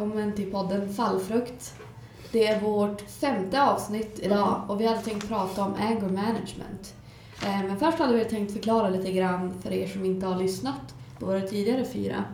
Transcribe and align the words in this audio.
välkommen 0.00 0.32
till 0.34 0.50
podden 0.50 0.94
Fallfrukt. 0.94 1.74
Det 2.32 2.46
är 2.46 2.60
vårt 2.60 3.00
femte 3.00 3.62
avsnitt 3.62 4.18
idag 4.22 4.62
och 4.68 4.80
vi 4.80 4.86
hade 4.86 5.00
tänkt 5.00 5.28
prata 5.28 5.64
om 5.64 5.74
anger 5.80 6.00
management. 6.00 6.94
Eh, 7.42 7.62
Men 7.66 7.78
först 7.78 7.98
hade 7.98 8.14
vi 8.16 8.24
tänkt 8.24 8.52
förklara 8.52 8.88
lite 8.88 9.12
grann 9.12 9.54
för 9.62 9.72
er 9.72 9.86
som 9.86 10.04
inte 10.04 10.26
har 10.26 10.42
lyssnat 10.42 10.94
på 11.18 11.26
våra 11.26 11.40
tidigare 11.40 11.84
fyra. 11.84 12.24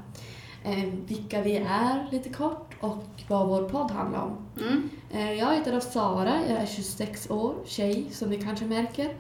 eh, 0.65 0.85
Vilka 1.07 1.43
vi 1.43 1.57
är 1.57 2.09
lite 2.13 2.29
kort 2.29 2.75
och 2.81 3.05
vad 3.29 3.49
vår 3.49 3.69
podd 3.69 3.91
handlar 3.91 4.21
om. 4.23 4.37
Mm. 4.61 4.91
Eh, 5.13 5.33
Jag 5.33 5.55
heter 5.55 5.73
då 5.73 5.81
Sara, 5.81 6.35
jag 6.49 6.59
är 6.59 6.67
26 6.67 7.31
år, 7.31 7.55
tjej 7.65 8.07
som 8.13 8.31
ni 8.31 8.43
kanske 8.43 8.65
märker. 8.65 9.15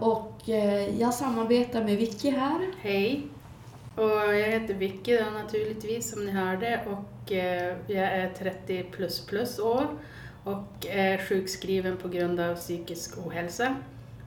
Och 0.00 0.48
jag 0.98 1.14
samarbetar 1.14 1.84
med 1.84 1.96
Vicky 1.96 2.30
här. 2.30 2.70
Hej. 2.80 3.26
Och 3.96 4.34
jag 4.34 4.48
heter 4.60 4.74
Vicky 4.74 5.16
då, 5.16 5.24
naturligtvis 5.42 6.10
som 6.10 6.24
ni 6.24 6.30
hörde 6.30 6.80
och 6.90 7.15
jag 7.86 8.04
är 8.04 8.34
30 8.38 8.82
plus 8.92 9.26
plus 9.26 9.58
år 9.58 9.86
och 10.44 10.86
är 10.90 11.18
sjukskriven 11.28 11.96
på 11.96 12.08
grund 12.08 12.40
av 12.40 12.54
psykisk 12.54 13.26
ohälsa. 13.26 13.76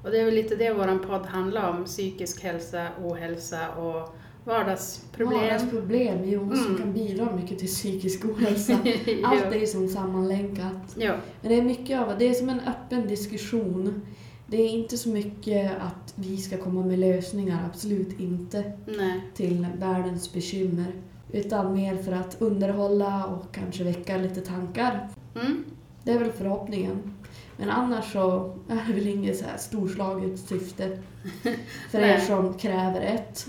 Och 0.03 0.12
det 0.12 0.20
är 0.20 0.25
väl 0.25 0.34
lite 0.34 0.55
det 0.55 0.73
vår 0.73 1.08
podd 1.08 1.25
handlar 1.25 1.70
om, 1.70 1.85
psykisk 1.85 2.44
hälsa, 2.44 2.88
ohälsa 3.03 3.70
och 3.70 4.16
vardagsproblem. 4.44 5.39
Vardagsproblem, 5.41 6.17
jo, 6.30 6.39
som 6.55 6.66
Mm. 6.66 6.77
kan 6.77 6.94
bidra 6.94 7.35
mycket 7.35 7.59
till 7.59 7.67
psykisk 7.67 8.25
ohälsa. 8.25 8.73
Allt 9.23 9.55
är 9.55 9.59
ju 9.59 9.67
som 9.67 9.88
sammanlänkat. 9.88 10.95
ja. 10.97 11.16
Men 11.41 11.52
det 11.52 11.58
är 11.58 11.61
mycket 11.61 12.00
av 12.00 12.17
det 12.20 12.27
är 12.30 12.34
som 12.34 12.50
en 12.50 12.59
öppen 12.59 13.08
diskussion. 13.08 14.02
Det 14.47 14.58
är 14.61 14.70
inte 14.70 14.97
så 14.97 15.09
mycket 15.09 15.72
att 15.81 16.13
vi 16.16 16.38
ska 16.38 16.58
komma 16.58 16.86
med 16.86 17.00
lösningar, 17.00 17.66
absolut 17.70 18.19
inte, 18.19 18.72
Nej. 18.86 19.22
till 19.36 19.67
världens 19.78 20.34
bekymmer. 20.34 20.91
Utan 21.31 21.73
mer 21.73 21.95
för 21.95 22.11
att 22.11 22.41
underhålla 22.41 23.25
och 23.25 23.55
kanske 23.55 23.83
väcka 23.83 24.17
lite 24.17 24.41
tankar. 24.41 25.09
Mm. 25.35 25.63
Det 26.03 26.11
är 26.11 26.19
väl 26.19 26.31
förhoppningen. 26.31 27.16
Men 27.58 27.69
annars 27.69 28.11
så 28.13 28.55
är 28.69 28.83
det 28.88 28.94
väl 28.94 29.08
inget 29.08 29.38
så 29.38 29.45
här 29.45 29.57
storslaget 29.57 30.39
syfte. 30.39 31.00
För 31.91 32.00
er 32.00 32.19
som 32.19 32.53
kräver 32.53 33.02
ett. 33.02 33.47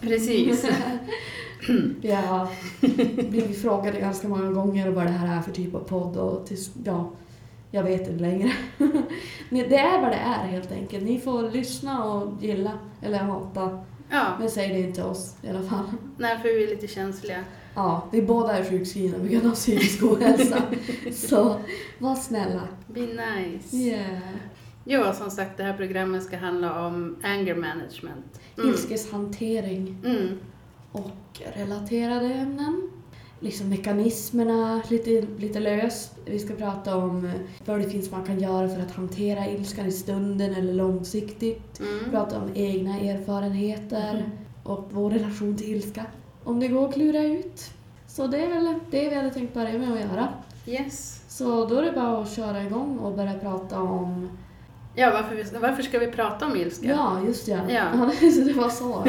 Precis. 0.00 0.66
Vi 2.00 2.10
har 2.12 2.48
blivit 3.30 3.62
frågade 3.62 4.00
ganska 4.00 4.28
många 4.28 4.50
gånger 4.50 4.90
vad 4.90 5.06
det 5.06 5.10
här 5.10 5.38
är 5.38 5.42
för 5.42 5.52
typ 5.52 5.74
av 5.74 5.80
podd 5.80 6.16
och 6.16 6.46
tills, 6.46 6.70
ja, 6.84 7.10
jag 7.70 7.82
vet 7.82 8.00
inte 8.00 8.22
längre. 8.22 8.52
Det 9.50 9.76
är 9.76 10.00
vad 10.00 10.10
det 10.10 10.16
är 10.16 10.46
helt 10.46 10.72
enkelt. 10.72 11.04
Ni 11.04 11.20
får 11.20 11.50
lyssna 11.50 12.04
och 12.04 12.42
gilla 12.42 12.72
eller 13.02 13.18
hata. 13.18 13.84
Ja, 14.10 14.36
Men 14.38 14.50
säg 14.50 14.68
det 14.68 14.78
inte 14.80 14.92
till 14.94 15.02
oss 15.02 15.36
i 15.42 15.48
alla 15.48 15.62
fall. 15.62 15.84
nej 16.18 16.38
för 16.38 16.48
vi 16.48 16.64
är 16.64 16.68
lite 16.68 16.86
känsliga. 16.88 17.44
Ja, 17.74 18.08
vi 18.12 18.22
båda 18.22 18.58
är 18.58 18.64
sjukskrivna 18.70 19.18
på 19.18 19.24
grund 19.26 19.46
av 19.46 19.54
psykisk 19.54 20.02
ohälsa. 20.02 20.62
Så 21.12 21.60
var 21.98 22.14
snälla. 22.14 22.68
Be 22.86 23.00
nice. 23.00 23.76
Yeah. 23.76 24.18
Ja, 24.84 25.12
som 25.12 25.30
sagt 25.30 25.56
det 25.56 25.62
här 25.62 25.72
programmet 25.76 26.22
ska 26.22 26.36
handla 26.36 26.86
om 26.86 27.16
anger 27.22 27.54
management. 27.54 28.40
Mm. 28.58 28.70
Ilskeshantering 28.70 29.96
Mm. 30.04 30.28
och 30.92 31.40
relaterade 31.56 32.26
ämnen. 32.34 32.90
Liksom 33.44 33.68
mekanismerna 33.68 34.82
lite, 34.88 35.24
lite 35.38 35.60
löst. 35.60 36.12
Vi 36.24 36.38
ska 36.38 36.54
prata 36.54 36.96
om 36.96 37.24
eh, 37.24 37.32
vad 37.64 37.78
det 37.80 37.90
finns 37.90 38.10
man 38.10 38.24
kan 38.24 38.40
göra 38.40 38.68
för 38.68 38.80
att 38.82 38.90
hantera 38.90 39.50
ilskan 39.50 39.86
i 39.86 39.92
stunden 39.92 40.54
eller 40.54 40.72
långsiktigt. 40.72 41.80
Mm. 41.80 42.10
Prata 42.10 42.36
om 42.38 42.50
egna 42.54 42.98
erfarenheter 43.00 44.14
Mhm. 44.14 44.30
och 44.74 44.88
vår 44.90 45.10
relation 45.10 45.56
till 45.56 45.68
ilska. 45.74 46.04
Om 46.44 46.60
det 46.60 46.68
går 46.68 46.88
att 46.88 46.94
klura 46.94 47.22
ut. 47.22 47.70
Så 48.06 48.26
det 48.26 48.38
är 48.44 48.48
väl 48.48 48.74
det 48.90 49.08
vi 49.08 49.14
hade 49.14 49.30
tänkt 49.30 49.54
börja 49.54 49.78
med 49.78 49.92
att 49.92 50.00
göra. 50.00 50.28
Yes. 50.66 51.20
Så 51.28 51.66
då 51.66 51.76
är 51.76 51.82
det 51.82 51.92
bara 51.92 52.18
att 52.22 52.32
köra 52.36 52.62
igång 52.62 52.98
och 52.98 53.12
börja 53.16 53.34
prata 53.38 53.80
om... 53.80 54.28
Ja, 54.94 55.10
varför, 55.12 55.34
vi- 55.36 55.58
varför 55.58 55.82
ska 55.82 55.98
vi 55.98 56.06
prata 56.06 56.46
om 56.46 56.56
ilska? 56.56 56.86
Ja, 56.88 57.20
just 57.26 57.48
ja. 57.48 57.58
Ja. 57.68 58.10
så 58.34 58.40
det 58.40 58.52
var 58.52 58.68
så. 58.68 59.04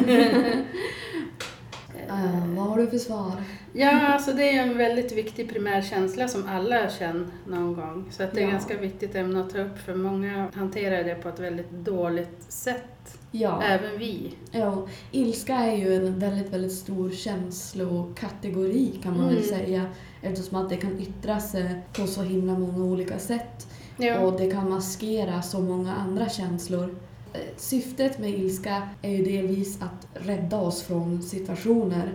Har 2.09 2.19
du 2.85 2.91
för 2.91 2.97
svar? 2.97 3.31
Ja, 3.73 4.07
alltså 4.07 4.33
det 4.33 4.49
är 4.57 4.63
en 4.63 4.77
väldigt 4.77 5.11
viktig 5.11 5.49
primär 5.49 5.81
känsla 5.81 6.27
som 6.27 6.43
alla 6.49 6.89
känner 6.89 7.25
någon 7.47 7.73
gång. 7.73 8.05
Så 8.11 8.23
att 8.23 8.31
det 8.33 8.39
är 8.39 8.45
Ja. 8.45 8.51
ganska 8.51 8.77
viktigt 8.77 9.15
ämne 9.15 9.39
att 9.41 9.49
ta 9.49 9.59
upp 9.59 9.77
för 9.85 9.95
många 9.95 10.47
hanterar 10.55 11.03
det 11.03 11.15
på 11.15 11.29
ett 11.29 11.39
väldigt 11.39 11.71
dåligt 11.71 12.43
sätt. 12.47 13.17
Ja. 13.31 13.63
Även 13.63 13.99
vi. 13.99 14.33
Ja, 14.51 14.87
ilska 15.11 15.53
är 15.55 15.75
ju 15.77 15.95
en 15.95 16.19
väldigt, 16.19 16.53
väldigt 16.53 16.73
stor 16.73 17.11
känslokategori 17.11 18.99
kan 19.03 19.17
man 19.17 19.25
väl 19.27 19.37
Mm. 19.37 19.49
säga. 19.49 19.85
Eftersom 20.21 20.57
att 20.57 20.69
det 20.69 20.77
kan 20.77 20.99
yttra 20.99 21.39
sig 21.39 21.75
på 21.93 22.07
så 22.07 22.21
himla 22.21 22.53
många 22.59 22.83
olika 22.85 23.19
sätt. 23.19 23.67
Ja. 23.97 24.19
Och 24.19 24.39
det 24.39 24.51
kan 24.51 24.69
maskera 24.69 25.41
så 25.41 25.61
många 25.61 25.93
andra 25.95 26.29
känslor. 26.29 26.95
Eh, 27.33 27.39
Syftet 27.57 28.19
med 28.19 28.29
ilska 28.29 28.89
är 29.01 29.09
ju 29.11 29.23
delvis 29.25 29.81
att 29.81 30.07
rädda 30.25 30.57
oss 30.57 30.81
från 30.83 31.21
situationer. 31.23 32.13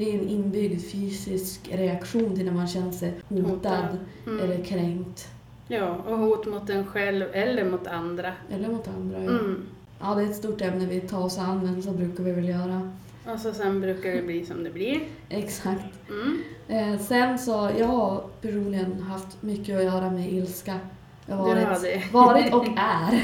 Det 0.00 0.10
är 0.10 0.18
en 0.18 0.28
inbyggd 0.28 0.82
fysisk 0.82 1.68
reaktion 1.72 2.34
till 2.34 2.44
när 2.44 2.52
man 2.52 2.68
känner 2.68 2.92
sig 2.92 3.14
hotad. 3.28 3.98
Mm. 4.26 4.40
eller 4.40 4.64
kränkt. 4.64 5.28
Ja, 5.68 5.96
och 6.06 6.18
hot 6.18 6.46
mot 6.46 6.70
en 6.70 6.86
själv 6.86 7.26
eller 7.32 7.70
mot 7.70 7.86
andra. 7.86 8.32
Eller 8.50 8.68
mot 8.68 8.88
andra. 8.88 9.24
Ja. 9.24 9.30
Mm. 9.30 9.62
ja, 10.00 10.14
det 10.14 10.22
är 10.22 10.26
ett 10.26 10.36
stort 10.36 10.60
ämne 10.60 10.86
vi 10.86 11.00
tar 11.00 11.24
oss 11.24 11.38
an, 11.38 11.64
men 11.64 11.82
så 11.82 11.90
brukar 11.90 12.24
vi 12.24 12.32
väl 12.32 12.48
göra. 12.48 12.90
Och 13.26 13.40
så 13.40 13.52
sen 13.52 13.80
brukar 13.80 14.10
det 14.10 14.22
bli 14.22 14.46
som 14.46 14.64
det 14.64 14.70
blir. 14.70 15.00
Exakt. 15.28 16.10
Mm. 16.10 16.42
Eh, 16.68 17.00
sen 17.00 17.38
så, 17.38 17.70
jag 17.78 17.86
har 17.86 18.24
personligen 18.40 19.02
haft 19.02 19.42
mycket 19.42 19.76
att 19.76 19.84
göra 19.84 20.10
med 20.10 20.32
ilska. 20.32 20.78
Jag 21.30 21.36
har 21.36 21.44
varit, 21.44 22.12
varit 22.12 22.54
och 22.54 22.66
är 22.76 23.22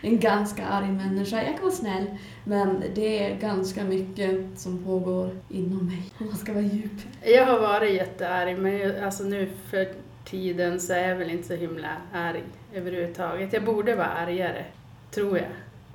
en 0.00 0.18
ganska 0.20 0.66
arg 0.66 0.88
människa. 0.88 1.36
Jag 1.36 1.54
kan 1.54 1.62
vara 1.62 1.72
snäll, 1.72 2.06
men 2.44 2.82
det 2.94 3.24
är 3.24 3.36
ganska 3.36 3.84
mycket 3.84 4.58
som 4.58 4.84
pågår 4.84 5.30
inom 5.48 5.86
mig. 5.86 6.02
Om 6.18 6.26
man 6.26 6.36
ska 6.36 6.52
vara 6.52 6.64
djup. 6.64 6.92
Jag 7.24 7.46
har 7.46 7.60
varit 7.60 7.94
jättearg, 7.94 8.58
men 8.58 9.04
alltså 9.04 9.24
nu 9.24 9.48
för 9.70 9.88
tiden 10.24 10.80
så 10.80 10.92
är 10.92 11.08
jag 11.08 11.16
väl 11.16 11.30
inte 11.30 11.48
så 11.48 11.54
himla 11.54 11.88
arg 12.12 12.42
överhuvudtaget. 12.74 13.52
Jag 13.52 13.64
borde 13.64 13.94
vara 13.94 14.06
argare, 14.06 14.64
tror 15.10 15.38
jag. 15.38 15.48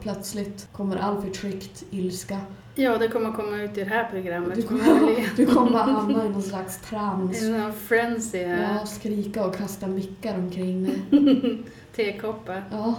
Plötsligt 0.03 0.67
kommer 0.71 0.97
all 0.97 1.21
förtryckt 1.21 1.83
ilska. 1.91 2.39
Ja, 2.75 2.97
det 2.97 3.07
kommer 3.07 3.31
komma 3.31 3.57
ut 3.61 3.77
i 3.77 3.83
det 3.83 3.89
här 3.89 4.09
programmet 4.11 4.55
Du 4.55 4.61
kommer, 4.61 5.35
du 5.37 5.45
kommer 5.45 5.79
hamna 5.79 6.25
i 6.25 6.29
någon 6.29 6.41
slags 6.41 6.81
trans. 6.81 7.41
En 7.41 7.61
sån 7.61 7.73
frenzy 7.73 8.43
här. 8.43 8.77
Ja, 8.79 8.85
skrika 8.85 9.45
och 9.45 9.55
kasta 9.55 9.87
mickar 9.87 10.35
omkring 10.37 10.83
dig. 10.83 11.01
Tekoppar. 11.95 12.63
Ja. 12.71 12.95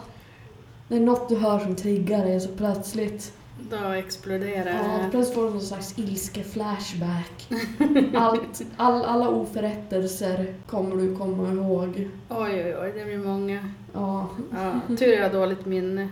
Det 0.89 0.97
är 0.97 1.01
något 1.01 1.29
du 1.29 1.37
hör 1.37 1.59
som 1.59 1.77
triggar 1.77 2.25
dig 2.25 2.41
så 2.41 2.49
plötsligt 2.49 3.33
Då 3.71 3.89
exploderar 3.89 4.73
Ja, 4.73 5.09
plötsligt 5.11 5.35
får 5.35 5.45
du 5.45 5.51
någon 5.51 5.61
slags 5.61 5.99
ilske-flashback. 5.99 7.49
Allt, 8.15 8.63
all, 8.77 9.05
alla 9.05 9.29
oförrättelser 9.29 10.55
kommer 10.67 10.97
du 10.97 11.17
komma 11.17 11.53
ihåg. 11.53 12.09
Oj, 12.29 12.65
oj, 12.65 12.77
oj, 12.81 12.93
det 12.97 13.05
blir 13.05 13.19
många. 13.19 13.69
Ja. 13.93 14.29
Ja, 14.53 14.97
tur 14.97 15.13
jag 15.13 15.23
har 15.23 15.33
dåligt 15.33 15.67
minne. 15.67 16.09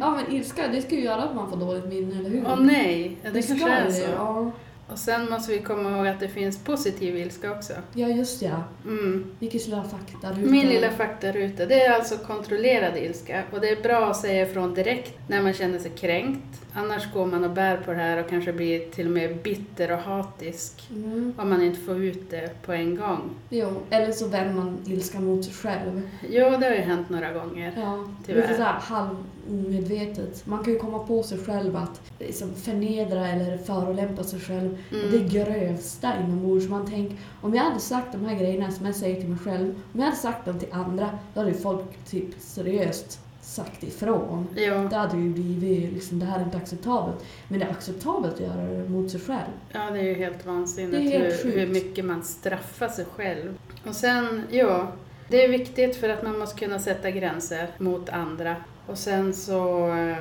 Ja, 0.00 0.10
men 0.10 0.34
ilska, 0.34 0.68
det 0.68 0.82
ska 0.82 0.94
ju 0.94 1.04
göra 1.04 1.22
att 1.22 1.34
man 1.34 1.50
får 1.50 1.56
dåligt 1.56 1.86
minne, 1.86 2.18
eller 2.18 2.30
hur? 2.30 2.44
Åh 2.46 2.60
nej, 2.60 3.16
ja, 3.22 3.30
det 3.30 3.42
ska 3.42 3.54
kanske 3.54 3.70
är 3.70 3.84
det, 3.84 3.92
så. 3.92 4.10
Ja. 4.16 4.52
Och 4.92 4.98
sen 4.98 5.30
måste 5.30 5.52
vi 5.52 5.58
komma 5.58 5.90
ihåg 5.90 6.06
att 6.06 6.20
det 6.20 6.28
finns 6.28 6.64
positiv 6.64 7.16
ilska 7.16 7.52
också. 7.52 7.72
ja, 7.94 8.08
just 8.08 8.42
ja. 8.42 8.64
Mm. 8.84 9.26
Vilken 9.38 9.60
lilla 9.60 9.82
faktaruta. 9.82 10.50
Min 10.50 10.68
lilla 10.68 10.90
faktaruta, 10.90 11.66
det 11.66 11.82
är 11.82 11.92
alltså 11.92 12.16
kontrollerad 12.16 12.96
ilska. 12.96 13.42
Och 13.52 13.60
det 13.60 13.68
är 13.68 13.82
bra 13.82 14.10
att 14.10 14.16
säga 14.16 14.42
ifrån 14.42 14.74
direkt 14.74 15.18
när 15.28 15.42
man 15.42 15.52
känner 15.52 15.78
sig 15.78 15.90
kränkt. 15.90 16.60
Annars 16.74 17.12
går 17.12 17.26
man 17.26 17.44
och 17.44 17.50
bär 17.50 17.76
på 17.76 17.90
det 17.90 17.96
här 17.96 18.24
och 18.24 18.30
kanske 18.30 18.52
blir 18.52 18.90
till 18.90 19.06
och 19.06 19.12
med 19.12 19.36
bitter 19.42 19.92
och 19.92 19.98
hatisk. 19.98 20.88
Mm. 20.90 21.34
Om 21.36 21.50
man 21.50 21.62
inte 21.62 21.80
får 21.80 22.04
ut 22.04 22.30
det 22.30 22.62
på 22.62 22.72
en 22.72 22.96
gång. 22.96 23.30
Jo, 23.48 23.68
eller 23.90 24.12
så 24.12 24.28
vänder 24.28 24.54
man 24.54 24.78
ilska 24.86 25.20
mot 25.20 25.44
sig 25.44 25.54
själv. 25.54 26.08
Jo, 26.28 26.50
det 26.50 26.66
har 26.66 26.74
ju 26.74 26.80
hänt 26.80 27.08
några 27.10 27.32
gånger. 27.32 27.72
Ja, 27.76 28.04
Tyvärr. 28.26 28.42
lite 28.42 28.54
såhär 28.56 28.80
halvomedvetet. 28.80 30.46
Man 30.46 30.64
kan 30.64 30.72
ju 30.72 30.78
komma 30.78 30.98
på 30.98 31.22
sig 31.22 31.38
själv 31.38 31.76
att 31.76 32.00
liksom 32.18 32.54
förnedra 32.54 33.28
eller 33.28 33.58
förolämpa 33.58 34.24
sig 34.24 34.40
själv. 34.40 34.78
Mm. 34.92 35.10
Det 35.10 35.38
grövsta 35.38 36.12
inombords. 36.20 36.68
Man 36.68 36.90
tänker, 36.90 37.16
om 37.40 37.54
jag 37.54 37.62
hade 37.62 37.80
sagt 37.80 38.12
de 38.12 38.24
här 38.24 38.38
grejerna 38.38 38.70
som 38.70 38.86
jag 38.86 38.94
säger 38.94 39.20
till 39.20 39.30
mig 39.30 39.38
själv, 39.38 39.74
om 39.92 40.00
jag 40.00 40.04
hade 40.04 40.16
sagt 40.16 40.44
dem 40.44 40.58
till 40.58 40.72
andra, 40.72 41.10
då 41.34 41.40
hade 41.40 41.52
ju 41.52 41.58
folk 41.58 42.04
typ 42.10 42.28
seriöst 42.40 43.20
sagt 43.40 43.82
ifrån. 43.82 44.46
Jo, 44.56 44.88
Det 44.90 44.96
hade 44.96 45.16
ju 45.16 45.30
blivit 45.30 45.92
liksom, 45.92 46.18
det 46.18 46.26
här 46.26 46.40
är 46.40 46.44
inte 46.44 46.56
acceptabelt. 46.56 47.24
Men 47.48 47.60
det 47.60 47.66
är 47.66 47.70
acceptabelt 47.70 48.34
att 48.34 48.40
göra 48.40 48.62
det 48.66 48.88
mot 48.88 49.10
sig 49.10 49.20
själv. 49.20 49.50
ja 49.72 49.90
det 49.90 49.98
är 49.98 50.04
ju 50.04 50.14
helt 50.14 50.46
vansinnigt 50.46 51.12
helt 51.12 51.44
hur, 51.44 51.52
hur 51.52 51.66
mycket 51.66 52.04
man 52.04 52.22
straffar 52.22 52.88
sig 52.88 53.04
själv. 53.16 53.58
Och 53.86 53.94
sen, 53.94 54.42
ja, 54.50 54.92
det 55.28 55.44
är 55.44 55.48
viktigt 55.48 55.96
för 55.96 56.08
att 56.08 56.22
man 56.22 56.38
måste 56.38 56.58
kunna 56.58 56.78
sätta 56.78 57.10
gränser 57.10 57.68
mot 57.78 58.08
andra. 58.08 58.56
Och 58.86 58.98
sen 58.98 59.34
så, 59.34 59.88
eh, 59.94 60.16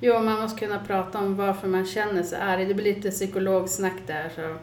jo 0.00 0.20
man 0.20 0.40
måste 0.40 0.66
kunna 0.66 0.78
prata 0.78 1.18
om 1.18 1.36
varför 1.36 1.68
man 1.68 1.86
känner 1.86 2.22
sig 2.22 2.40
arg. 2.40 2.66
Det 2.66 2.74
blir 2.74 2.94
lite 2.94 3.10
psykologsnack 3.10 3.96
där 4.06 4.30
så 4.36 4.56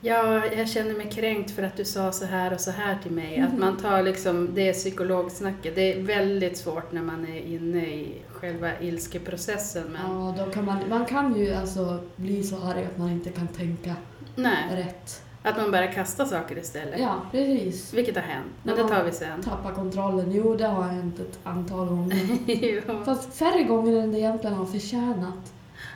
Ja, 0.00 0.46
jag 0.56 0.68
känner 0.68 0.94
mig 0.94 1.10
kränkt 1.10 1.50
för 1.50 1.62
att 1.62 1.76
du 1.76 1.84
sa 1.84 2.12
så 2.12 2.24
här 2.24 2.52
och 2.54 2.60
så 2.60 2.70
här 2.70 2.98
till 3.02 3.10
mig. 3.12 3.40
Att 3.40 3.58
man 3.58 3.76
tar 3.76 4.02
liksom 4.02 4.48
det 4.54 4.72
psykologsnacket. 4.72 5.74
Det 5.74 5.92
är 5.92 6.02
väldigt 6.02 6.56
svårt 6.58 6.92
när 6.92 7.02
man 7.02 7.26
är 7.28 7.38
inne 7.40 7.86
i 7.86 8.22
själva 8.32 8.78
ilskeprocessen. 8.80 9.84
Men 9.92 10.16
Ja, 10.20 10.34
då 10.44 10.50
kan 10.52 10.64
man, 10.64 10.78
man 10.88 11.04
kan 11.04 11.36
ju 11.36 11.54
alltså 11.54 11.98
bli 12.16 12.42
så 12.42 12.56
arg 12.56 12.84
att 12.84 12.98
man 12.98 13.08
inte 13.10 13.30
kan 13.30 13.48
tänka 13.48 13.94
nej, 14.36 14.64
rätt. 14.76 15.22
att 15.42 15.56
man 15.56 15.70
bara 15.70 15.86
kastar 15.86 16.24
saker 16.24 16.58
istället. 16.58 17.00
Ja, 17.00 17.14
precis. 17.30 17.94
Vilket 17.94 18.14
har 18.16 18.22
hänt, 18.22 18.46
men 18.62 18.76
det 18.76 18.88
tar 18.88 19.04
vi 19.04 19.12
sen. 19.12 19.42
Tappa 19.42 19.72
kontrollen. 19.74 20.32
Jo, 20.32 20.56
det 20.56 20.66
har 20.66 20.82
hänt 20.82 21.20
ett 21.20 21.38
antal 21.44 21.88
gånger. 21.88 22.18
Jo. 22.46 22.80
Fast 23.04 23.34
färre 23.34 23.62
gånger 23.62 23.96
än 24.02 24.12
det 24.12 24.18
egentligen 24.18 24.56
har 24.56 24.66
förtjänat. 24.66 25.52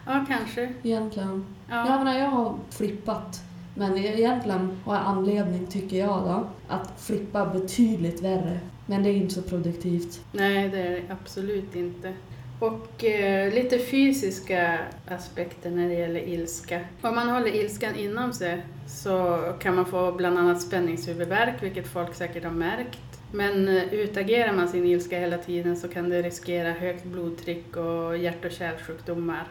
Ja, 0.06 0.24
kanske. 0.28 0.72
Egentligen. 0.82 1.44
Jag 1.68 1.78
Ja. 1.86 1.98
menar, 1.98 2.18
jag 2.18 2.28
har 2.28 2.54
flippat. 2.70 3.40
Men 3.74 3.98
egentligen 3.98 4.80
har 4.84 4.94
jag 4.94 5.04
anledning, 5.04 5.66
tycker 5.66 5.96
jag 5.96 6.22
då, 6.24 6.46
att 6.68 7.00
flippa 7.00 7.46
betydligt 7.46 8.22
värre. 8.22 8.60
Men 8.86 9.02
det 9.02 9.10
är 9.10 9.14
inte 9.14 9.34
så 9.34 9.42
produktivt. 9.42 10.20
Nej, 10.32 10.68
det 10.68 10.78
är 10.78 10.90
det 10.90 11.02
absolut 11.08 11.76
inte. 11.76 12.14
Och 12.58 13.04
eh, 13.04 13.54
lite 13.54 13.78
fysiska 13.78 14.78
aspekter 15.08 15.70
när 15.70 15.88
det 15.88 15.94
gäller 15.94 16.28
ilska. 16.28 16.80
Om 17.00 17.14
man 17.14 17.28
håller 17.28 17.54
ilskan 17.54 17.96
inom 17.96 18.32
sig 18.32 18.66
så 18.88 19.38
kan 19.58 19.74
man 19.74 19.86
få 19.86 20.12
bland 20.12 20.38
annat 20.38 20.62
spänningshuvudvärk, 20.62 21.62
vilket 21.62 21.86
folk 21.86 22.14
säkert 22.14 22.44
har 22.44 22.50
märkt. 22.50 22.98
Men 23.32 23.68
eh, 23.68 23.94
utagerar 23.94 24.52
man 24.52 24.68
sin 24.68 24.86
ilska 24.86 25.18
hela 25.18 25.38
tiden 25.38 25.76
så 25.76 25.88
kan 25.88 26.08
det 26.08 26.22
riskera 26.22 26.72
högt 26.72 27.04
blodtryck 27.04 27.76
och 27.76 28.18
hjärt 28.18 28.44
och 28.44 28.50
kärlsjukdomar. 28.50 29.44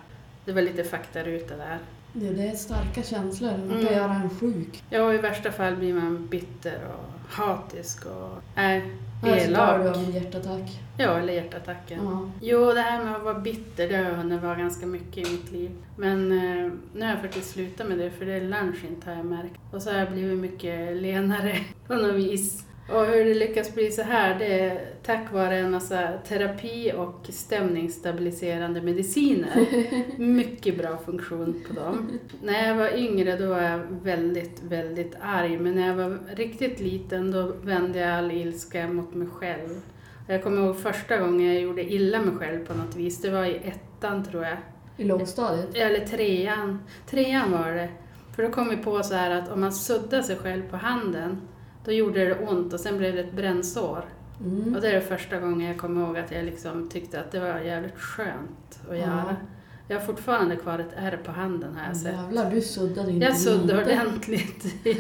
Det 0.46 0.52
var 0.52 0.62
lite 0.62 0.84
faktaruta 0.84 1.58
där. 1.58 1.78
Det, 2.14 2.30
det 2.34 2.48
är 2.48 2.56
starka 2.56 3.04
känslor. 3.04 3.50
Kan 3.50 3.72
Mm. 3.80 3.94
göra 3.94 4.14
en 4.14 4.30
sjuk. 4.30 4.84
Ja, 4.90 5.14
i 5.14 5.18
värsta 5.18 5.52
fall 5.52 5.76
blir 5.76 5.94
man 5.94 6.28
bitter 6.28 6.80
och 6.88 7.34
hatisk 7.34 8.06
och 8.06 8.42
är 8.56 8.82
Eller 9.24 9.40
så 9.40 9.52
dör 9.52 9.78
du 9.80 9.84
elak. 9.86 9.98
av 9.98 10.04
en 10.04 10.12
hjärtattack. 10.12 10.80
Ja, 10.98 11.18
eller 11.20 11.34
hjärtattacken. 11.34 12.00
Ja. 12.04 12.30
Jo, 12.42 12.72
det 12.74 12.82
här 12.82 13.04
med 13.04 13.16
att 13.16 13.24
vara 13.24 13.40
bitter, 13.40 13.90
det 13.90 13.96
har 13.98 14.04
jag 14.04 14.16
hunnit 14.16 14.42
vara 14.42 14.56
ganska 14.56 14.86
mycket 14.86 15.18
i 15.28 15.32
mitt 15.32 15.52
liv. 15.52 15.72
Men 15.98 16.32
eh, 16.32 16.72
nu 16.94 17.02
har 17.06 17.10
jag 17.12 17.22
faktiskt 17.22 17.50
slutat 17.52 17.88
med 17.88 17.98
det, 17.98 18.12
för 18.12 18.26
det 18.26 18.34
är 18.34 18.42
lunch 18.42 18.86
inte 18.90 19.10
har 19.10 19.18
jag 19.18 19.26
märkt. 19.26 19.60
Och 19.72 19.82
så 19.82 19.92
har 19.92 19.98
jag 20.00 20.12
blivit 20.12 20.40
mycket 20.40 21.02
lenare 21.02 21.56
på 21.88 21.94
något 21.96 22.16
vis. 22.16 22.66
Och 22.94 23.06
hur 23.06 23.26
det 23.26 23.34
lyckas 23.34 23.74
bli 23.74 23.92
så 23.92 24.02
här, 24.02 24.40
det 24.40 24.60
är 24.60 24.82
tack 25.04 25.34
vare 25.34 25.58
en 25.58 25.72
massa 25.72 26.12
terapi 26.28 26.94
och 26.98 27.28
stämningsstabiliserande 27.30 28.82
mediciner. 28.82 29.66
Mycket 30.18 30.78
bra 30.78 30.98
funktion 30.98 31.64
på 31.68 31.74
dem. 31.74 32.20
När 32.44 32.68
jag 32.68 32.76
var 32.76 32.98
yngre 32.98 33.38
då 33.38 33.50
var 33.50 33.62
jag 33.62 33.80
väldigt, 34.04 34.64
väldigt 34.64 35.16
arg. 35.22 35.58
Men 35.58 35.76
när 35.76 35.88
jag 35.88 35.96
var 35.96 36.18
riktigt 36.36 36.80
liten 36.80 37.32
då 37.32 37.54
vände 37.64 38.00
jag 38.00 38.12
all 38.12 38.32
ilska 38.32 38.88
mot 38.88 39.14
mig 39.14 39.28
själv. 39.28 39.82
Jag 40.28 40.44
kommer 40.44 40.66
ihåg 40.66 40.80
första 40.80 41.18
gången 41.18 41.54
jag 41.54 41.62
gjorde 41.62 41.94
illa 41.94 42.22
mig 42.22 42.36
själv 42.36 42.66
på 42.66 42.74
något 42.74 42.96
vis. 42.96 43.22
Det 43.22 43.30
var 43.30 43.46
i 43.46 43.56
ettan 43.56 44.26
tror 44.26 44.44
jag. 44.44 44.58
I 44.98 45.04
lågstadiet. 45.04 45.76
Eller 45.76 46.06
trean. 46.06 46.80
Trean 47.10 47.52
var 47.52 47.72
det. 47.72 47.90
För 48.36 48.44
då 48.44 48.50
kom 48.50 48.70
vi 48.70 48.78
på 48.78 49.04
så 49.04 49.14
här 49.14 49.32
att 49.32 49.52
om 49.52 49.62
man 49.62 49.74
suddade 49.74 50.24
sig 50.24 50.36
själv 50.36 50.70
på 50.70 50.78
handen 50.78 51.42
då 51.86 51.92
gjorde 51.92 52.26
det 52.26 52.36
ont 52.48 52.74
och 52.74 52.80
sen 52.80 52.98
blev 52.98 53.14
det 53.16 53.20
ett 53.22 53.34
brännsår. 53.34 54.06
Mm. 54.46 54.76
Och 54.76 54.82
det 54.82 54.90
är 54.90 54.94
det 54.94 55.02
första 55.02 55.40
gången 55.40 55.68
jag 55.68 55.78
kommer 55.78 56.02
ihåg 56.06 56.18
att 56.18 56.32
jag 56.32 56.46
liksom 56.46 56.90
tyckte 56.90 57.20
att 57.20 57.32
det 57.32 57.40
var 57.40 57.60
jävligt 57.60 57.98
skönt 58.00 58.80
att 58.90 58.98
Ja. 58.98 59.04
göra. 59.04 59.36
Jag 59.88 60.00
har 60.00 60.06
fortfarande 60.06 60.56
kvar 60.56 60.80
ett 60.80 60.94
ärr 60.96 61.18
på 61.26 61.32
handen 61.32 61.78
jag 61.88 61.98
sett. 61.98 62.14
Jävlar, 62.14 62.52
du 62.52 62.62
suddade 62.62 63.12
inte 63.12 63.26
Jag 63.26 63.38
suddade 63.38 63.82
ordentligt. 63.84 64.66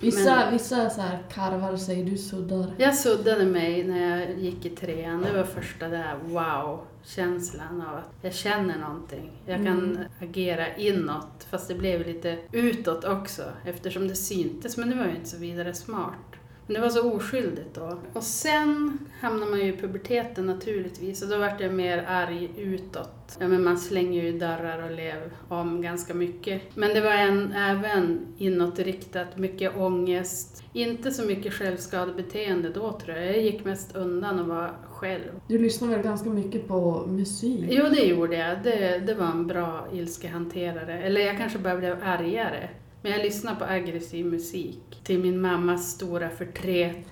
Vissa, 0.00 0.36
Men- 0.36 0.52
vissa 0.52 0.90
så 0.90 1.00
här 1.00 1.18
karvar 1.32 1.76
säger 1.76 2.04
du 2.04 2.16
suddar. 2.18 2.66
Jag 2.78 2.94
suddade 2.94 3.44
mig 3.46 3.84
när 3.84 4.18
jag 4.28 4.38
gick 4.38 4.64
i 4.66 4.70
trean. 4.70 5.22
Det 5.22 5.32
var 5.36 5.44
första 5.44 5.88
där 5.88 6.14
wow-känslan 6.24 7.82
av 7.88 7.94
att 7.96 8.10
jag 8.22 8.34
känner 8.34 8.78
någonting. 8.78 9.30
Jag 9.46 9.56
kan 9.56 9.78
Mm. 9.78 9.98
agera 10.20 10.76
inåt, 10.76 11.46
fast 11.50 11.68
det 11.68 11.74
blev 11.74 12.06
lite 12.06 12.38
utåt 12.52 13.04
också 13.04 13.42
eftersom 13.64 14.08
det 14.08 14.14
syntes. 14.14 14.76
Men 14.76 14.90
det 14.90 14.96
var 14.96 15.04
ju 15.04 15.10
inte 15.16 15.28
så 15.28 15.36
vidare 15.38 15.74
smart. 15.74 16.27
Men 16.68 16.74
det 16.74 16.80
var 16.80 16.88
så 16.88 17.12
oskyldigt 17.12 17.74
då. 17.74 17.98
Och 18.12 18.22
sen 18.22 18.98
hamnar 19.20 19.46
man 19.46 19.58
ju 19.58 19.74
i 19.74 19.76
puberteten 19.76 20.46
naturligtvis 20.46 21.22
och 21.22 21.28
då 21.28 21.38
vart 21.38 21.60
jag 21.60 21.74
mer 21.74 22.04
arg 22.08 22.50
utåt. 22.56 23.36
Ja, 23.40 23.48
men 23.48 23.64
man 23.64 23.78
slänger 23.78 24.22
ju 24.22 24.38
dörrar 24.38 24.82
och 24.82 24.90
lev 24.90 25.30
om 25.48 25.82
ganska 25.82 26.14
mycket. 26.14 26.62
Men 26.74 26.94
det 26.94 27.00
var 27.00 27.12
en, 27.12 27.52
även 27.52 28.20
inåtriktat, 28.38 29.38
mycket 29.38 29.76
ångest. 29.76 30.62
Inte 30.72 31.10
så 31.10 31.22
mycket 31.26 31.52
självskadebeteende 31.52 32.68
då 32.68 32.92
tror 32.92 33.16
jag. 33.16 33.26
Jag 33.26 33.42
gick 33.42 33.64
mest 33.64 33.96
undan 33.96 34.40
och 34.40 34.46
var 34.46 34.74
själv. 34.90 35.40
Du 35.46 35.58
lyssnar 35.58 35.88
väl 35.88 36.02
ganska 36.02 36.30
mycket 36.30 36.68
på 36.68 37.06
musik? 37.06 37.64
Jo, 37.68 37.84
det 37.90 38.06
gjorde 38.06 38.36
jag. 38.36 38.62
Det, 38.62 38.98
det 39.06 39.14
var 39.14 39.26
en 39.26 39.46
bra 39.46 39.86
ilskehanterare. 39.92 41.02
Eller 41.02 41.20
jag 41.20 41.36
kanske 41.36 41.58
bara 41.58 41.76
blev 41.76 41.96
argare. 42.02 42.68
Men 43.02 43.12
jag 43.12 43.22
lyssnade 43.22 43.56
på 43.56 43.64
aggressiv 43.64 44.26
musik. 44.26 45.00
Till 45.04 45.18
min 45.18 45.40
mammas 45.40 45.90
stora 45.90 46.30
förtret. 46.30 46.96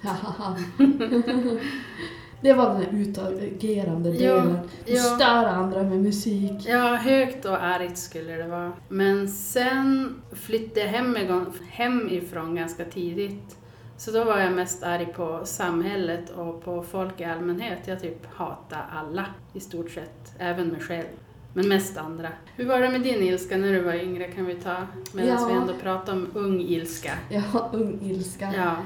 det 2.41 2.53
var 2.53 2.75
den 2.75 2.83
här 2.83 3.01
utagerande 3.01 4.11
Ja, 4.11 4.35
delen. 4.35 4.59
Du 4.87 4.93
ja. 4.93 5.03
stör 5.03 5.45
andra 5.45 5.83
med 5.83 5.99
musik. 5.99 6.53
Ja, 6.67 6.97
högt 6.97 7.45
och 7.45 7.63
argt 7.65 7.99
skulle 7.99 8.33
det 8.33 8.47
vara. 8.47 8.73
Men 8.89 9.29
sen 9.29 10.15
flyttade 10.33 10.81
jag 10.81 10.89
hemifrån, 10.89 11.53
hemifrån 11.71 12.55
ganska 12.55 12.85
tidigt. 12.85 13.57
Så 13.99 14.11
då 14.11 14.25
var 14.25 14.39
jag 14.39 14.53
mest 14.53 14.83
arg 14.83 15.07
på 15.07 15.41
samhället 15.45 16.31
och 16.31 16.65
på 16.65 16.83
folk 16.83 17.21
i 17.21 17.25
allmänhet. 17.25 17.79
Jag 17.87 18.01
typ 18.01 18.27
hatade 18.35 18.83
alla 18.83 19.27
i 19.53 19.61
stort 19.61 19.91
sett, 19.91 20.35
även 20.39 20.69
mig 20.69 20.81
själv. 20.81 21.07
Men 21.57 21.69
mest 21.69 21.97
andra. 21.97 22.29
Hur 22.57 22.67
var 22.67 22.81
det 22.81 22.89
med 22.89 23.01
din 23.01 23.23
ilska 23.23 23.57
när 23.57 23.73
du 23.73 23.81
var 23.81 23.95
yngre 23.95 24.25
kan 24.25 24.47
vi 24.47 24.55
ta 24.55 24.77
medan 25.13 25.29
Ja. 25.29 25.47
vi 25.49 25.55
ändå 25.55 25.73
pratar 25.83 26.13
om 26.13 26.27
ung 26.35 26.61
ilska. 26.61 27.13
Har 27.53 27.69
ung 27.73 27.99
ilska. 28.03 28.53
Ja. 28.57 28.77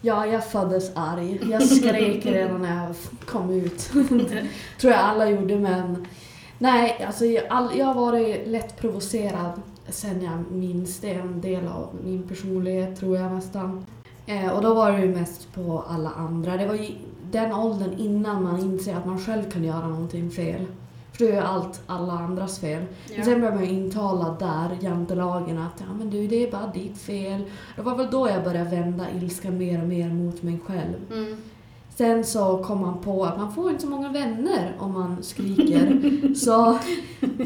Ja, 0.00 0.26
jag 0.26 0.50
föddes 0.50 0.92
arg. 0.96 1.40
Jag 1.50 1.62
skrek 1.62 2.26
redan 2.26 2.62
när 2.62 2.86
jag 2.86 2.94
kom 3.26 3.50
ut. 3.50 3.78
Tror 4.80 4.92
jag 4.92 5.00
alla 5.00 5.30
gjorde, 5.30 5.58
men... 5.58 6.06
Nej, 6.58 7.04
alltså 7.06 7.24
jag, 7.24 7.44
all, 7.48 7.78
jag 7.78 7.86
har 7.86 7.94
varit 7.94 8.48
lätt 8.48 8.76
provocerad 8.80 9.62
sen 9.88 10.22
jag 10.22 10.58
minns 10.58 11.00
det. 11.00 11.10
En 11.10 11.40
del 11.40 11.68
av 11.68 11.88
min 12.04 12.22
personlighet, 12.28 13.00
tror 13.00 13.16
jag 13.16 13.32
nästan. 13.32 13.86
Eh, 14.26 14.48
och 14.48 14.62
då 14.62 14.74
var 14.74 14.92
det 14.92 15.00
ju 15.00 15.08
mest 15.14 15.54
på 15.54 15.84
alla 15.88 16.10
andra. 16.10 16.56
Det 16.56 16.66
var 16.66 16.74
ju 16.74 16.88
den 17.30 17.52
åldern 17.52 17.92
innan 17.98 18.42
man 18.42 18.60
inser 18.60 18.96
att 18.96 19.06
man 19.06 19.18
själv 19.18 19.50
kan 19.50 19.64
göra 19.64 19.88
någonting 19.88 20.30
fel. 20.30 20.66
För 21.14 21.24
då 21.24 21.32
är 21.32 21.40
allt 21.40 21.82
alla 21.86 22.12
andras 22.12 22.58
fel. 22.58 22.82
Men 23.08 23.18
ja. 23.18 23.24
sen 23.24 23.40
blev 23.40 23.54
man 23.54 23.64
ju 23.64 23.70
intalad 23.70 24.38
där, 24.38 24.78
jantelagen, 24.80 25.58
att 25.58 25.74
ja, 25.78 25.94
men 25.98 26.10
du, 26.10 26.26
det 26.26 26.46
är 26.46 26.50
bara 26.50 26.66
ditt 26.66 26.98
fel. 26.98 27.44
Det 27.76 27.82
var 27.82 27.96
väl 27.96 28.10
då 28.10 28.28
jag 28.28 28.44
började 28.44 28.70
vända 28.70 29.06
ilskan 29.10 29.58
mer 29.58 29.82
och 29.82 29.88
mer 29.88 30.08
mot 30.08 30.42
mig 30.42 30.60
själv. 30.66 31.12
Mm. 31.12 31.36
Sen 31.96 32.24
så 32.24 32.64
kom 32.64 32.80
man 32.80 32.98
på 32.98 33.24
att 33.24 33.38
man 33.38 33.54
får 33.54 33.70
inte 33.70 33.82
så 33.82 33.88
många 33.88 34.12
vänner 34.12 34.72
om 34.78 34.92
man 34.92 35.22
skriker. 35.22 36.34
så 36.44 36.78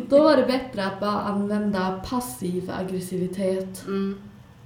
då 0.09 0.23
var 0.23 0.37
det 0.37 0.47
bättre 0.47 0.87
att 0.87 1.01
bara 1.01 1.21
använda 1.21 2.01
passiv 2.09 2.73
aggressivitet. 2.79 3.87
Mm. 3.87 4.19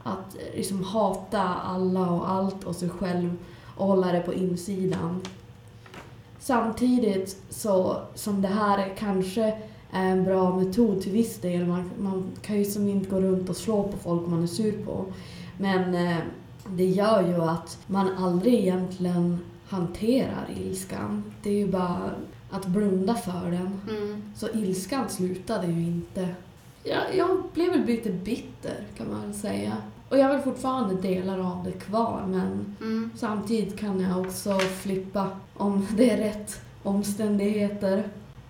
Att 0.02 0.36
liksom 0.56 0.84
hata 0.84 1.42
alla 1.42 2.10
och 2.10 2.30
allt 2.30 2.64
och 2.64 2.76
sig 2.76 2.88
själv 2.88 3.36
och 3.76 3.86
hålla 3.86 4.12
det 4.12 4.20
på 4.20 4.34
insidan. 4.34 5.20
Samtidigt 6.42 7.36
så 7.50 8.02
som 8.14 8.42
det 8.42 8.48
här 8.48 8.94
kanske 8.98 9.42
är 9.92 10.06
en 10.06 10.24
bra 10.24 10.56
metod 10.56 11.02
till 11.02 11.12
viss 11.12 11.40
del. 11.40 11.66
Man, 11.66 11.90
man 11.98 12.30
kan 12.42 12.58
ju 12.58 12.64
som 12.64 12.88
inte 12.88 13.10
gå 13.10 13.20
runt 13.20 13.48
och 13.48 13.56
slå 13.56 13.82
på 13.82 13.96
folk 13.96 14.26
man 14.26 14.42
är 14.42 14.46
sur 14.46 14.84
på. 14.84 15.04
Men 15.58 15.94
eh, 15.94 16.18
det 16.68 16.84
gör 16.84 17.28
ju 17.28 17.42
att 17.42 17.78
man 17.86 18.16
aldrig 18.16 18.54
egentligen 18.54 19.38
hanterar 19.68 20.48
ilskan. 20.56 21.32
Det 21.42 21.50
är 21.50 21.58
ju 21.58 21.68
bara 21.68 22.10
att 22.50 22.66
blunda 22.66 23.14
för 23.14 23.50
den. 23.50 23.80
Mm. 23.96 24.22
Så 24.36 24.48
ilskan 24.48 25.08
slutade 25.08 25.66
ju 25.66 25.80
inte. 25.82 26.28
Jag, 26.84 27.02
jag 27.16 27.42
blev 27.54 27.70
väl 27.70 27.84
lite 27.84 28.10
bitter 28.10 28.84
kan 28.96 29.10
man 29.10 29.22
väl 29.22 29.34
säga. 29.34 29.76
Och 30.12 30.18
jag 30.18 30.24
har 30.24 30.32
väl 30.32 30.42
fortfarande 30.42 30.94
delar 30.94 31.38
av 31.38 31.64
det 31.64 31.72
kvar 31.72 32.22
men 32.28 32.76
Mm. 32.80 33.10
samtidigt 33.16 33.78
kan 33.78 34.00
jag 34.00 34.20
också 34.20 34.58
flippa 34.58 35.26
om 35.56 35.86
det 35.96 36.10
är 36.10 36.16
rätt 36.16 36.60
omständigheter. 36.82 38.02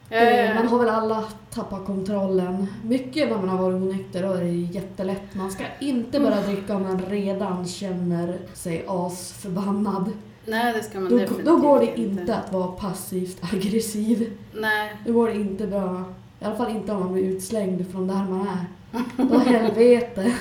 Ja, 0.09 0.16
Eh, 0.16 0.47
ja, 0.47 0.54
Man 0.54 0.64
ja. 0.64 0.71
har 0.71 0.78
väl 0.78 0.88
alla 0.88 1.25
tappat 1.50 1.87
kontrollen. 1.87 2.66
Mycket 2.85 3.28
när 3.31 3.37
man 3.37 3.49
har 3.49 3.59
varit 3.59 3.83
onykter, 3.83 4.23
då 4.23 4.33
är 4.33 4.40
det 4.40 4.50
jättelätt. 4.50 5.35
Man 5.35 5.50
ska 5.50 5.64
inte 5.81 6.21
börja 6.21 6.40
dricka 6.40 6.76
om 6.76 6.83
man 6.83 7.02
redan 7.09 7.66
känner 7.66 8.38
sig 8.54 8.85
asförbannad. 8.88 10.12
Nej, 10.47 10.73
det 10.73 10.83
ska 10.83 11.00
man 11.00 11.09
Då, 11.11 11.19
definitivt 11.19 11.47
då 11.47 11.57
går 11.57 11.81
det 11.81 12.00
inte 12.00 12.35
att 12.37 12.52
vara 12.52 12.66
passivt 12.69 13.40
aggressiv. 13.54 14.33
Nej. 14.54 14.97
Då 15.07 15.12
går 15.12 15.28
det 15.28 15.35
inte 15.35 15.66
bra. 15.66 16.04
I 16.40 16.45
alla 16.45 16.54
fall 16.57 16.71
inte 16.71 16.92
om 16.92 17.00
man 17.00 17.12
blir 17.12 17.25
utslängd 17.25 17.90
från 17.92 18.07
där 18.07 18.14
man 18.31 18.49
är. 18.49 18.64
Då 19.28 19.38
helvete. 19.38 20.33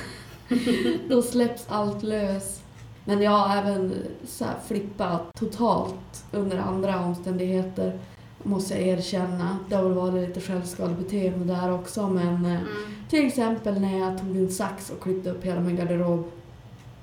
Då 1.08 1.22
släpps 1.22 1.64
allt 1.68 2.02
lös. 2.02 2.58
Men 3.04 3.22
jag 3.22 3.30
har 3.30 3.56
även 3.56 3.94
så 4.26 4.44
här 4.44 4.54
flippat 4.68 5.22
totalt 5.38 6.24
under 6.32 6.58
andra 6.58 7.00
omständigheter. 7.00 7.98
Måste 8.42 8.74
jag 8.74 8.82
erkänna. 8.98 9.58
Det 9.68 9.74
har 9.76 9.82
väl 9.82 9.92
varit 9.92 10.28
lite 10.28 10.40
självskadebeteende 10.40 11.54
där 11.54 11.72
också 11.74 12.08
men 12.08 12.44
eh, 12.46 12.52
Mm. 12.52 12.66
till 13.10 13.26
exempel 13.26 13.80
när 13.80 13.98
jag 13.98 14.18
tog 14.18 14.36
en 14.36 14.50
sax 14.50 14.90
och 14.90 15.02
klippte 15.02 15.30
upp 15.30 15.44
hela 15.44 15.60
min 15.60 15.76
garderob. 15.76 16.24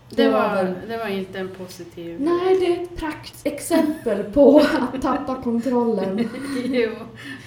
Det, 0.10 0.24
Det 0.24 0.30
var 0.32 0.48
var, 0.50 0.56
väl- 0.56 0.76
det 0.88 0.98
var 0.98 1.08
inte 1.08 1.40
en 1.40 1.50
positiv... 1.50 2.22
Nej, 2.22 2.60
det 2.60 2.66
är 2.78 2.84
ett 2.84 2.96
praktexempel 2.98 4.24
på 4.24 4.60
att 4.94 5.02
tappa 5.02 5.42
kontrollen. 5.44 6.30
jo, 6.66 6.92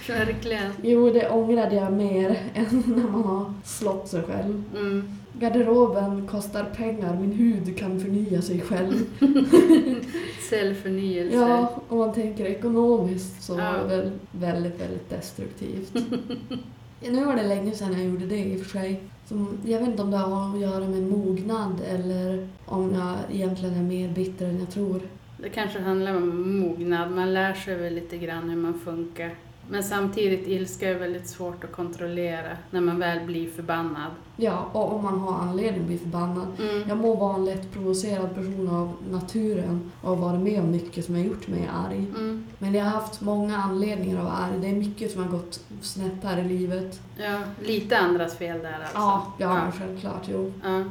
verkligen. 0.09 0.73
Jo, 0.83 1.11
det 1.11 1.31
ångrade 1.31 1.75
jag 1.75 1.93
mer 1.93 2.29
än 2.55 2.83
när 2.87 3.09
man 3.11 3.23
har 3.25 3.53
slått 3.65 4.09
sig 4.09 4.23
själv. 4.23 4.63
Mm. 4.77 5.09
Garderoben 5.39 6.27
kostar 6.27 6.65
pengar, 6.65 7.17
min 7.21 7.33
hud 7.33 7.79
kan 7.79 8.01
förnya 8.01 8.43
sig 8.43 8.61
själv. 8.61 8.93
Cellförnyelse. 10.51 11.37
Ja, 11.37 11.81
om 11.89 11.99
man 11.99 12.13
tänker 12.13 12.45
ekonomiskt 12.45 13.43
så 13.43 13.59
Ja. 13.59 13.63
är 13.63 13.79
det 13.83 13.97
väl 13.97 14.11
väldigt, 14.33 14.81
väldigt 14.81 15.11
destruktivt. 15.11 15.95
nu 17.11 17.25
var 17.25 17.37
det 17.37 17.43
länge 17.49 17.73
sedan 17.73 17.93
jag 17.93 18.05
gjorde 18.05 18.27
det 18.27 18.39
i 18.45 18.57
och 18.57 18.61
för 18.61 18.71
sig. 18.79 19.01
Så 19.29 19.47
jag 19.67 19.79
vet 19.79 19.89
inte 19.89 20.03
om 20.03 20.11
det 20.11 20.17
har 20.17 20.55
att 20.55 20.61
göra 20.61 20.89
med 20.89 21.03
mognad 21.03 21.81
eller 21.89 22.49
om 22.67 22.95
jag 22.95 23.15
egentligen 23.37 23.75
är 23.75 23.83
mer 23.83 24.09
bitter 24.09 24.47
än 24.47 24.59
jag 24.59 24.71
tror. 24.71 25.01
Det 25.43 25.49
kanske 25.49 25.79
handlar 25.81 26.17
om 26.17 26.59
mognad. 26.61 27.11
Man 27.11 27.35
lär 27.35 27.55
sig 27.55 27.75
väl 27.77 27.95
lite 27.95 28.17
grann 28.19 28.51
hur 28.51 28.57
man 28.57 28.75
funkar. 28.85 29.35
Men 29.69 29.83
samtidigt, 29.83 30.49
ilska 30.49 30.89
är 30.89 30.95
väldigt 30.95 31.29
svårt 31.29 31.65
att 31.65 31.73
kontrollera 31.73 32.57
när 32.71 32.81
man 32.81 32.99
väl 32.99 33.27
blir 33.27 33.51
förbannad. 33.51 34.11
Ja, 34.37 34.67
och 34.73 34.93
om 34.95 35.03
man 35.03 35.21
har 35.21 35.33
anledning 35.39 35.81
att 35.81 35.87
bli 35.87 35.99
förbannad. 35.99 36.47
Mm. 36.59 36.89
Jag 36.89 36.99
må 36.99 37.15
vara 37.15 37.35
en 37.35 37.45
lätt 37.45 37.73
provocerad 37.73 38.35
person 38.35 38.69
av 38.69 38.93
naturen 39.11 39.91
och 40.03 40.09
har 40.09 40.17
varit 40.17 40.41
med 40.41 40.61
om 40.61 40.71
mycket 40.71 41.05
som 41.05 41.15
har 41.15 41.23
gjort 41.23 41.49
mig 41.49 41.71
arg. 41.87 42.07
Mm. 42.17 42.45
Men 42.59 42.75
jag 42.75 42.85
har 42.85 42.91
haft 42.91 43.21
många 43.21 43.57
anledningar 43.57 44.19
att 44.19 44.25
vara 44.25 44.35
arg. 44.35 44.53
Det 44.61 44.69
är 44.69 44.73
mycket 44.73 45.13
som 45.13 45.23
har 45.23 45.31
gått 45.31 45.61
snett 45.81 46.23
här 46.23 46.39
i 46.39 46.45
livet. 46.49 47.01
Ja, 47.19 47.39
lite 47.63 47.99
andras 47.99 48.35
fel 48.35 48.59
där 48.63 48.73
alltså. 48.81 48.97
Ja, 48.99 49.27
ja, 49.39 49.57
Ja. 49.67 49.73
självklart. 49.79 50.23
Jo. 50.33 50.53
Ja. 50.65 50.85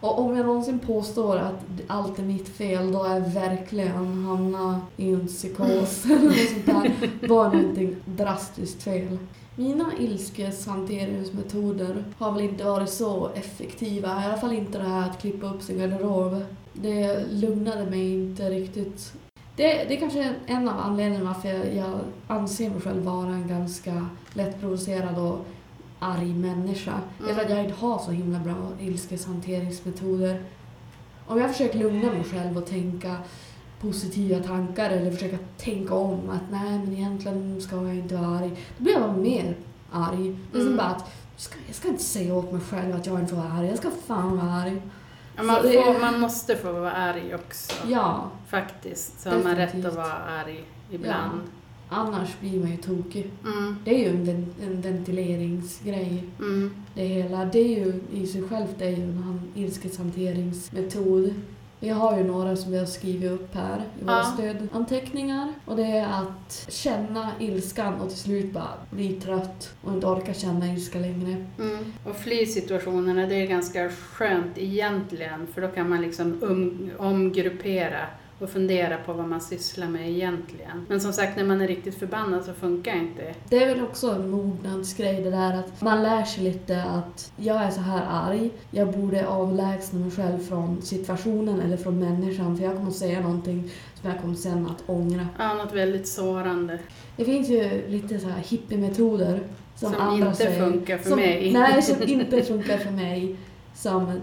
Och 0.00 0.20
om 0.20 0.36
jag 0.36 0.46
någonsin 0.46 0.78
påstår 0.78 1.36
att 1.36 1.64
allt 1.86 2.18
är 2.18 2.22
mitt 2.22 2.48
fel, 2.48 2.92
då 2.92 3.04
är 3.04 3.14
jag 3.14 3.28
verkligen 3.28 4.24
hamnat 4.24 4.76
i 4.96 5.12
en 5.12 5.26
psykos 5.26 6.04
eller 6.04 6.18
något 6.22 6.36
sånt 6.36 6.66
där. 6.66 6.92
Då 7.28 7.42
är 7.42 7.50
någonting 7.50 7.96
drastiskt 8.04 8.82
fel. 8.82 9.18
Mina 9.58 9.92
ilskeshanteringsmetoder 9.98 12.04
har 12.18 12.32
väl 12.32 12.42
inte 12.42 12.64
varit 12.64 12.90
så 12.90 13.30
effektiva. 13.34 14.22
I 14.22 14.24
alla 14.24 14.36
fall 14.36 14.52
inte 14.52 14.78
det 14.78 14.84
här 14.84 15.10
att 15.10 15.20
klippa 15.20 15.54
upp 15.54 15.62
sin 15.62 15.78
garderob. 15.78 16.44
Det 16.72 17.26
lugnade 17.30 17.90
mig 17.90 18.14
inte 18.14 18.50
riktigt. 18.50 19.12
Det, 19.56 19.84
det 19.88 19.96
är 19.96 20.00
kanske 20.00 20.34
en 20.46 20.68
av 20.68 20.80
anledningarna 20.80 21.24
varför 21.24 21.48
jag, 21.48 21.74
jag 21.74 22.00
anser 22.26 22.70
mig 22.70 22.80
själv 22.80 23.02
vara 23.02 23.30
en 23.30 23.48
ganska 23.48 24.06
lättprovocerad 24.32 25.18
och 25.18 25.46
arg 25.98 26.34
människa. 26.34 27.00
Det 27.18 27.30
är 27.30 27.34
för 27.34 27.42
att 27.42 27.50
jag 27.50 27.60
inte 27.60 27.74
har 27.74 27.98
så 27.98 28.10
himla 28.10 28.38
bra 28.38 28.68
ilskeshanteringsmetoder. 28.80 30.42
Om 31.26 31.38
jag 31.38 31.50
försöker 31.50 31.78
lugna 31.78 32.12
mig 32.12 32.24
själv 32.24 32.58
och 32.58 32.66
tänka 32.66 33.16
positiva 33.80 34.42
tankar 34.42 34.90
eller 34.90 35.10
försöka 35.10 35.38
tänka 35.56 35.94
om 35.94 36.30
att 36.30 36.50
nej 36.50 36.78
men 36.78 36.92
egentligen 36.92 37.60
ska 37.60 37.76
jag 37.76 37.94
inte 37.96 38.16
vara 38.16 38.38
arg. 38.38 38.50
Då 38.78 38.84
blir 38.84 38.92
jag 38.92 39.02
bara 39.02 39.16
mer 39.16 39.56
arg. 39.92 40.36
Det 40.52 40.58
är 40.58 40.62
som 40.62 40.72
Mm. 40.72 40.76
bara 40.76 40.86
att 40.86 41.04
jag 41.34 41.40
ska, 41.40 41.56
jag 41.66 41.74
ska 41.76 41.88
inte 41.88 42.02
säga 42.02 42.34
åt 42.34 42.52
mig 42.52 42.60
själv 42.60 42.94
att 42.96 43.06
jag 43.06 43.20
inte 43.20 43.34
får 43.34 43.42
vara 43.42 43.52
arg. 43.52 43.66
Jag 43.68 43.78
ska 43.78 43.90
fan 44.06 44.36
vara 44.36 44.52
arg. 44.52 44.82
Ja, 45.36 45.42
man, 45.42 45.62
får, 45.62 46.00
man 46.00 46.20
måste 46.20 46.56
få 46.56 46.72
vara 46.72 46.92
arg 46.92 47.34
också. 47.34 47.72
Ja, 47.88 48.30
Faktiskt. 48.48 49.20
Så 49.20 49.30
har 49.30 49.42
man 49.42 49.56
rätt 49.56 49.84
att 49.84 49.94
vara 49.94 50.12
arg 50.12 50.64
ibland. 50.90 51.40
annars 51.88 52.28
blir 52.40 52.60
man 52.60 52.70
ju 52.70 52.76
tokig. 52.76 53.30
Mm. 53.44 53.76
Det 53.84 53.90
är 54.06 54.12
ju 54.12 54.30
en, 54.30 54.54
en 54.62 54.80
ventileringsgrej. 54.80 56.24
Mm. 56.38 56.70
Det 56.94 57.04
hela, 57.04 57.44
det 57.44 57.58
är 57.58 57.84
ju 57.84 58.00
i 58.12 58.26
sig 58.26 58.42
självt 58.48 58.74
det 58.78 58.84
är 58.86 58.90
ju 58.96 59.02
en 59.02 59.22
han- 59.22 59.48
ilskeshanteringsmetod. 59.54 61.34
Vi 61.80 61.88
har 61.88 62.18
ju 62.18 62.24
några 62.24 62.56
som 62.56 62.72
vi 62.72 62.78
har 62.78 62.86
skrivit 62.86 63.30
upp 63.30 63.54
här 63.54 63.82
i 64.00 64.04
våra 64.04 64.16
Ja. 64.16 64.24
stödanteckningar. 64.34 65.52
Och 65.64 65.76
det 65.76 65.82
är 65.86 66.06
att 66.06 66.66
känna 66.68 67.30
ilskan 67.40 68.00
och 68.00 68.08
till 68.08 68.18
slut 68.18 68.52
bara 68.52 68.72
bli 68.90 69.12
trött 69.12 69.74
och 69.84 69.92
inte 69.92 70.06
orka 70.06 70.34
känna 70.34 70.66
ilska 70.72 70.98
längre. 70.98 71.44
Mm. 71.58 71.92
Och 72.04 72.16
flysituationerna, 72.16 73.26
det 73.26 73.34
är 73.34 73.46
ganska 73.46 73.90
skönt 73.90 74.58
egentligen 74.58 75.46
för 75.54 75.62
då 75.62 75.68
kan 75.68 75.88
man 75.88 76.00
liksom 76.02 76.42
um, 76.42 76.90
omgruppera 76.98 78.06
och 78.38 78.50
fundera 78.50 78.96
på 78.96 79.12
vad 79.12 79.28
man 79.28 79.40
sysslar 79.40 79.88
med 79.88 80.10
egentligen. 80.10 80.86
Men 80.88 81.00
som 81.00 81.12
sagt, 81.12 81.36
när 81.36 81.44
man 81.44 81.60
är 81.60 81.66
riktigt 81.66 81.98
förbannad 81.98 82.44
så 82.44 82.52
funkar 82.52 82.96
inte 82.96 83.22
det. 83.22 83.34
Det 83.48 83.62
är 83.62 83.74
väl 83.74 83.84
också 83.84 84.10
en 84.10 84.30
mognadsgrej 84.30 85.22
det 85.22 85.30
där 85.30 85.54
att 85.54 85.82
man 85.82 86.02
lär 86.02 86.24
sig 86.24 86.44
lite 86.44 86.82
att 86.82 87.32
jag 87.36 87.62
är 87.62 87.70
så 87.70 87.80
här 87.80 88.02
arg, 88.10 88.50
jag 88.70 88.92
borde 88.92 89.28
avlägsna 89.28 89.98
mig 89.98 90.10
själv 90.10 90.38
från 90.38 90.82
situationen 90.82 91.60
eller 91.60 91.76
från 91.76 91.98
människan 91.98 92.56
för 92.56 92.64
jag 92.64 92.74
kommer 92.74 92.88
att 92.88 92.96
säga 92.96 93.20
någonting 93.20 93.70
som 94.00 94.10
jag 94.10 94.20
kommer 94.20 94.34
sen 94.34 94.66
att 94.66 94.82
ångra. 94.86 95.28
Ja, 95.38 95.54
något 95.54 95.72
väldigt 95.74 96.08
sårande. 96.08 96.78
Det 97.16 97.24
finns 97.24 97.48
ju 97.48 97.88
lite 97.88 98.18
så 98.18 98.28
här 98.28 98.40
hippiemetoder 98.40 99.40
som, 99.76 99.92
Som 99.92 100.00
andra 100.00 100.26
inte 100.26 100.36
säger. 100.36 100.70
funkar 100.70 100.98
för 100.98 101.08
som, 101.08 101.18
mig. 101.18 101.52
Nej, 101.52 101.82
som 101.82 102.02
inte 102.06 102.42
funkar 102.42 102.78
för 102.78 102.90
mig. 102.90 103.36
Som 103.76 104.20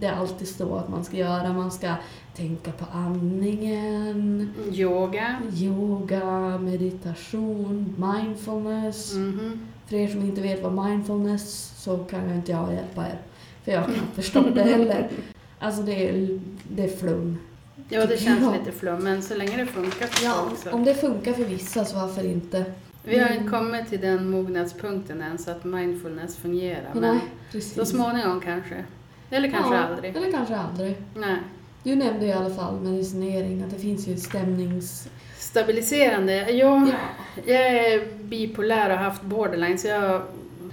det 0.00 0.06
alltid 0.08 0.48
står 0.48 0.78
att 0.78 0.88
man 0.88 1.04
ska 1.04 1.16
göra. 1.16 1.52
Man 1.52 1.70
ska 1.72 1.94
tänka 2.36 2.72
på 2.72 2.84
andningen, 2.92 4.50
Yoga. 4.72 5.36
yoga, 5.54 6.58
meditation, 6.58 7.94
mindfulness. 7.98 9.14
Mhm. 9.14 9.60
För 9.86 9.96
er 9.96 10.08
som 10.08 10.20
inte 10.22 10.40
vet 10.40 10.62
vad 10.62 10.86
mindfulness 10.86 11.72
så 11.76 11.98
kan 11.98 12.28
jag 12.28 12.36
inte 12.36 12.52
jag 12.52 12.72
hjälpa 12.74 13.06
er. 13.06 13.18
För 13.64 13.72
jag 13.72 13.80
har 13.80 13.86
knappt 13.86 14.14
förstått 14.14 14.54
det 14.54 14.62
heller. 14.62 15.08
Alltså 15.58 15.82
det 15.82 16.08
är, 16.08 16.40
det 16.68 16.84
är 16.84 16.96
flum. 16.96 17.38
Ja, 17.88 18.06
det 18.06 18.16
känns 18.20 18.58
lite 18.58 18.78
flum, 18.78 19.04
men 19.04 19.22
så 19.22 19.34
länge 19.34 19.56
det 19.56 19.66
funkar 19.66 20.06
för 20.06 20.24
Ja, 20.24 20.44
folk 20.48 20.58
så. 20.62 20.70
om 20.70 20.84
det 20.84 20.94
funkar 20.94 21.32
för 21.32 21.44
vissa 21.44 21.84
så 21.84 21.96
varför 21.96 22.24
inte? 22.26 22.64
Vi 23.08 23.18
har 23.18 23.26
Mm. 23.26 23.38
inte 23.38 23.50
kommit 23.50 23.88
till 23.88 24.00
den 24.00 24.30
mognadspunkten 24.30 25.22
än 25.22 25.38
så 25.38 25.50
att 25.50 25.64
mindfulness 25.64 26.36
fungerar. 26.36 26.90
Men 26.92 27.02
Nej, 27.02 27.20
precis. 27.52 27.74
så 27.74 27.84
småningom 27.86 28.40
kanske. 28.40 28.84
Eller 29.30 29.50
kanske 29.50 29.74
ja, 29.74 29.80
aldrig. 29.80 30.16
Eller 30.16 30.32
kanske 30.32 30.56
aldrig. 30.56 30.96
Nej. 31.14 31.36
Du 31.82 31.94
nämnde 31.94 32.26
i 32.26 32.32
alla 32.32 32.50
fall 32.54 32.80
medicinering, 32.80 33.62
att 33.62 33.70
det 33.70 33.78
finns 33.78 34.06
ju 34.08 34.16
stämnings... 34.16 35.08
Stabiliserande? 35.38 36.46
Jo, 36.50 36.66
Ja. 36.66 36.94
jag 37.46 37.66
är 37.66 38.06
bipolär 38.22 38.90
och 38.90 38.96
har 38.96 39.04
haft 39.04 39.22
borderline 39.22 39.78
så 39.78 39.88
jag, 39.88 40.22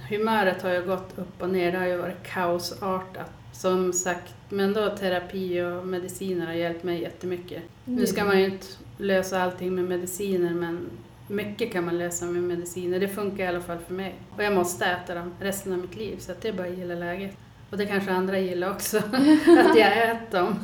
humöret 0.08 0.62
har 0.62 0.70
ju 0.72 0.82
gått 0.86 1.18
upp 1.18 1.42
och 1.42 1.50
ner. 1.50 1.72
Det 1.72 1.78
har 1.78 1.86
ju 1.86 1.96
varit 1.96 2.22
kaosartat. 2.22 3.30
Som 3.52 3.92
sagt, 3.92 4.34
men 4.48 4.72
då 4.72 4.88
terapi 4.96 5.62
och 5.62 5.86
mediciner 5.86 6.46
har 6.46 6.52
hjälpt 6.52 6.84
mig 6.84 7.00
jättemycket. 7.00 7.62
Nu 7.84 8.06
ska 8.06 8.24
man 8.24 8.38
ju 8.38 8.44
inte 8.44 8.66
lösa 8.98 9.42
allting 9.42 9.74
med 9.74 9.84
mediciner 9.84 10.50
men 10.54 10.80
mycket 11.28 11.72
kan 11.72 11.84
man 11.84 11.98
lösa 11.98 12.26
med 12.26 12.42
mediciner. 12.42 13.00
Det 13.00 13.08
funkar 13.08 13.44
i 13.44 13.46
alla 13.46 13.60
fall 13.60 13.78
för 13.86 13.94
mig. 13.94 14.14
Och 14.36 14.42
jag 14.42 14.52
måste 14.54 14.84
äta 14.84 15.14
dem 15.14 15.32
resten 15.40 15.72
av 15.72 15.78
mitt 15.78 15.96
liv 15.96 16.16
så 16.18 16.32
det 16.40 16.48
är 16.48 16.52
bara 16.52 16.66
att 16.66 16.78
gilla 16.78 16.94
läget. 16.94 17.36
Och 17.70 17.78
det 17.78 17.86
kanske 17.86 18.12
andra 18.12 18.38
gillar 18.38 18.70
också, 18.70 18.98
att 19.68 19.76
jag 19.78 20.10
äter 20.10 20.38
dem. 20.38 20.54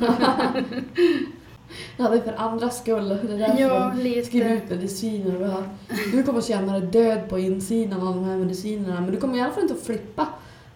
Ja, 1.97 2.09
det 2.09 2.17
är 2.17 2.21
för 2.21 2.33
andras 2.37 2.79
skull. 2.79 3.09
Det 3.09 3.33
är 3.33 3.37
därför 3.37 3.61
Ja, 3.61 3.93
de 3.95 4.23
skriver 4.23 4.49
lite. 4.49 4.63
ut 4.65 4.69
mediciner. 4.69 5.63
Du 6.11 6.23
kommer 6.23 6.41
känna 6.41 6.79
dig 6.79 6.89
död 6.89 7.29
på 7.29 7.39
insidan 7.39 8.07
av 8.07 8.15
de 8.15 8.23
här 8.23 8.37
medicinerna, 8.37 9.01
men 9.01 9.11
du 9.11 9.17
kommer 9.17 9.37
i 9.37 9.41
alla 9.41 9.53
fall 9.53 9.63
inte 9.63 9.73
att 9.75 9.83
flippa 9.85 10.27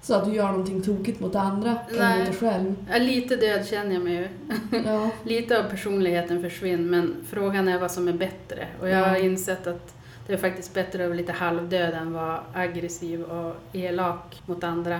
så 0.05 0.13
att 0.13 0.25
du 0.25 0.33
gör 0.33 0.47
någonting 0.47 0.81
tokigt 0.81 1.19
mot 1.19 1.35
andra 1.35 1.77
eller 1.89 2.25
dig 2.25 2.33
själv. 2.33 2.75
Ja, 2.91 2.97
lite 2.97 3.35
död 3.35 3.65
känner 3.67 3.93
jag 3.93 4.03
mig 4.03 4.13
ju. 4.13 4.27
Ja, 4.85 5.09
Lite 5.23 5.59
av 5.59 5.69
personligheten 5.69 6.41
försvinner 6.41 6.83
men 6.89 7.15
frågan 7.29 7.67
är 7.67 7.79
vad 7.79 7.91
som 7.91 8.07
är 8.07 8.13
bättre. 8.13 8.67
Och 8.81 8.89
jag 8.89 8.97
har 9.05 9.15
Ja. 9.15 9.17
insett 9.17 9.67
att 9.67 9.95
det 10.27 10.33
är 10.33 10.37
faktiskt 10.37 10.73
bättre 10.73 11.03
att 11.03 11.09
vara 11.09 11.17
lite 11.17 11.31
halvdöd 11.31 11.93
än 11.93 12.13
vara 12.13 12.39
aggressiv 12.53 13.21
och 13.23 13.55
elak 13.73 14.41
mot 14.45 14.63
andra. 14.63 14.99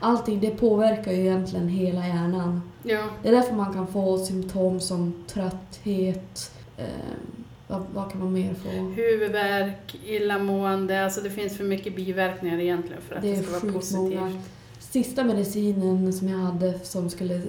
allting 0.00 0.40
det 0.40 0.50
påverkar 0.50 1.12
ju 1.12 1.20
egentligen 1.20 1.68
hela 1.68 2.06
hjärnan. 2.06 2.62
Ja, 2.82 3.04
Det 3.22 3.28
är 3.28 3.32
därför 3.32 3.54
man 3.54 3.72
kan 3.74 3.86
få 3.86 4.18
symptom 4.18 4.80
som 4.80 5.14
trötthet, 5.26 6.52
eh, 6.76 6.84
vad, 7.68 7.82
vad 7.94 8.10
kan 8.12 8.20
man 8.20 8.32
mer 8.32 8.54
få? 8.54 8.68
huvudvärk, 8.70 9.96
illamående, 10.06 11.04
alltså 11.04 11.20
det 11.20 11.30
finns 11.30 11.56
för 11.56 11.64
mycket 11.64 11.96
biverkningar 11.96 12.58
egentligen 12.58 13.02
för 13.08 13.16
att 13.16 13.22
det, 13.22 13.30
Det 13.34 13.42
ska 13.42 13.60
vara 13.60 13.72
positivt. 13.72 14.00
många. 14.20 14.32
Sista 14.78 15.24
medicinen 15.24 16.12
som 16.12 16.28
jag 16.28 16.38
hade 16.38 16.78
som 16.82 17.10
skulle 17.10 17.40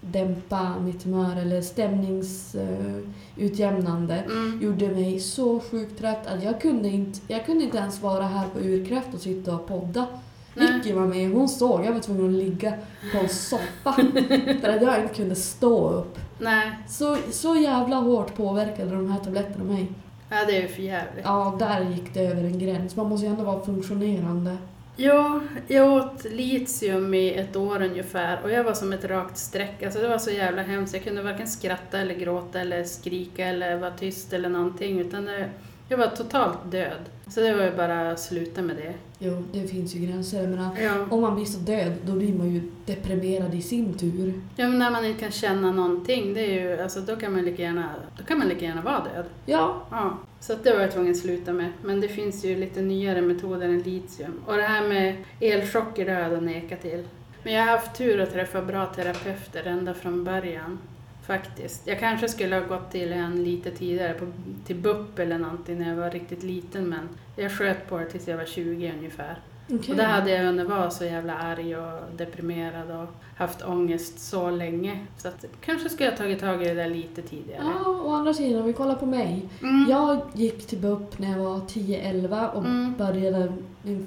dämpa 0.00 0.78
mitt 0.80 1.04
humör 1.04 1.36
eller 1.36 1.62
stämningsutjämnande 1.62 4.22
Mm. 4.26 4.60
gjorde 4.62 4.88
mig 4.88 5.20
så 5.20 5.60
sjukt 5.60 5.98
trött 5.98 6.26
att 6.26 6.42
jag 6.42 6.60
kunde 6.60 6.88
inte, 6.88 7.18
jag 7.28 7.46
kunde 7.46 7.64
inte 7.64 7.78
ens 7.78 8.02
vara 8.02 8.22
här 8.24 8.48
på 8.48 8.58
Urkraft 8.58 9.14
och 9.14 9.20
sitta 9.20 9.54
och 9.54 9.66
podda. 9.68 10.06
Vicky 10.54 10.92
var 10.92 11.06
med, 11.06 11.30
hon 11.30 11.48
såg. 11.48 11.84
Jag 11.84 11.92
var 11.92 12.00
tvungen 12.00 12.26
att 12.26 12.32
ligga 12.44 12.72
på 13.12 13.18
en 13.18 13.28
soffa 13.28 13.92
för 14.62 14.68
att 14.68 14.82
jag 14.82 15.02
inte 15.02 15.14
kunde 15.14 15.34
stå 15.34 15.90
upp. 15.90 16.18
Nej, 16.38 16.78
Så, 16.88 17.16
så 17.30 17.56
jävla 17.56 17.96
hårt 17.96 18.36
påverkade 18.36 18.90
de 18.90 19.10
här 19.12 19.18
tabletterna 19.20 19.64
mig. 19.64 19.86
ja, 20.30 20.36
det 20.46 20.56
är 20.56 20.62
ju 20.62 20.68
för 20.68 20.82
jävligt. 20.82 21.24
Ja, 21.24 21.56
där 21.58 21.80
gick 21.90 22.14
det 22.14 22.20
över 22.20 22.44
en 22.44 22.58
gräns. 22.58 22.96
Man 22.96 23.08
måste 23.08 23.26
ju 23.26 23.32
ändå 23.32 23.44
vara 23.44 23.64
funktionerande. 23.64 24.56
Ja, 24.98 25.40
jag 25.68 25.92
åt 25.92 26.24
litium 26.24 27.14
i 27.14 27.34
ett 27.34 27.56
år 27.56 27.82
ungefär 27.82 28.42
och 28.42 28.50
jag 28.50 28.64
var 28.64 28.72
som 28.72 28.92
ett 28.92 29.04
rakt 29.04 29.38
streck. 29.38 29.82
Alltså 29.82 30.00
det 30.00 30.08
var 30.08 30.18
så 30.18 30.30
jävla 30.30 30.62
hemskt. 30.62 30.94
Jag 30.94 31.04
kunde 31.04 31.22
varken 31.22 31.48
skratta 31.48 31.98
eller 31.98 32.14
gråta 32.14 32.60
eller 32.60 32.84
skrika 32.84 33.46
eller 33.46 33.76
vara 33.76 33.90
tyst 33.90 34.32
eller 34.32 34.48
någonting. 34.48 35.00
Utan 35.00 35.24
det, 35.24 35.48
jag 35.88 35.98
var 35.98 36.06
totalt 36.06 36.58
död. 36.70 36.98
Så 37.28 37.40
det 37.40 37.54
var 37.54 37.64
ju 37.64 37.76
bara 37.76 38.10
att 38.10 38.20
sluta 38.20 38.62
med 38.62 38.76
det. 38.76 38.94
Jo, 39.18 39.44
det 39.52 39.60
finns 39.68 39.94
ju 39.94 40.06
gränser. 40.06 40.40
Jag 40.40 40.50
menar, 40.50 40.70
Ja. 40.80 41.06
om 41.10 41.20
man 41.20 41.34
blir 41.34 41.44
så 41.44 41.58
död, 41.58 41.92
då 42.02 42.12
blir 42.12 42.34
man 42.34 42.50
ju 42.54 42.60
deprimerad 42.86 43.54
i 43.54 43.62
sin 43.62 43.94
tur. 43.98 44.40
ja, 44.56 44.68
men 44.68 44.78
när 44.78 44.90
man 44.90 45.04
inte 45.04 45.20
kan 45.20 45.30
känna 45.30 45.72
någonting, 45.72 46.34
det 46.34 46.40
är 46.40 46.60
ju, 46.62 46.82
alltså, 46.82 47.00
då, 47.00 47.16
kan 47.16 47.32
man 47.32 47.44
lika 47.44 47.62
gärna, 47.62 47.90
då 48.18 48.24
kan 48.24 48.38
man 48.38 48.48
lika 48.48 48.64
gärna 48.64 48.82
vara 48.82 49.04
död. 49.14 49.24
Ja, 49.46 49.82
Ja, 49.90 50.18
så 50.40 50.54
det 50.62 50.72
var 50.74 50.80
jag 50.80 50.92
tvungen 50.92 51.10
att 51.12 51.18
sluta 51.18 51.52
med. 51.52 51.72
Men 51.82 52.00
det 52.00 52.08
finns 52.08 52.44
ju 52.44 52.56
lite 52.56 52.80
nyare 52.80 53.20
metoder 53.22 53.66
än 53.66 53.78
litium. 53.82 54.40
Och 54.46 54.56
det 54.56 54.62
här 54.62 54.88
med 54.88 55.14
elchocker, 55.40 56.04
det 56.04 56.12
har 56.12 56.20
jag 56.20 56.30
då 56.30 56.40
nekat 56.40 56.82
till. 56.82 57.04
Men 57.42 57.52
jag 57.54 57.62
har 57.64 57.70
haft 57.70 57.94
tur 57.98 58.20
att 58.20 58.32
träffa 58.32 58.62
bra 58.62 58.86
terapeuter 58.86 59.64
ända 59.66 59.94
från 59.94 60.24
början. 60.24 60.78
Faktiskt. 61.26 61.86
Jag 61.86 61.98
kanske 62.00 62.28
skulle 62.28 62.56
ha 62.56 62.62
gått 62.66 62.90
till 62.90 63.12
en 63.12 63.44
lite 63.44 63.70
tidigare, 63.70 64.12
på, 64.14 64.26
till 64.66 64.76
BUP 64.76 65.18
eller 65.18 65.38
någonting 65.38 65.78
när 65.78 65.88
jag 65.88 65.96
var 65.96 66.10
riktigt 66.10 66.42
liten. 66.42 66.88
Men 66.88 67.08
jag 67.36 67.52
sköt 67.52 67.88
på 67.88 67.98
det 67.98 68.04
tills 68.06 68.28
jag 68.28 68.36
var 68.36 68.44
20 68.44 68.92
ungefär. 68.98 69.38
okej. 69.70 69.90
Och 69.90 69.96
det 69.96 70.02
hade 70.04 70.30
jag 70.30 70.46
under 70.46 70.64
var 70.64 70.90
så 70.90 71.04
jävla 71.04 71.34
arg 71.38 71.76
och 71.76 72.00
deprimerad 72.16 72.90
och 72.90 73.08
haft 73.36 73.62
ångest 73.62 74.18
så 74.20 74.50
länge. 74.50 74.98
Så 75.18 75.28
att 75.28 75.44
kanske 75.60 75.88
skulle 75.88 76.08
jag 76.08 76.18
tagit 76.18 76.40
tag 76.40 76.62
i 76.62 76.68
det 76.68 76.74
där 76.74 76.88
lite 76.88 77.22
tidigare. 77.22 77.62
Ja, 77.84 77.90
å 77.90 78.10
andra 78.14 78.34
sidan, 78.34 78.60
om 78.60 78.66
vi 78.66 78.72
kollar 78.72 78.94
på 78.94 79.06
mig. 79.06 79.48
Mm. 79.62 79.86
Jag 79.90 80.20
gick 80.34 80.66
till 80.66 80.78
BUP 80.78 81.18
när 81.18 81.30
jag 81.30 81.38
var 81.38 81.58
10-11 81.60 82.48
och 82.50 82.64
Mm. 82.64 82.94
började 82.98 83.52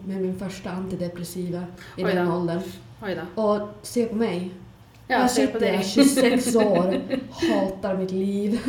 med 0.06 0.22
min 0.22 0.40
första 0.40 0.70
antidepressiva 0.70 1.64
i 1.98 2.06
Oj 2.06 2.14
den 2.14 2.32
åldern. 2.32 2.62
Och 3.36 3.60
se 3.82 4.06
på 4.06 4.16
mig. 4.16 4.52
Ja, 5.12 5.20
jag 5.20 5.32
sitter 5.32 5.60
dig. 5.60 5.76
här 5.76 5.84
26 5.84 6.56
år, 6.56 7.02
hatar 7.54 7.98
mitt 7.98 8.12
liv. 8.12 8.60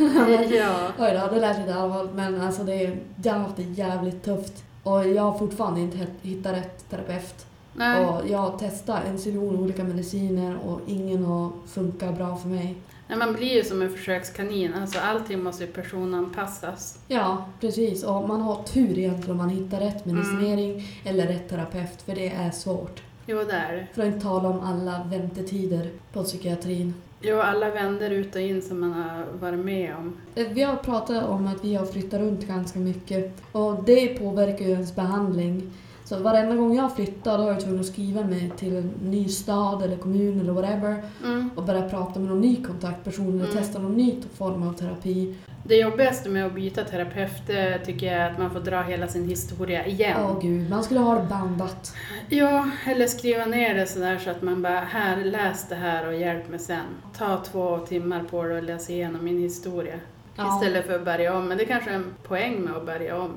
ja. 0.51 0.87
Oj 0.99 1.19
då, 1.21 1.35
det 1.35 1.41
lät 1.41 1.59
lite 1.59 1.75
allvarligt 1.75 2.13
men 2.15 2.41
alltså 2.41 2.63
det, 2.63 2.97
jag 3.23 3.33
har 3.33 3.39
haft 3.39 3.57
det 3.57 3.63
jävligt 3.63 4.23
tufft. 4.23 4.63
Och 4.83 5.07
jag 5.07 5.23
har 5.23 5.37
fortfarande 5.37 5.81
inte 5.81 5.97
hittat 6.21 6.53
rätt 6.53 6.89
terapeut. 6.89 7.45
Nej. 7.73 8.05
Och 8.05 8.29
jag 8.29 8.37
har 8.37 8.57
testat 8.57 8.99
en 9.07 9.19
ziljon 9.19 9.59
olika 9.59 9.83
mediciner 9.83 10.57
och 10.65 10.79
ingen 10.87 11.25
har 11.25 11.51
funkat 11.67 12.17
bra 12.17 12.35
för 12.35 12.47
mig. 12.47 12.75
Nej, 13.07 13.17
man 13.17 13.33
blir 13.33 13.53
ju 13.55 13.63
som 13.63 13.81
en 13.81 13.89
försökskanin. 13.89 14.73
Alltså, 14.73 14.99
allting 14.99 15.43
måste 15.43 15.63
ju 15.63 15.71
personanpassas. 15.71 16.99
Ja, 17.07 17.45
precis. 17.59 18.03
Och 18.03 18.27
man 18.27 18.41
har 18.41 18.63
tur 18.63 18.99
egentligen 18.99 19.31
om 19.31 19.37
man 19.37 19.49
hittar 19.49 19.79
rätt 19.79 20.05
medicinering 20.05 20.87
eller 21.03 21.27
rätt 21.27 21.49
terapeut, 21.49 22.01
för 22.05 22.15
det 22.15 22.27
är 22.29 22.51
svårt. 22.51 23.01
Jo, 23.25 23.37
det 23.47 23.53
är 23.53 23.73
det. 23.73 23.87
För 23.93 24.01
att 24.01 24.07
inte 24.07 24.19
tala 24.19 24.49
om 24.49 24.59
alla 24.59 25.03
väntetider 25.09 25.89
på 26.13 26.23
psykiatrin. 26.23 26.93
Jo, 27.21 27.39
alla 27.39 27.69
vänder 27.69 28.09
ut 28.09 28.35
och 28.35 28.41
in 28.41 28.61
som 28.61 28.79
man 28.79 28.93
har 28.93 29.25
varit 29.39 29.59
med 29.65 29.95
om. 29.95 30.17
Eh, 30.35 30.47
Vi 30.53 30.61
har 30.63 30.75
pratat 30.75 31.23
om 31.29 31.47
att 31.47 31.63
vi 31.65 31.75
har 31.75 31.85
flyttat 31.85 32.19
runt 32.19 32.47
ganska 32.47 32.79
mycket 32.79 33.41
och 33.51 33.83
det 33.83 34.07
påverkar 34.07 34.65
ju 34.65 34.71
ens 34.71 34.95
behandling. 34.95 35.71
Så 36.11 36.19
varenda 36.19 36.55
gång 36.55 36.75
jag 36.75 36.95
flyttar 36.95 37.37
då 37.37 37.43
är 37.43 37.47
jag 37.47 37.59
tvungen 37.59 37.79
att 37.79 37.85
skriva 37.85 38.21
mig 38.23 38.51
till 38.57 38.75
en 38.75 38.91
ny 39.03 39.27
stad 39.29 39.83
eller 39.83 39.97
kommun 39.97 40.39
eller 40.41 40.51
whatever 40.53 41.03
Mm. 41.23 41.49
och 41.55 41.63
börja 41.63 41.89
prata 41.89 42.19
med 42.19 42.29
någon 42.29 42.41
ny 42.41 42.63
kontaktperson 42.63 43.27
eller 43.27 43.43
Mm. 43.45 43.57
testa 43.57 43.79
någon 43.79 43.97
ny 43.97 44.15
form 44.37 44.67
av 44.67 44.73
terapi. 44.73 45.35
Det 45.63 45.75
jobbigaste 45.75 46.29
med 46.29 46.45
att 46.45 46.53
byta 46.53 46.83
terapeut 46.83 47.47
det 47.47 47.77
tycker 47.85 48.05
jag 48.07 48.15
är 48.15 48.31
att 48.31 48.37
man 48.39 48.51
får 48.51 48.59
dra 48.59 48.81
hela 48.81 49.07
sin 49.07 49.27
historia 49.29 49.85
igen. 49.85 50.17
Åh 50.25 50.39
gud, 50.41 50.69
man 50.69 50.83
skulle 50.83 50.99
ha 50.99 51.15
det 51.15 51.27
bandat. 51.29 51.95
Ja, 52.29 52.69
eller 52.87 53.07
skriva 53.07 53.45
ner 53.45 53.75
det 53.75 53.85
sådär 53.87 54.17
så 54.17 54.29
att 54.29 54.41
man 54.41 54.61
bara, 54.61 54.79
här, 54.79 55.23
läs 55.25 55.69
det 55.69 55.75
här 55.75 56.07
och 56.07 56.15
hjälp 56.15 56.49
mig 56.49 56.59
sen. 56.59 56.85
Ta 57.17 57.37
två 57.37 57.77
timmar 57.77 58.23
på 58.23 58.43
det 58.43 58.57
och 58.57 58.63
läsa 58.63 58.91
igenom 58.91 59.25
min 59.25 59.39
historia. 59.39 59.95
Ja. 60.35 60.55
Istället 60.55 60.85
för 60.85 60.95
att 60.95 61.05
börja 61.05 61.37
om. 61.37 61.47
Men 61.47 61.57
det 61.57 61.65
kanske 61.65 61.89
är 61.89 61.95
en 61.95 62.13
poäng 62.23 62.61
med 62.61 62.73
att 62.75 62.85
börja 62.85 63.17
om. 63.21 63.31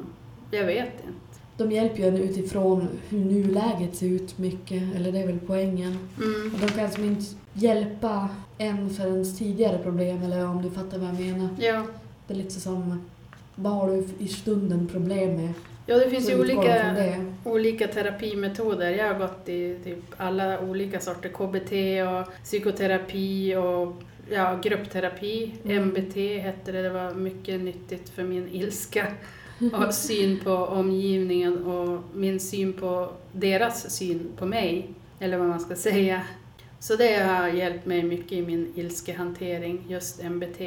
Jag 0.50 0.64
vet 0.64 0.92
inte. 1.06 1.18
De 1.56 1.72
hjälper 1.72 1.98
ju 1.98 2.08
en 2.08 2.16
utifrån 2.16 2.88
hur 3.08 3.18
nuläget 3.18 3.96
ser 3.96 4.06
ut 4.06 4.38
mycket, 4.38 4.82
eller 4.96 5.12
det 5.12 5.18
är 5.18 5.26
väl 5.26 5.38
poängen. 5.46 5.98
Mm. 6.16 6.54
Och 6.54 6.60
de 6.60 6.68
kan 6.68 6.90
som 6.90 7.04
inte 7.04 7.24
hjälpa 7.52 8.28
en 8.58 8.90
för 8.90 9.06
ens 9.06 9.38
tidigare 9.38 9.78
problem, 9.78 10.22
eller 10.22 10.46
om 10.46 10.62
du 10.62 10.70
fattar 10.70 10.98
vad 10.98 11.08
jag 11.08 11.20
menar. 11.20 11.48
Ja. 11.58 11.82
Det 12.26 12.34
är 12.34 12.38
lite 12.38 12.60
som, 12.60 13.04
vad 13.54 13.72
har 13.72 13.90
du 13.90 14.04
i 14.18 14.28
stunden 14.28 14.88
problem 14.88 15.36
med? 15.36 15.52
ja, 15.86 15.98
det 15.98 16.10
finns 16.10 16.30
ju 16.30 16.40
olika, 16.40 16.94
olika 17.44 17.88
terapimetoder. 17.88 18.90
Jag 18.90 19.12
har 19.12 19.18
gått 19.18 19.48
i 19.48 19.78
typ 19.84 19.98
alla 20.16 20.60
olika 20.60 21.00
sorter. 21.00 21.28
KBT 21.28 21.72
och 22.08 22.44
psykoterapi 22.44 23.56
och 23.56 24.02
ja, 24.30 24.58
gruppterapi. 24.62 25.54
Mm. 25.64 25.88
MBT 25.88 26.16
hette 26.42 26.72
det. 26.72 26.82
Det 26.82 26.90
var 26.90 27.14
mycket 27.14 27.60
nyttigt 27.60 28.08
för 28.08 28.22
min 28.22 28.48
ilska 28.52 29.06
och 29.72 29.94
syn 29.94 30.40
på 30.44 30.52
omgivningen 30.54 31.64
och 31.64 32.02
min 32.14 32.40
syn 32.40 32.72
på 32.72 33.10
deras 33.32 33.90
syn 33.90 34.28
på 34.36 34.46
mig. 34.46 34.88
Eller 35.18 35.38
vad 35.38 35.48
man 35.48 35.60
ska 35.60 35.76
säga. 35.76 36.22
Så 36.78 36.96
det 36.96 37.16
har 37.16 37.48
hjälpt 37.48 37.86
mig 37.86 38.02
mycket 38.02 38.32
i 38.32 38.42
min 38.42 38.72
ilskehantering, 38.74 39.84
just 39.88 40.22
MBT. 40.22 40.60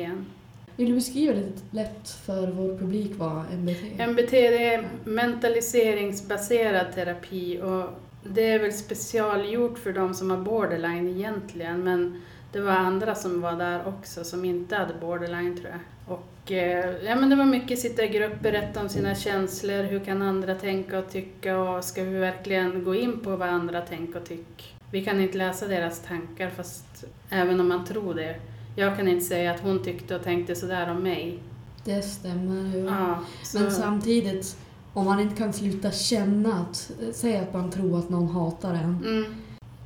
Vill 0.76 0.90
du 0.90 0.96
beskriva 0.96 1.34
lite 1.34 1.62
lätt 1.72 2.10
för 2.26 2.48
vår 2.52 2.78
publik 2.78 3.12
vad 3.18 3.44
MBT 3.54 4.00
är? 4.00 4.08
MBT 4.08 4.34
är 4.34 4.88
mentaliseringsbaserad 5.04 6.94
terapi 6.96 7.62
och 7.62 7.90
det 8.24 8.50
är 8.50 8.60
väl 8.60 8.74
specialgjort 8.74 9.80
för 9.80 9.94
de 9.94 10.14
som 10.14 10.32
har 10.32 10.38
borderline 10.38 11.08
egentligen 11.08 11.84
men 11.84 12.22
det 12.58 12.64
var 12.64 12.72
andra 12.74 13.16
som 13.16 13.42
var 13.42 13.54
där 13.54 13.88
också 13.88 14.24
som 14.24 14.46
inte 14.46 14.76
hade 14.76 14.94
borderline 15.02 15.58
tror 15.58 15.70
jag. 15.70 15.80
Och 16.18 16.52
eh, 16.52 16.96
ja, 17.06 17.16
men 17.16 17.30
det 17.30 17.36
var 17.36 17.46
mycket 17.46 17.80
sitta 17.80 18.04
i 18.04 18.08
grupp, 18.08 18.40
berätta 18.42 18.82
om 18.82 18.90
sina 18.90 19.16
känslor, 19.16 19.84
hur 19.84 20.00
kan 20.00 20.22
andra 20.22 20.56
tänka 20.56 21.00
och 21.00 21.10
tycka 21.12 21.58
och 21.60 21.84
ska 21.84 22.04
vi 22.04 22.18
verkligen 22.20 22.84
gå 22.84 22.96
in 22.96 23.20
på 23.20 23.36
vad 23.36 23.50
andra 23.50 23.82
tänker 23.82 24.20
och 24.22 24.26
tycker? 24.28 24.66
Vi 24.92 25.06
kan 25.06 25.22
inte 25.22 25.38
läsa 25.38 25.68
deras 25.68 26.00
tankar 26.00 26.50
fast 26.50 27.04
även 27.30 27.60
om 27.60 27.68
man 27.68 27.86
tror 27.86 28.14
det. 28.14 28.36
Jag 28.76 28.98
kan 28.98 29.08
inte 29.08 29.26
säga 29.26 29.52
att 29.52 29.60
hon 29.60 29.84
tyckte 29.84 30.16
och 30.16 30.24
tänkte 30.24 30.56
sådär 30.56 30.92
om 30.92 31.04
mig. 31.04 31.40
Det 31.86 32.02
stämmer 32.02 32.76
ju. 32.78 32.86
Ja, 32.86 33.20
så- 33.44 33.60
Men 33.60 33.72
samtidigt, 33.72 34.58
om 34.94 35.06
man 35.06 35.20
inte 35.20 35.36
kan 35.36 35.54
sluta 35.54 35.92
känna 35.92 36.54
att, 36.54 36.92
säg 37.14 37.38
att 37.38 37.54
man 37.54 37.72
tror 37.72 38.00
att 38.00 38.10
någon 38.10 38.28
hatar 38.28 38.74
en. 38.74 39.04
Mm. 39.06 39.26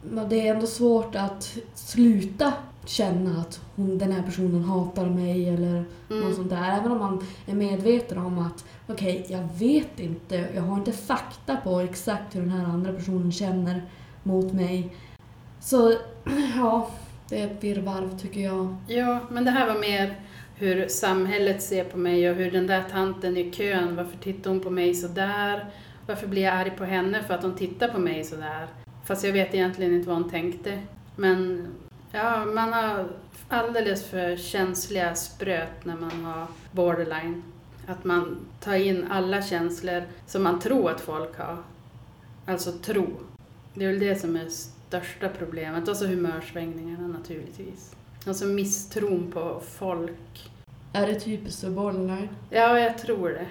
Men 0.04 0.30
det 0.30 0.48
är 0.48 0.54
ändå 0.56 0.68
svårt 0.68 1.16
att 1.16 1.58
sluta 1.74 2.54
känna 2.86 3.42
att 3.42 3.62
hon, 3.76 3.98
den 3.98 4.12
här 4.12 4.22
personen 4.24 4.64
hatar 4.64 5.06
mig 5.06 5.50
eller 5.50 5.74
något 6.08 6.24
Mm. 6.24 6.36
sånt 6.36 6.50
där. 6.50 6.78
Även 6.80 6.92
om 6.92 7.00
man 7.00 7.26
är 7.46 7.54
medveten 7.54 8.18
om 8.18 8.40
att 8.40 8.66
okej, 8.88 9.26
jag 9.30 9.48
vet 9.60 10.00
inte, 10.00 10.48
jag 10.56 10.62
har 10.62 10.78
inte 10.78 10.92
fakta 10.92 11.56
på 11.56 11.80
exakt 11.80 12.36
hur 12.36 12.42
den 12.42 12.50
här 12.50 12.66
andra 12.66 12.94
personen 12.94 13.32
känner 13.32 13.82
mot 14.24 14.54
mig. 14.54 14.96
Så 15.60 15.92
ja, 16.56 16.88
det 17.30 17.42
är 17.42 17.48
ett 17.48 17.64
virrvarr 17.64 18.10
tycker 18.22 18.40
jag. 18.42 18.76
Ja, 18.88 19.20
men 19.32 19.46
det 19.46 19.52
här 19.52 19.68
var 19.74 19.80
mer 19.80 20.20
hur 20.56 20.88
samhället 20.88 21.62
ser 21.64 21.84
på 21.84 21.98
mig 21.98 22.30
och 22.30 22.36
hur 22.36 22.52
den 22.52 22.68
där 22.68 22.84
tanten 22.92 23.38
i 23.38 23.52
kön, 23.52 23.96
varför 23.96 24.18
tittar 24.18 24.50
hon 24.52 24.60
på 24.60 24.70
mig 24.70 24.94
så 24.94 25.08
där? 25.08 25.70
Varför 26.08 26.28
blir 26.28 26.42
jag 26.42 26.54
arg 26.54 26.72
på 26.78 26.84
henne 26.84 27.24
för 27.24 27.34
att 27.34 27.44
hon 27.44 27.56
tittar 27.56 27.88
på 27.88 28.00
mig 28.00 28.24
så 28.24 28.36
där? 28.36 28.68
Fast 29.06 29.24
jag 29.24 29.34
vet 29.34 29.54
egentligen 29.54 29.94
inte 29.94 30.08
vad 30.08 30.18
hon 30.18 30.30
tänkte. 30.30 30.80
Men 31.16 31.68
ja, 32.12 32.46
man 32.46 32.74
har 32.74 33.08
alldeles 33.50 34.06
för 34.06 34.36
känsliga 34.36 35.16
spröt 35.16 35.86
när 35.86 35.96
man 35.96 36.26
har 36.26 36.48
borderline. 36.72 37.44
Att 37.88 38.04
man 38.04 38.38
tar 38.60 38.76
in 38.76 39.08
alla 39.12 39.42
känslor 39.42 40.04
som 40.26 40.44
man 40.44 40.60
tror 40.60 40.92
att 40.92 41.02
folk 41.02 41.38
har. 41.38 41.58
Alltså 42.46 42.72
tro. 42.72 43.08
Det 43.74 43.86
är 43.86 43.90
väl 43.90 44.00
det 44.00 44.16
som 44.16 44.36
är 44.36 44.50
största 44.50 45.30
problemet. 45.30 45.88
Och 45.88 45.98
så 45.98 46.06
humörsvängningarna 46.06 47.08
naturligtvis. 47.08 47.96
Alltså 48.28 48.46
misstron 48.46 49.32
på 49.32 49.62
folk. 49.66 50.52
Är 50.94 51.08
det 51.08 51.20
typiskt 51.20 51.62
för 51.62 51.70
borderline? 51.70 52.30
Ja, 52.50 52.80
jag 52.80 52.98
tror 52.98 53.30
det. 53.30 53.48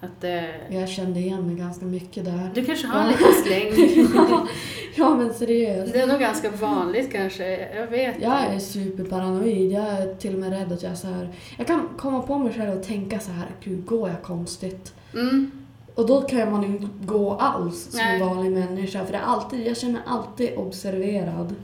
Att 0.00 0.20
det... 0.20 0.54
Jag 0.70 0.88
kände 0.88 1.20
igen 1.20 1.46
mig 1.46 1.54
ganska 1.56 1.84
mycket 1.86 2.24
där. 2.24 2.50
Du 2.54 2.64
kanske 2.64 2.86
har 2.86 3.00
Ja. 3.00 3.06
lite 3.10 3.32
släng. 3.44 4.06
ja 4.96 5.14
men 5.14 5.34
seriöst. 5.34 5.92
Det 5.92 6.00
är 6.00 6.06
nog 6.06 6.20
ganska 6.20 6.50
vanligt 6.50 7.12
kanske. 7.12 7.68
Jag 7.76 7.86
vet 7.86 8.16
Jag 8.22 8.44
är 8.44 8.58
superparanoid. 8.58 9.72
Jag 9.72 9.84
är 9.88 10.14
till 10.14 10.34
och 10.34 10.40
med 10.40 10.50
rädd 10.50 10.72
att 10.72 10.82
jag 10.82 10.98
så 10.98 11.06
här, 11.06 11.28
Jag 11.58 11.66
kan 11.66 11.88
komma 11.98 12.22
på 12.22 12.38
mig 12.38 12.52
själv 12.52 12.78
och 12.78 12.82
tänka 12.86 13.20
så 13.20 13.30
här, 13.30 13.46
gud 13.64 13.86
går 13.86 14.08
jag 14.08 14.22
konstigt? 14.22 14.94
Mm. 15.14 15.50
Och 15.94 16.06
då 16.06 16.20
kan 16.22 16.52
man 16.52 16.62
ju 16.62 16.68
inte 16.68 16.88
gå 17.06 17.32
alls 17.32 17.82
som 17.90 18.00
Nej. 18.00 18.20
en 18.20 18.28
vanlig 18.28 18.52
människa. 18.52 19.04
För 19.04 19.12
det 19.12 19.18
är 19.18 19.22
alltid, 19.22 19.66
jag 19.66 19.76
känner 19.76 19.92
mig 19.92 20.02
alltid 20.06 20.56
observerad. 20.56 21.54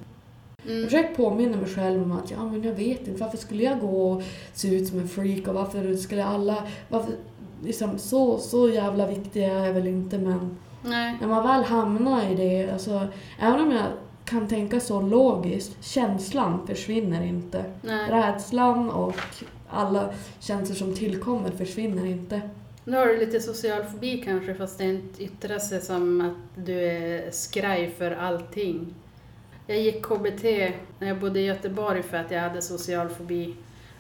Jag 0.67 0.73
Mm. 0.77 0.85
försöker 0.85 1.15
påminna 1.15 1.57
mig 1.57 1.67
själv 1.75 2.03
om 2.03 2.13
att 2.13 2.31
ja, 2.31 2.45
men 2.45 2.63
jag 2.63 2.73
vet 2.73 3.09
inte, 3.09 3.21
varför 3.21 3.37
skulle 3.39 3.63
jag 3.63 3.81
gå 3.81 4.11
och 4.13 4.23
se 4.53 4.69
ut 4.77 4.89
som 4.89 4.99
en 4.99 5.09
freak 5.09 5.49
och 5.49 5.55
varför 5.55 5.95
skulle 5.97 6.25
alla... 6.25 6.57
Varför, 6.89 7.13
liksom, 7.63 7.99
så, 7.99 8.39
så 8.39 8.69
jävla 8.69 9.07
viktig 9.07 9.45
är 9.45 9.65
jag 9.65 9.73
väl 9.73 9.87
inte 9.87 10.19
men 10.19 10.57
Nej. 10.83 11.17
när 11.21 11.29
man 11.29 11.43
väl 11.43 11.65
hamnar 11.65 12.31
i 12.31 12.35
det, 12.35 12.73
alltså, 12.73 13.07
även 13.41 13.61
om 13.61 13.71
jag 13.71 13.87
kan 14.25 14.49
tänka 14.49 14.81
så 14.81 15.01
logiskt, 15.01 15.85
känslan 15.85 16.67
försvinner 16.67 17.23
inte. 17.23 17.65
Nej. 17.83 18.11
Rädslan 18.11 18.91
och 18.91 19.17
alla 19.71 20.15
känslor 20.41 20.77
som 20.77 20.95
tillkommer 20.95 21.51
försvinner 21.51 22.07
inte. 22.07 22.41
Nu 22.85 22.97
har 22.97 23.07
du 23.07 23.19
lite 23.19 23.41
social 23.41 23.85
fobi 23.85 24.23
kanske 24.25 24.55
fast 24.55 24.79
det 24.79 24.85
inte 24.85 25.25
yttrar 25.25 25.59
sig 25.59 25.81
som 25.81 26.21
att 26.21 26.65
du 26.65 26.81
är 26.81 27.31
skraj 27.31 27.91
för 27.99 28.11
allting. 28.11 28.95
Jag 29.67 29.81
gick 29.81 30.03
KBT 30.03 30.43
när 30.99 31.09
jag 31.09 31.21
bodde 31.21 31.41
i 31.41 31.45
Göteborg 31.45 32.03
för 32.03 32.17
att 32.17 32.31
jag 32.31 32.41
hade 32.41 32.63
social 32.63 33.09
fobi 33.09 33.55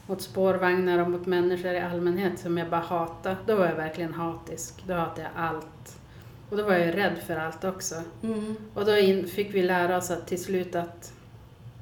mot 0.06 0.22
spårvagnar 0.22 0.98
och 0.98 1.10
mot 1.10 1.26
människor 1.26 1.72
i 1.72 1.80
allmänhet 1.80 2.38
som 2.38 2.58
jag 2.58 2.70
bara 2.70 2.80
hatade. 2.80 3.36
Då 3.46 3.56
var 3.56 3.66
jag 3.66 3.76
verkligen 3.76 4.14
hatisk. 4.14 4.84
Då 4.86 4.94
hatade 4.94 5.22
jag 5.22 5.30
allt. 5.36 5.98
Och 6.50 6.56
då 6.56 6.62
var 6.62 6.72
jag 6.72 6.86
ju 6.86 6.92
rädd 6.92 7.18
för 7.26 7.36
allt 7.36 7.64
också. 7.64 7.94
Mm. 8.22 8.56
Och 8.74 8.84
då 8.84 8.96
in, 8.96 9.26
fick 9.26 9.54
vi 9.54 9.62
lära 9.62 9.96
oss 9.96 10.10
att 10.10 10.26
till 10.26 10.42
slut 10.42 10.74
att 10.74 11.12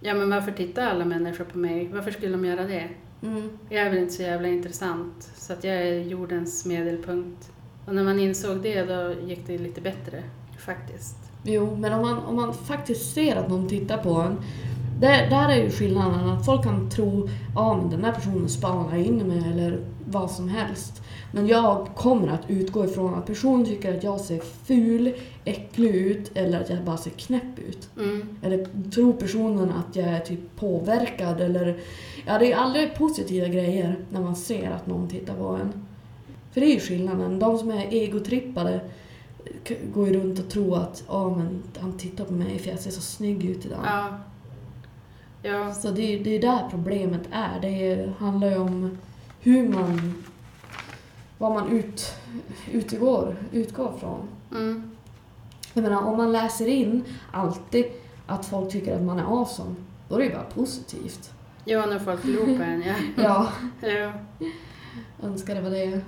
ja 0.01 0.15
men 0.15 0.31
varför 0.31 0.53
tittar 0.53 0.87
alla 0.87 1.05
människor 1.05 1.45
på 1.45 1.59
mig? 1.59 1.89
Varför 1.93 2.11
skulle 2.11 2.33
de 2.33 2.45
göra 2.45 2.65
det? 2.65 2.89
Mm. 3.23 3.59
Jag 3.69 3.83
är 3.83 3.91
väl 3.91 3.99
inte 3.99 4.13
så 4.13 4.23
jävla 4.23 4.49
intressant, 4.49 5.31
så 5.37 5.53
att 5.53 5.65
jag 5.65 5.75
är 5.75 6.01
jordens 6.01 6.67
medelpunkt. 6.67 7.51
Och 7.87 7.95
när 7.95 8.05
man 8.05 8.19
insåg 8.19 8.63
det, 8.63 8.85
då 8.85 9.15
gick 9.27 9.47
det 9.47 9.59
lite 9.59 9.81
bättre, 9.81 10.23
faktiskt. 10.59 11.17
Jo, 11.45 11.77
men 11.77 11.93
om 11.93 12.03
man, 12.03 12.19
om 12.19 12.37
man 12.37 12.55
faktiskt 12.55 13.15
ser 13.15 13.37
att 13.37 13.49
någon 13.49 13.69
tittar 13.69 13.99
på 13.99 14.15
en. 14.15 14.37
Där, 15.01 15.31
där 15.31 15.49
är 15.49 15.63
ju 15.65 15.71
skillnaden 15.71 16.29
att 16.29 16.47
folk 16.47 16.63
kan 16.65 16.91
tro 16.91 17.29
ja 17.55 17.77
men 17.77 17.91
den 17.91 18.05
här 18.05 18.13
personen 18.13 18.49
spanar 18.49 18.97
in 18.97 19.17
mig 19.19 19.43
eller 19.53 19.81
vad 20.11 20.31
som 20.31 20.49
helst. 20.49 21.03
Men 21.33 21.47
jag 21.47 21.87
kommer 21.97 22.29
att 22.29 22.51
utgå 22.51 22.85
ifrån 22.85 23.15
att 23.15 23.27
personen 23.27 23.67
tycker 23.67 23.97
att 23.97 24.05
jag 24.05 24.21
ser 24.21 24.41
ful, 24.65 25.15
äcklig 25.45 25.95
ut 25.95 26.31
eller 26.35 26.61
att 26.61 26.71
jag 26.71 26.85
bara 26.85 26.97
ser 26.97 27.11
knäpp 27.11 27.59
ut. 27.69 27.89
Mm. 27.99 28.29
Eller 28.43 28.67
tror 28.91 29.13
personen 29.13 29.71
att 29.73 29.97
jag 29.97 30.07
är 30.09 30.21
typ 30.21 30.57
påverkad 30.57 31.41
eller... 31.41 31.79
Ja, 32.27 32.39
det 32.39 32.53
är 32.53 32.57
aldrig 32.57 32.95
positiva 32.95 33.47
grejer 33.49 33.97
när 34.11 34.21
man 34.21 34.37
ser 34.37 34.71
att 34.71 34.87
någon 34.87 35.09
tittar 35.09 35.35
på 35.35 35.49
en. 35.49 35.73
För 36.53 36.61
det 36.61 36.67
är 36.67 36.75
ju 36.75 36.81
skillnaden. 36.81 37.39
De 37.39 37.59
som 37.59 37.71
är 37.71 37.87
egotrippade 37.91 38.81
k- 39.69 39.75
går 39.95 40.09
ju 40.09 40.21
runt 40.21 40.39
och 40.39 40.49
tror 40.49 40.79
att 40.79 41.05
ja 41.09 41.37
men 41.37 41.63
han 41.81 41.99
tittar 41.99 42.25
på 42.25 42.33
mig 42.33 42.59
för 42.59 42.71
jag 42.71 42.79
ser 42.79 42.91
så 42.91 43.01
snygg 43.01 43.45
ut 43.45 43.67
idag. 43.67 43.79
Ja. 43.85 44.09
Ja, 45.43 45.75
Så 45.75 45.91
det 45.91 46.15
är 46.15 46.25
det 46.25 46.31
är 46.37 46.41
där 46.41 46.69
problemet 46.71 47.23
är. 47.33 47.61
Det 47.61 48.13
handlar 48.19 48.51
ju 48.51 48.59
om 48.59 48.99
hur 49.41 49.69
man... 49.69 50.15
Vad 51.39 51.53
man 51.53 51.69
ut, 51.69 52.15
utgår, 52.73 53.37
utgår 53.53 53.93
från. 54.01 54.29
mm. 54.51 54.91
Jag 55.75 55.83
menar, 55.83 56.03
om 56.03 56.17
man 56.17 56.33
läser 56.33 56.67
in 56.69 57.05
alltid 57.33 57.85
att 58.27 58.47
folk 58.47 58.73
tycker 58.73 58.97
att 58.97 59.03
man 59.03 59.19
är 59.19 59.41
awesome, 59.41 59.75
då 60.09 60.15
är 60.15 60.19
det 60.19 60.25
ju 60.25 60.33
bara 60.33 60.43
positivt. 60.45 61.31
ja 61.65 61.87
när 61.87 61.99
folk 61.99 62.23
tror 62.23 62.57
på 62.57 62.63
en, 62.63 62.83
ja. 62.83 62.95
Ja, 63.23 63.49
ja. 63.89 64.13
önskar 65.23 65.55
det 65.55 65.61
var 65.61 65.71
det. 65.71 66.01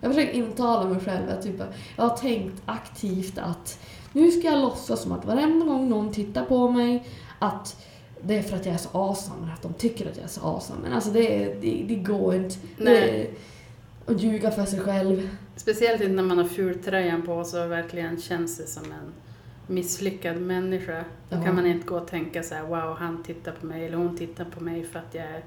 Jag 0.00 0.14
försöker 0.14 0.32
intala 0.32 0.88
mig 0.88 1.00
själv 1.00 1.30
att 1.30 1.42
typ, 1.42 1.62
jag 1.96 2.04
har 2.04 2.16
tänkt 2.16 2.62
aktivt 2.66 3.38
att 3.38 3.78
nu 4.12 4.30
ska 4.30 4.48
jag 4.48 4.58
låtsas 4.60 5.02
som 5.02 5.12
att 5.12 5.24
varenda 5.24 5.66
gång 5.66 5.88
någon 5.88 6.12
tittar 6.12 6.44
på 6.44 6.70
mig 6.70 7.06
att 7.38 7.84
det 8.26 8.38
är 8.38 8.42
för 8.42 8.56
att 8.56 8.66
jag 8.66 8.74
är 8.74 8.78
så 8.78 8.88
awesome, 8.92 9.52
att 9.52 9.62
de 9.62 9.72
tycker 9.74 10.10
att 10.10 10.16
jag 10.16 10.24
är 10.24 10.28
så 10.28 10.40
awesome. 10.40 10.80
Men 10.82 10.92
alltså 10.92 11.10
det, 11.10 11.54
det, 11.60 11.84
det 11.88 11.94
går 11.94 12.34
inte. 12.34 12.56
Det, 12.76 12.84
Nej. 12.84 13.30
att 14.06 14.20
ljuga 14.20 14.50
för 14.50 14.64
sig 14.64 14.80
själv. 14.80 15.36
Speciellt 15.56 16.00
inte 16.00 16.14
när 16.14 16.22
man 16.22 16.38
har 16.38 16.44
fultröjan 16.44 17.22
på 17.22 17.44
sig 17.44 17.64
och 17.64 17.70
verkligen 17.70 18.20
känns 18.20 18.56
sig 18.56 18.66
som 18.66 18.84
en 18.84 19.12
misslyckad 19.66 20.36
människa. 20.40 21.04
Då 21.28 21.42
kan 21.42 21.54
man 21.54 21.66
inte 21.66 21.86
gå 21.86 21.96
och 21.96 22.08
tänka 22.08 22.42
så 22.42 22.54
här: 22.54 22.62
wow, 22.62 22.96
han 22.98 23.22
tittar 23.22 23.52
på 23.52 23.66
mig 23.66 23.86
eller 23.86 23.96
hon 23.96 24.16
tittar 24.16 24.44
på 24.44 24.64
mig 24.64 24.84
för 24.84 24.98
att 24.98 25.14
jag 25.14 25.24
är 25.24 25.44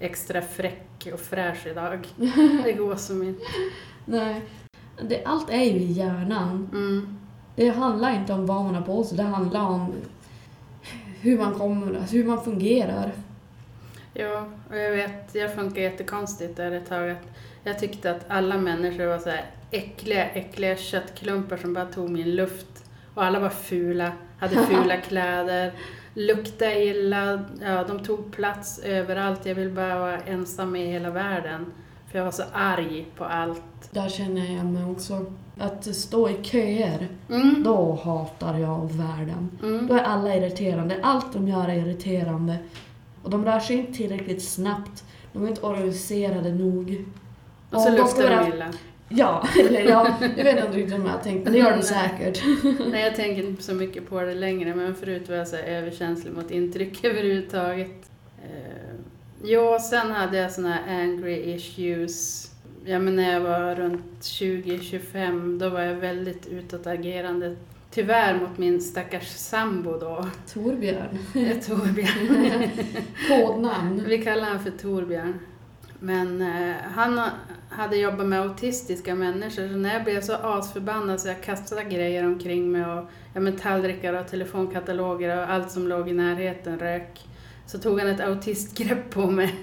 extra 0.00 0.42
fräck 0.42 1.08
och 1.12 1.20
fräsch 1.20 1.66
idag. 1.66 2.08
Det 2.64 2.72
går 2.72 2.96
som 2.96 3.22
inte. 3.22 3.42
Nej. 4.04 4.42
Det, 5.08 5.24
allt 5.24 5.50
är 5.50 5.64
ju 5.64 5.78
i 5.78 5.92
hjärnan. 5.92 6.68
Mm. 6.72 7.18
Det 7.56 7.68
handlar 7.68 8.14
inte 8.14 8.32
om 8.32 8.46
vad 8.46 8.64
man 8.64 8.74
har 8.74 8.82
på 8.82 9.04
sig, 9.04 9.16
det 9.16 9.22
handlar 9.22 9.60
om 9.60 9.92
hur 11.20 11.38
man 11.38 11.54
kommer, 11.54 11.98
alltså 11.98 12.16
hur 12.16 12.24
man 12.24 12.44
fungerar. 12.44 13.12
Ja, 14.14 14.46
och 14.70 14.76
jag 14.76 14.90
vet, 14.90 15.34
jag 15.34 15.54
funkar 15.54 15.82
jättekonstigt 15.82 16.56
där 16.56 16.72
ett 16.72 16.88
tag. 16.88 17.16
Jag 17.64 17.78
tyckte 17.78 18.10
att 18.10 18.24
alla 18.28 18.58
människor 18.58 19.06
var 19.06 19.18
så 19.18 19.30
här 19.30 19.44
äckliga, 19.70 20.30
äckliga 20.30 20.76
köttklumpar 20.76 21.56
som 21.56 21.74
bara 21.74 21.86
tog 21.86 22.10
min 22.10 22.34
luft. 22.34 22.84
Och 23.14 23.24
alla 23.24 23.40
var 23.40 23.48
fula, 23.48 24.12
hade 24.38 24.56
fula 24.66 24.96
kläder, 24.96 25.72
luktade 26.14 26.84
illa, 26.84 27.44
ja, 27.62 27.84
de 27.84 28.04
tog 28.04 28.32
plats 28.32 28.78
överallt. 28.78 29.46
Jag 29.46 29.54
ville 29.54 29.70
bara 29.70 29.98
vara 29.98 30.18
ensam 30.18 30.76
i 30.76 30.86
hela 30.86 31.10
världen. 31.10 31.72
För 32.10 32.18
jag 32.18 32.24
var 32.24 32.32
så 32.32 32.42
arg 32.52 33.06
på 33.16 33.24
allt. 33.24 33.62
Där 33.90 34.08
känner 34.08 34.56
jag 34.56 34.66
mig 34.66 34.84
också. 34.84 35.26
Att 35.60 35.94
stå 35.96 36.28
i 36.28 36.36
köer, 36.42 37.08
Mm. 37.30 37.62
då 37.62 37.98
hatar 38.04 38.58
jag 38.58 38.90
världen. 38.92 39.50
Mm. 39.62 39.86
Då 39.86 39.94
är 39.94 40.02
alla 40.02 40.36
irriterande. 40.36 40.96
Allt 41.02 41.32
de 41.32 41.48
gör 41.48 41.68
är 41.68 41.74
irriterande. 41.76 42.56
Och 43.22 43.30
de 43.30 43.44
rör 43.44 43.60
sig 43.60 43.76
inte 43.76 43.92
tillräckligt 43.92 44.42
snabbt. 44.42 45.04
De 45.32 45.44
är 45.44 45.48
inte 45.48 45.60
organiserade 45.62 46.54
nog. 46.54 47.04
Och 47.70 47.80
så 47.80 47.90
de 47.90 47.96
luktar 47.96 48.36
de 48.44 48.52
illa. 48.54 48.66
Ja, 49.08 49.44
eller 49.68 49.80
ja, 49.80 50.16
jag 50.36 50.44
vet 50.44 50.64
inte 50.64 50.78
riktigt 50.78 50.94
om 50.94 51.04
jag 51.06 51.12
har 51.12 51.18
tänkt, 51.18 51.44
men 51.44 51.52
det 51.52 51.58
gör 51.58 51.76
de 51.76 51.82
säkert. 51.82 52.42
Nej, 52.90 53.04
jag 53.04 53.16
tänker 53.16 53.42
inte 53.46 53.62
så 53.62 53.74
mycket 53.74 54.08
på 54.08 54.20
det 54.20 54.34
längre, 54.34 54.74
men 54.74 54.94
förut 54.94 55.28
var 55.28 55.36
jag 55.36 55.48
så 55.48 55.56
överkänslig 55.56 56.32
mot 56.32 56.50
intryck 56.50 57.04
överhuvudtaget. 57.04 58.10
Eh, 58.44 58.94
jo, 59.44 59.78
sen 59.90 60.10
hade 60.10 60.36
jag 60.38 60.52
såna 60.52 60.68
här 60.72 61.00
angry 61.02 61.36
issues. 61.54 62.49
Ja, 62.84 62.98
men 62.98 63.16
när 63.16 63.32
jag 63.32 63.40
var 63.40 63.74
runt 63.74 64.20
20-25, 64.22 65.58
då 65.58 65.68
var 65.68 65.80
jag 65.80 65.94
väldigt 65.94 66.46
utåtagerande. 66.46 67.56
Tyvärr 67.90 68.40
mot 68.40 68.58
min 68.58 68.80
stackars 68.80 69.28
sambo 69.28 69.98
då, 69.98 70.26
Torbjörn. 70.54 71.18
eh, 71.34 71.58
Torbjörn. 71.58 72.68
Kodnamn. 73.28 74.04
Vi 74.06 74.18
kallar 74.24 74.44
honom 74.46 74.64
för 74.64 74.70
Torbjörn. 74.70 75.38
Men 76.00 76.42
eh, 76.42 76.74
han 76.94 77.18
ha- 77.18 77.30
hade 77.70 77.96
jobbat 77.96 78.26
med 78.26 78.40
autistiska 78.40 79.14
människor, 79.14 79.68
så 79.68 79.76
när 79.76 79.92
jag 79.94 80.04
blev 80.04 80.20
så 80.20 80.34
asförbannad 80.34 81.20
så 81.20 81.28
jag 81.28 81.42
kastade 81.42 81.84
grejer 81.84 82.26
omkring 82.26 82.72
mig 82.72 82.84
och 82.84 83.04
ja, 83.34 83.40
men 83.40 83.56
tallrikar 83.56 84.14
och 84.14 84.28
telefonkataloger 84.28 85.36
och 85.38 85.50
allt 85.50 85.70
som 85.70 85.88
låg 85.88 86.08
i 86.08 86.12
närheten 86.12 86.78
rök. 86.78 87.20
Så 87.66 87.78
tog 87.78 87.98
han 88.00 88.08
ett 88.08 88.20
autistgrepp 88.20 89.10
på 89.10 89.30
mig. 89.30 89.54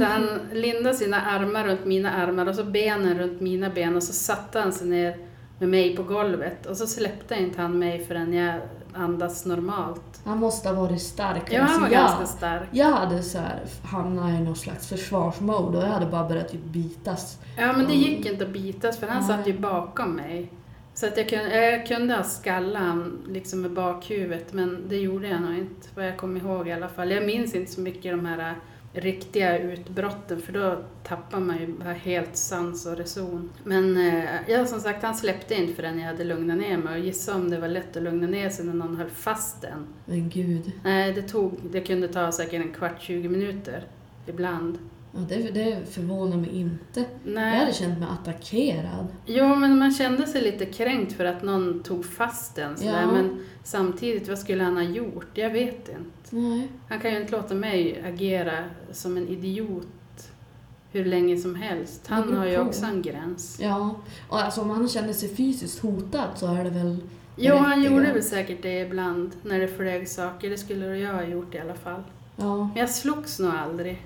Så 0.00 0.06
han 0.06 0.40
lindade 0.52 0.96
sina 0.96 1.20
armar 1.22 1.64
runt 1.64 1.84
mina 1.84 2.10
armar 2.12 2.46
och 2.48 2.54
så 2.54 2.64
benen 2.64 3.18
runt 3.18 3.40
mina 3.40 3.70
ben 3.70 3.96
och 3.96 4.02
så 4.02 4.12
satte 4.12 4.60
han 4.60 4.72
sig 4.72 4.88
ner 4.88 5.16
med 5.58 5.68
mig 5.68 5.96
på 5.96 6.02
golvet 6.02 6.66
och 6.66 6.76
så 6.76 6.86
släppte 6.86 7.34
inte 7.34 7.62
han 7.62 7.78
mig 7.78 8.04
förrän 8.04 8.32
jag 8.32 8.54
andas 8.94 9.46
normalt. 9.46 10.20
Han 10.24 10.38
måste 10.38 10.68
ha 10.68 10.86
varit 10.86 11.02
stark. 11.02 11.42
Ja, 11.50 11.62
han 11.62 11.66
var 11.68 11.74
Alltså, 11.86 11.94
jag- 11.94 12.06
ganska 12.06 12.26
stark. 12.26 12.68
Jag 12.70 12.90
hade 12.90 13.22
så 13.22 13.38
här 13.38 13.60
hamnat 13.84 14.30
i 14.30 14.42
någon 14.42 14.56
slags 14.56 14.88
försvarsmode 14.88 15.78
och 15.78 15.84
jag 15.84 15.88
hade 15.88 16.06
bara 16.06 16.28
börjat 16.28 16.48
typ 16.48 16.64
bitas. 16.64 17.38
Ja, 17.58 17.72
men 17.72 17.86
det 17.86 17.94
gick 17.94 18.26
inte 18.26 18.44
att 18.44 18.50
bitas 18.50 18.98
för 18.98 19.06
han 19.06 19.26
Nej. 19.26 19.36
satt 19.36 19.48
ju 19.48 19.58
bakom 19.58 20.12
mig. 20.16 20.52
Så 20.94 21.06
att 21.06 21.16
jag, 21.16 21.28
kunde, 21.28 21.64
jag 21.70 21.86
kunde 21.86 22.14
ha 22.14 22.22
skallat 22.22 22.82
han 22.82 23.18
liksom 23.28 23.60
med 23.62 23.70
bakhuvudet, 23.70 24.52
men 24.52 24.84
det 24.88 24.96
gjorde 24.96 25.28
jag 25.28 25.42
nog 25.42 25.54
inte, 25.58 25.88
vad 25.94 26.06
jag 26.06 26.16
kommer 26.16 26.40
ihåg 26.40 26.68
i 26.68 26.72
alla 26.72 26.88
fall. 26.88 27.10
Jag 27.10 27.26
minns 27.26 27.54
inte 27.54 27.72
så 27.72 27.80
mycket 27.80 28.12
de 28.12 28.26
här 28.26 28.54
riktiga 28.92 29.58
utbrotten, 29.58 30.40
för 30.40 30.52
då 30.52 30.78
tappar 31.04 31.40
man 31.40 31.58
ju 31.58 31.92
helt 31.92 32.36
sans 32.36 32.86
och 32.86 32.96
reson. 32.96 33.50
Men 33.64 33.96
eh, 33.96 34.24
ja, 34.48 34.66
som 34.66 34.80
sagt, 34.80 35.02
han 35.02 35.14
släppte 35.14 35.54
inte 35.54 35.74
förrän 35.74 35.98
jag 35.98 36.06
hade 36.06 36.24
lugnat 36.24 36.58
ner 36.58 36.76
mig 36.76 37.00
och 37.00 37.06
gissa 37.06 37.34
om 37.34 37.50
det 37.50 37.58
var 37.58 37.68
lätt 37.68 37.96
att 37.96 38.02
lugna 38.02 38.26
ner 38.26 38.50
sig 38.50 38.64
när 38.64 38.74
någon 38.74 38.96
höll 38.96 39.10
fast 39.10 39.64
en. 39.64 39.86
Men 40.04 40.28
gud. 40.28 40.72
Nej, 40.84 41.12
det 41.12 41.22
tog, 41.22 41.58
det 41.70 41.80
kunde 41.80 42.08
ta 42.08 42.32
säkert 42.32 42.62
en 42.62 42.72
kvart, 42.72 43.02
20 43.02 43.28
minuter 43.28 43.84
ibland. 44.26 44.78
Ja, 45.12 45.20
det, 45.28 45.36
det 45.36 45.78
förvånar 45.90 46.36
mig 46.36 46.50
inte. 46.50 47.04
Nej. 47.24 47.52
Jag 47.52 47.60
hade 47.60 47.72
känt 47.72 47.98
mig 47.98 48.08
attackerad. 48.20 49.06
Jo, 49.26 49.54
men 49.54 49.78
man 49.78 49.90
kände 49.92 50.26
sig 50.26 50.42
lite 50.42 50.66
kränkt 50.66 51.12
för 51.12 51.24
att 51.24 51.42
någon 51.42 51.82
tog 51.82 52.04
fast 52.04 52.58
en. 52.58 52.76
Ja. 52.82 53.12
Men 53.12 53.44
samtidigt, 53.64 54.28
vad 54.28 54.38
skulle 54.38 54.64
han 54.64 54.76
ha 54.76 54.82
gjort? 54.82 55.26
Jag 55.34 55.50
vet 55.50 55.88
inte. 55.88 56.36
Nej. 56.36 56.68
Han 56.88 57.00
kan 57.00 57.10
ju 57.10 57.20
inte 57.20 57.32
låta 57.32 57.54
mig 57.54 58.02
agera 58.06 58.64
som 58.92 59.16
en 59.16 59.28
idiot. 59.28 59.86
hur 60.92 61.04
länge 61.04 61.36
som 61.36 61.54
helst. 61.54 62.06
Han 62.06 62.36
har 62.36 62.46
ju 62.46 62.56
på. 62.56 62.62
också 62.62 62.84
en 62.86 63.02
gräns. 63.02 63.58
Ja, 63.62 63.94
och 64.28 64.40
alltså 64.40 64.60
om 64.60 64.70
han 64.70 64.88
känner 64.88 65.12
sig 65.12 65.36
fysiskt 65.36 65.78
hotad 65.78 66.28
så 66.36 66.46
är 66.54 66.64
det 66.64 66.70
väl... 66.70 66.96
Jo, 67.36 67.56
han 67.56 67.82
gjorde 67.82 68.12
väl 68.12 68.22
säkert 68.22 68.62
det 68.62 68.80
ibland 68.80 69.30
när 69.42 69.58
det 69.58 69.68
flög 69.68 70.08
saker. 70.08 70.50
Det 70.50 70.58
skulle 70.58 70.86
jag 70.98 71.14
ha 71.14 71.24
gjort 71.24 71.54
i 71.54 71.58
alla 71.58 71.74
fall. 71.74 72.02
Ja, 72.36 72.56
Men 72.56 72.76
jag 72.76 72.90
slogs 72.90 73.38
nog 73.38 73.52
aldrig. 73.54 74.02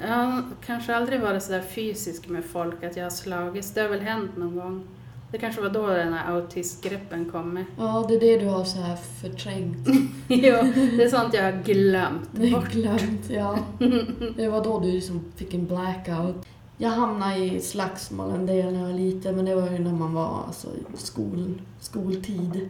Jag 0.00 0.08
har 0.08 0.42
kanske 0.66 0.96
aldrig 0.96 1.20
varit 1.20 1.42
så 1.42 1.52
där 1.52 1.62
fysisk 1.62 2.28
med 2.28 2.44
folk 2.44 2.82
att 2.84 2.96
jag 2.96 3.04
har 3.04 3.10
slagits. 3.10 3.74
Det 3.74 3.80
har 3.80 3.88
väl 3.88 4.00
hänt 4.00 4.36
någon 4.36 4.56
gång. 4.56 4.84
Det 5.32 5.38
kanske 5.38 5.60
var 5.60 5.70
då 5.70 5.86
den 5.86 6.12
här 6.12 6.34
autistgreppen 6.34 7.30
kom 7.30 7.54
med. 7.54 7.64
ja, 7.78 8.04
det 8.08 8.14
är 8.14 8.20
det 8.20 8.38
du 8.38 8.46
har 8.46 8.64
så 8.64 8.78
här 8.78 8.96
förträngt. 8.96 9.88
jo, 10.28 10.56
det 10.74 11.02
är 11.02 11.08
sånt 11.08 11.34
jag 11.34 11.42
har 11.42 11.62
glömt 11.64 12.32
bort. 12.32 12.72
glömt, 12.72 13.30
ja. 13.30 13.58
Det 14.36 14.48
var 14.48 14.64
då 14.64 14.80
du 14.80 14.92
liksom 14.92 15.24
fick 15.36 15.54
en 15.54 15.66
blackout. 15.66 16.46
Jag 16.78 16.90
hamnade 16.90 17.36
i 17.36 17.60
slagsmål 17.60 18.30
en 18.30 18.46
del 18.46 18.72
när 18.72 18.80
jag 18.80 18.86
var 18.86 18.98
liten, 18.98 19.36
men 19.36 19.44
det 19.44 19.54
var 19.54 19.70
ju 19.70 19.78
när 19.78 19.92
man 19.92 20.14
var 20.14 20.42
alltså, 20.46 20.68
skol, 20.94 21.62
skoltid. 21.80 22.68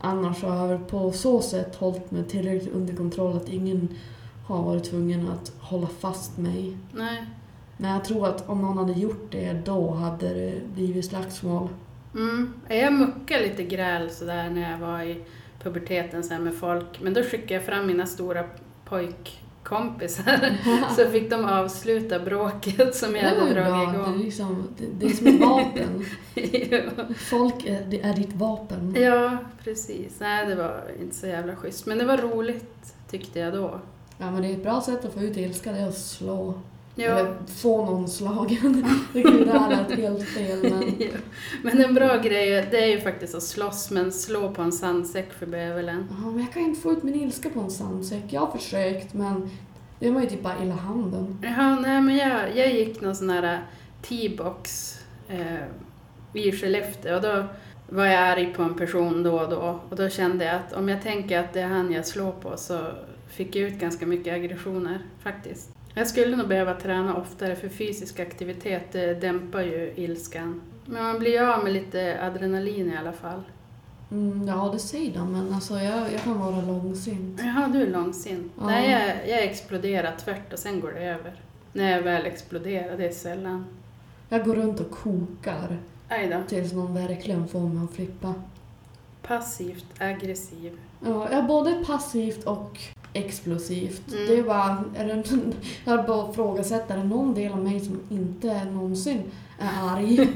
Annars 0.00 0.42
har 0.42 0.56
jag 0.56 0.68
väl 0.68 0.78
på 0.78 1.12
så 1.12 1.40
sätt 1.40 1.76
hållit 1.76 2.10
mig 2.10 2.24
tillräckligt 2.24 2.74
under 2.74 2.94
kontroll 2.94 3.36
att 3.36 3.48
ingen 3.48 3.88
har 4.48 4.62
varit 4.62 4.84
tvungen 4.84 5.28
att 5.28 5.52
hålla 5.60 5.86
fast 5.86 6.38
mig. 6.38 6.76
Nej. 6.92 7.24
Men 7.76 7.90
jag 7.90 8.04
tror 8.04 8.28
att 8.28 8.48
om 8.48 8.60
någon 8.62 8.78
hade 8.78 8.92
gjort 9.00 9.32
det, 9.32 9.52
då 9.52 9.90
hade 9.90 10.34
det 10.34 10.60
blivit 10.74 11.04
slagsmål. 11.04 11.68
Mm. 12.14 12.52
Jag 12.68 12.92
muckade 12.92 13.42
lite 13.42 13.62
gräl 13.62 14.10
sådär 14.10 14.50
när 14.50 14.70
jag 14.70 14.78
var 14.78 15.02
i 15.02 15.24
puberteten 15.62 16.24
så 16.24 16.38
med 16.38 16.54
folk. 16.54 17.00
Men 17.00 17.14
då 17.14 17.22
skickade 17.22 17.54
jag 17.54 17.64
fram 17.64 17.86
mina 17.86 18.06
stora 18.06 18.44
pojkkompisar. 18.84 20.58
så 20.96 21.10
fick 21.10 21.30
de 21.30 21.44
avsluta 21.44 22.18
bråket 22.18 22.94
som 22.94 23.16
jag 23.16 23.22
hade 23.22 23.40
dragit 23.40 23.54
bra. 23.54 23.64
Det 23.64 23.84
är, 23.84 23.94
igång. 23.94 24.18
liksom, 24.18 24.68
det, 24.78 24.86
det 24.98 25.06
är 25.06 25.16
som 25.16 25.26
ett 25.26 25.40
vapen. 25.40 26.04
Ja. 26.70 27.04
Folk 27.16 27.66
är, 27.66 27.86
det 27.90 28.00
är 28.00 28.14
ditt 28.14 28.32
vapen. 28.32 28.94
Ja, 28.98 29.38
precis. 29.64 30.20
Nej, 30.20 30.46
det 30.46 30.54
var 30.54 30.82
inte 31.00 31.16
så 31.16 31.26
jävla 31.26 31.56
schysst. 31.56 31.86
Men 31.86 31.98
det 31.98 32.04
var 32.04 32.16
roligt, 32.16 32.94
tyckte 33.10 33.38
jag 33.38 33.52
då. 33.52 33.80
Ja, 34.18 34.30
men 34.30 34.42
det 34.42 34.48
är 34.48 34.52
ett 34.52 34.62
bra 34.62 34.80
sätt 34.80 35.04
att 35.04 35.14
få 35.14 35.20
ut 35.20 35.36
ilska, 35.36 35.72
det 35.72 35.78
är 35.78 35.88
att 35.88 35.98
slå. 35.98 36.54
Ja. 36.94 37.04
Eller 37.04 37.34
få 37.46 37.84
någon 37.84 38.08
slagen. 38.08 38.86
Det 39.12 39.22
kan 39.22 39.38
ju 39.38 39.44
det 39.44 39.58
här 39.58 39.70
lät 39.70 39.98
helt 39.98 40.28
fel, 40.28 40.58
men... 40.62 40.94
Ja. 40.98 41.06
Men 41.62 41.84
en 41.84 41.94
bra 41.94 42.16
grej, 42.16 42.68
det 42.70 42.84
är 42.84 42.86
ju 42.86 43.00
faktiskt 43.00 43.34
att 43.34 43.42
slåss, 43.42 43.90
men 43.90 44.12
slå 44.12 44.50
på 44.50 44.62
en 44.62 44.72
sandsäck 44.72 45.32
för 45.32 45.46
bävelen. 45.46 46.08
Ja, 46.10 46.30
men 46.30 46.40
jag 46.40 46.52
kan 46.52 46.62
inte 46.62 46.80
få 46.80 46.92
ut 46.92 47.02
min 47.02 47.14
ilska 47.14 47.50
på 47.50 47.60
en 47.60 47.70
sandsäck. 47.70 48.24
Jag 48.28 48.40
har 48.40 48.58
försökt, 48.58 49.14
men 49.14 49.50
det 49.98 50.10
var 50.10 50.20
ju 50.20 50.26
typ 50.26 50.42
bara 50.42 50.62
illa 50.62 50.74
handen. 50.74 51.38
Jaha, 51.42 51.78
nej 51.80 52.00
men 52.00 52.16
jag, 52.16 52.56
jag 52.56 52.72
gick 52.72 53.00
någon 53.00 53.16
sån 53.16 53.30
här 53.30 53.62
T-box 54.02 54.94
eh, 55.28 55.64
i 56.32 56.52
Skellefteå 56.52 57.16
och 57.16 57.22
då 57.22 57.44
var 57.88 58.04
jag 58.04 58.22
arg 58.22 58.54
på 58.54 58.62
en 58.62 58.74
person 58.74 59.22
då 59.22 59.40
och 59.40 59.50
då. 59.50 59.80
Och 59.90 59.96
då 59.96 60.08
kände 60.08 60.44
jag 60.44 60.54
att 60.54 60.72
om 60.72 60.88
jag 60.88 61.02
tänker 61.02 61.38
att 61.38 61.52
det 61.52 61.60
är 61.60 61.66
han 61.66 61.92
jag 61.92 62.06
slår 62.06 62.32
på 62.32 62.56
så 62.56 62.80
fick 63.38 63.56
ut 63.56 63.74
ganska 63.74 64.06
mycket 64.06 64.34
aggressioner 64.34 64.98
faktiskt. 65.22 65.70
Jag 65.94 66.06
skulle 66.06 66.36
nog 66.36 66.48
behöva 66.48 66.74
träna 66.74 67.16
oftare 67.16 67.56
för 67.56 67.68
fysisk 67.68 68.20
aktivitet 68.20 68.92
det 68.92 69.14
dämpar 69.14 69.60
ju 69.60 69.92
ilskan. 69.96 70.60
Men 70.86 71.02
man 71.02 71.18
blir 71.18 71.42
av 71.42 71.64
med 71.64 71.72
lite 71.72 72.18
adrenalin 72.22 72.92
i 72.92 72.96
alla 72.96 73.12
fall. 73.12 73.42
Mm, 74.10 74.48
ja, 74.48 74.70
det 74.72 74.78
säger 74.78 75.14
de, 75.14 75.32
men 75.32 75.54
alltså 75.54 75.74
jag, 75.74 76.12
jag 76.12 76.22
kan 76.22 76.38
vara 76.38 76.60
långsint. 76.60 77.40
Jaha, 77.44 77.68
du 77.68 77.82
är 77.82 77.90
långsint. 77.90 78.52
Ja. 78.58 78.66
Nej, 78.66 78.90
jag, 78.90 79.28
jag 79.28 79.44
exploderar 79.44 80.16
tvärt 80.16 80.52
och 80.52 80.58
sen 80.58 80.80
går 80.80 80.92
det 80.92 81.04
över. 81.04 81.32
När 81.72 81.92
jag 81.92 82.02
väl 82.02 82.26
exploderar, 82.26 82.96
det 82.96 83.06
är 83.06 83.12
sällan. 83.12 83.66
Jag 84.28 84.44
går 84.44 84.54
runt 84.54 84.80
och 84.80 84.90
kokar 84.90 85.78
tills 86.48 86.72
någon 86.72 86.94
verkligen 86.94 87.48
får 87.48 87.60
mig 87.60 87.84
att 87.84 87.94
flippa. 87.94 88.34
Passivt 89.22 89.86
aggressiv. 89.98 90.78
Ja, 91.04 91.28
jag 91.30 91.32
är 91.32 91.42
både 91.42 91.84
passivt 91.86 92.44
och 92.44 92.78
explosivt. 93.12 94.12
Mm. 94.12 94.26
Det 94.26 94.38
är 94.38 94.42
bara, 94.42 94.84
är 94.96 95.04
det, 95.04 95.52
jag 95.84 96.06
bara 96.06 96.30
ifrågasätta, 96.30 96.94
är 96.94 96.98
det 96.98 97.04
någon 97.04 97.34
del 97.34 97.52
av 97.52 97.58
mig 97.58 97.80
som 97.80 98.00
inte 98.08 98.64
någonsin 98.64 99.22
är 99.58 99.90
arg? 99.90 100.16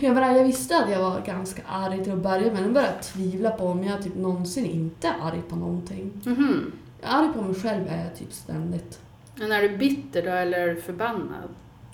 jag, 0.00 0.14
menar, 0.14 0.36
jag 0.36 0.44
visste 0.44 0.76
att 0.76 0.90
jag 0.90 1.00
var 1.00 1.20
ganska 1.20 1.62
arg 1.66 2.04
till 2.04 2.12
att 2.12 2.18
börja 2.18 2.52
med, 2.52 2.62
nu 2.62 2.72
börjar 2.72 2.88
jag 2.88 3.02
tvivla 3.02 3.50
på 3.50 3.64
om 3.66 3.84
jag 3.84 4.02
typ 4.02 4.16
någonsin 4.16 4.66
inte 4.66 5.08
är 5.08 5.14
arg 5.20 5.42
på 5.48 5.56
någonting. 5.56 6.10
Jag 7.02 7.10
är 7.10 7.16
arg 7.18 7.32
på 7.34 7.42
mig 7.42 7.54
själv 7.54 7.88
är 7.88 8.04
jag 8.04 8.16
typ 8.16 8.32
ständigt. 8.32 9.00
Men 9.36 9.52
är 9.52 9.62
du 9.62 9.76
bitter 9.76 10.22
då 10.22 10.30
eller 10.30 10.58
är 10.58 10.74
du 10.74 10.80
förbannad? 10.80 11.48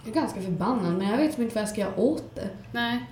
Jag 0.04 0.16
är 0.16 0.20
ganska 0.20 0.40
förbannad, 0.42 0.98
men 0.98 1.08
jag 1.08 1.16
vet 1.16 1.34
som 1.34 1.42
inte 1.42 1.54
vad 1.54 1.62
jag 1.62 1.68
ska 1.68 1.80
göra 1.80 2.00
åt 2.00 2.34
det. 2.34 2.48
Nej. 2.72 3.06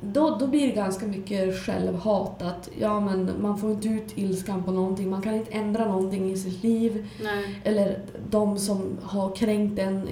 Då, 0.00 0.36
då 0.40 0.46
blir 0.46 0.66
det 0.66 0.72
ganska 0.72 1.06
mycket 1.06 1.58
självhat. 1.58 2.42
Att 2.42 2.68
ja, 2.78 3.00
men 3.00 3.30
man 3.42 3.58
får 3.58 3.70
inte 3.70 3.88
ut 3.88 4.18
ilskan 4.18 4.62
på 4.62 4.72
någonting. 4.72 5.10
Man 5.10 5.22
kan 5.22 5.34
inte 5.34 5.52
ändra 5.52 5.84
någonting 5.84 6.32
i 6.32 6.36
sitt 6.36 6.62
liv. 6.62 7.08
Nej. 7.22 7.60
Eller 7.64 7.98
de 8.30 8.58
som 8.58 8.98
har 9.02 9.36
kränkt 9.36 9.78
en. 9.78 10.08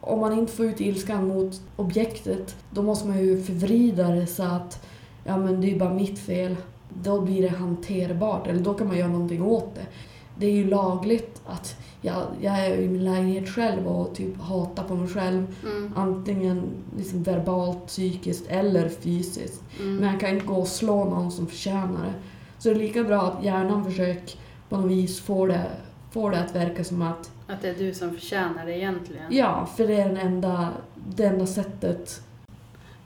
Om 0.00 0.20
man 0.20 0.38
inte 0.38 0.52
får 0.52 0.66
ut 0.66 0.80
ilskan 0.80 1.28
mot 1.28 1.60
objektet, 1.76 2.56
då 2.70 2.82
måste 2.82 3.08
man 3.08 3.18
ju 3.18 3.42
förvrida 3.42 4.08
det 4.08 4.26
så 4.26 4.42
att 4.42 4.86
ja, 5.24 5.36
men 5.36 5.60
det 5.60 5.74
är 5.74 5.78
bara 5.78 5.94
mitt 5.94 6.18
fel. 6.18 6.56
Då 7.02 7.20
blir 7.20 7.42
det 7.42 7.48
hanterbart, 7.48 8.46
eller 8.46 8.60
då 8.60 8.74
kan 8.74 8.86
man 8.86 8.98
göra 8.98 9.08
någonting 9.08 9.42
åt 9.42 9.74
det. 9.74 9.86
Det 10.38 10.46
är 10.46 10.52
ju 10.52 10.66
lagligt 10.66 11.42
att 11.46 11.76
jag, 12.04 12.26
jag 12.40 12.66
är 12.66 12.76
i 12.76 12.88
min 12.88 13.04
lägenhet 13.04 13.48
själv 13.48 13.86
och 13.88 14.14
typ 14.14 14.40
hatar 14.40 14.84
på 14.84 14.94
mig 14.94 15.08
själv. 15.08 15.46
Mm. 15.62 15.92
Antingen 15.96 16.62
liksom 16.96 17.22
verbalt, 17.22 17.86
psykiskt 17.86 18.46
eller 18.48 18.88
fysiskt. 18.88 19.62
Mm. 19.80 19.96
Men 19.96 20.10
jag 20.10 20.20
kan 20.20 20.30
inte 20.30 20.46
gå 20.46 20.54
och 20.54 20.68
slå 20.68 21.04
någon 21.04 21.32
som 21.32 21.46
förtjänar 21.46 22.04
det. 22.04 22.12
Så 22.58 22.68
det 22.68 22.74
är 22.74 22.78
lika 22.78 23.04
bra 23.04 23.22
att 23.22 23.44
hjärnan 23.44 23.84
försöker 23.84 24.38
på 24.68 24.76
något 24.76 24.90
vis 24.90 25.20
få 25.20 25.46
det, 25.46 25.66
få 26.10 26.30
det 26.30 26.40
att 26.40 26.54
verka 26.54 26.84
som 26.84 27.02
att 27.02 27.30
Att 27.46 27.62
det 27.62 27.68
är 27.68 27.74
du 27.74 27.94
som 27.94 28.10
förtjänar 28.10 28.66
det 28.66 28.78
egentligen. 28.78 29.24
ja, 29.30 29.68
för 29.76 29.86
det 29.86 29.94
är 29.94 30.08
den 30.08 30.16
enda, 30.16 30.68
det 31.16 31.24
enda 31.24 31.46
sättet. 31.46 32.22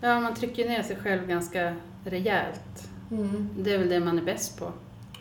Ja, 0.01 0.21
man 0.21 0.35
trycker 0.35 0.69
ner 0.69 0.83
sig 0.83 0.97
själv 0.97 1.27
ganska 1.27 1.75
rejält. 2.05 2.89
Mm. 3.11 3.49
Det 3.59 3.75
är 3.75 3.79
väl 3.79 3.89
det 3.89 4.01
man 4.01 4.19
är 4.19 4.23
bäst 4.23 4.59
på. 4.59 4.73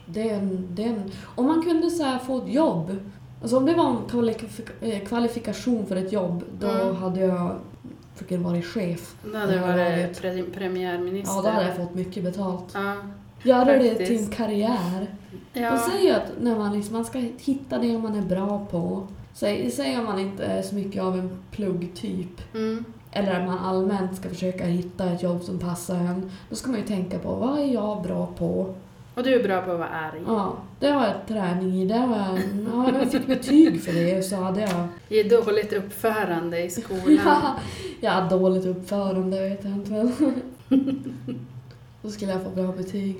Det 0.06 0.30
är 0.30 0.36
en, 0.36 0.68
det 0.76 0.84
är 0.84 0.88
en, 0.88 1.12
om 1.36 1.46
man 1.46 1.62
kunde 1.64 1.90
så 1.90 2.18
få 2.26 2.38
ett 2.38 2.54
jobb, 2.54 2.98
alltså 3.42 3.58
om 3.58 3.66
det 3.66 3.74
var 3.74 3.90
en 3.90 4.30
eh, 4.82 5.00
kvalifikation 5.00 5.86
för 5.86 5.96
ett 5.96 6.12
jobb, 6.12 6.44
då 6.60 6.68
Mm. 6.70 6.96
hade 6.96 7.20
jag 7.20 7.56
försökt 8.16 8.42
vara 8.42 8.62
chef. 8.62 9.16
Då 9.32 9.38
hade 9.38 9.54
du 9.54 9.60
varit 9.60 10.22
pre- 10.22 10.54
premiärminister. 10.54 11.36
Ja, 11.36 11.42
då 11.42 11.50
hade 11.50 11.66
jag 11.68 11.76
fått 11.76 11.96
mycket 11.96 12.24
betalt. 12.24 12.66
Ja. 12.74 12.94
Göra 13.44 13.66
det 13.78 13.96
till 13.96 14.18
en 14.24 14.28
karriär. 14.28 15.08
De 15.54 15.60
Ja. 15.60 15.78
säger 15.78 16.04
ju 16.06 16.12
att 16.12 16.32
när 16.42 16.56
man, 16.58 16.74
liksom, 16.74 16.94
man 16.96 17.06
ska 17.06 17.20
hitta 17.40 17.78
det 17.78 17.98
man 17.98 18.16
är 18.16 18.22
bra 18.22 18.66
på. 18.72 19.08
Säg, 19.34 19.72
säg 19.72 20.00
om 20.00 20.06
man 20.06 20.20
inte 20.20 20.46
är 20.46 20.62
så 20.62 20.76
mycket 20.76 21.04
av 21.04 21.20
en 21.20 21.30
pluggtyp. 21.52 22.54
Mm. 22.56 22.86
Eller 23.12 23.40
att 23.42 23.48
man 23.48 23.58
allmänt 23.60 24.16
ska 24.18 24.30
försöka 24.30 24.66
hitta 24.66 25.06
ett 25.06 25.24
jobb 25.24 25.44
som 25.44 25.60
passar 25.60 25.96
en. 25.96 26.32
Då 26.50 26.56
ska 26.56 26.70
man 26.72 26.80
ju 26.80 26.86
tänka 26.86 27.20
på 27.20 27.36
vad 27.36 27.60
är 27.60 27.64
jag 27.74 28.02
bra 28.04 28.28
på? 28.38 28.76
Och 29.18 29.24
du 29.24 29.34
är 29.34 29.44
bra 29.44 29.62
på 29.62 29.72
att 29.72 29.80
vara 29.80 29.90
arg. 29.90 30.22
Ja, 30.28 30.58
det 30.80 30.88
har 30.88 31.06
jag 31.06 31.28
träning 31.28 31.82
i. 31.82 31.86
Det 31.86 31.96
har 31.96 32.18
jag, 32.18 32.40
ja, 32.74 33.00
jag 33.00 33.12
fick 33.12 33.28
betyg 33.28 33.84
för 33.84 33.94
det 33.94 34.24
så 34.24 34.36
hade 34.36 34.62
jag... 34.62 34.88
Ge 35.10 35.24
dåligt 35.24 35.74
uppförande 35.74 36.64
i 36.64 36.70
skolan. 36.70 37.42
Ja, 38.02 38.12
har 38.12 38.30
dåligt 38.30 38.66
uppförande 38.66 39.50
vet 39.50 39.64
jag 39.64 39.74
inte 39.74 39.92
väl. 39.92 40.12
Då 42.02 42.10
skulle 42.10 42.32
jag 42.32 42.44
få 42.44 42.50
bra 42.50 42.72
betyg. 42.72 43.18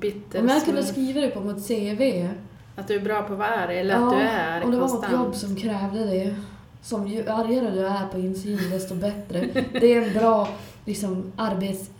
Bitter 0.00 0.40
Om 0.40 0.48
jag 0.48 0.64
kunde 0.64 0.82
skriva 0.82 1.20
det 1.20 1.28
på 1.28 1.40
mitt 1.40 1.68
CV. 1.68 2.28
Att 2.76 2.88
du 2.88 2.94
är 2.94 3.00
bra 3.00 3.22
på 3.22 3.32
att 3.32 3.38
vara 3.38 3.48
arg, 3.48 3.78
eller 3.78 3.94
att 3.94 4.10
du 4.10 4.16
är 4.16 4.56
arg 4.56 4.64
om 4.64 4.70
det 4.70 4.76
var 4.76 4.88
något 4.88 5.00
konstant. 5.00 5.24
jobb 5.24 5.34
som 5.34 5.56
krävde 5.56 6.04
det. 6.04 6.36
Som 6.82 7.08
ju 7.08 7.28
argare 7.28 7.70
du 7.70 7.86
är 7.86 8.06
på 8.12 8.18
insidan 8.18 8.70
desto 8.70 8.94
bättre. 8.94 9.48
Det 9.72 9.94
är 9.94 10.02
en 10.02 10.12
bra 10.18 10.48
liksom, 10.84 11.32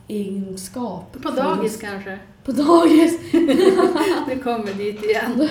arbetsegenskap. 0.08 1.22
På 1.22 1.30
dagis 1.30 1.62
just- 1.72 1.80
kanske? 1.80 2.18
På 2.44 2.52
dagis! 2.52 3.18
Du 4.28 4.38
kommer 4.42 4.74
dit 4.74 5.04
igen. 5.04 5.48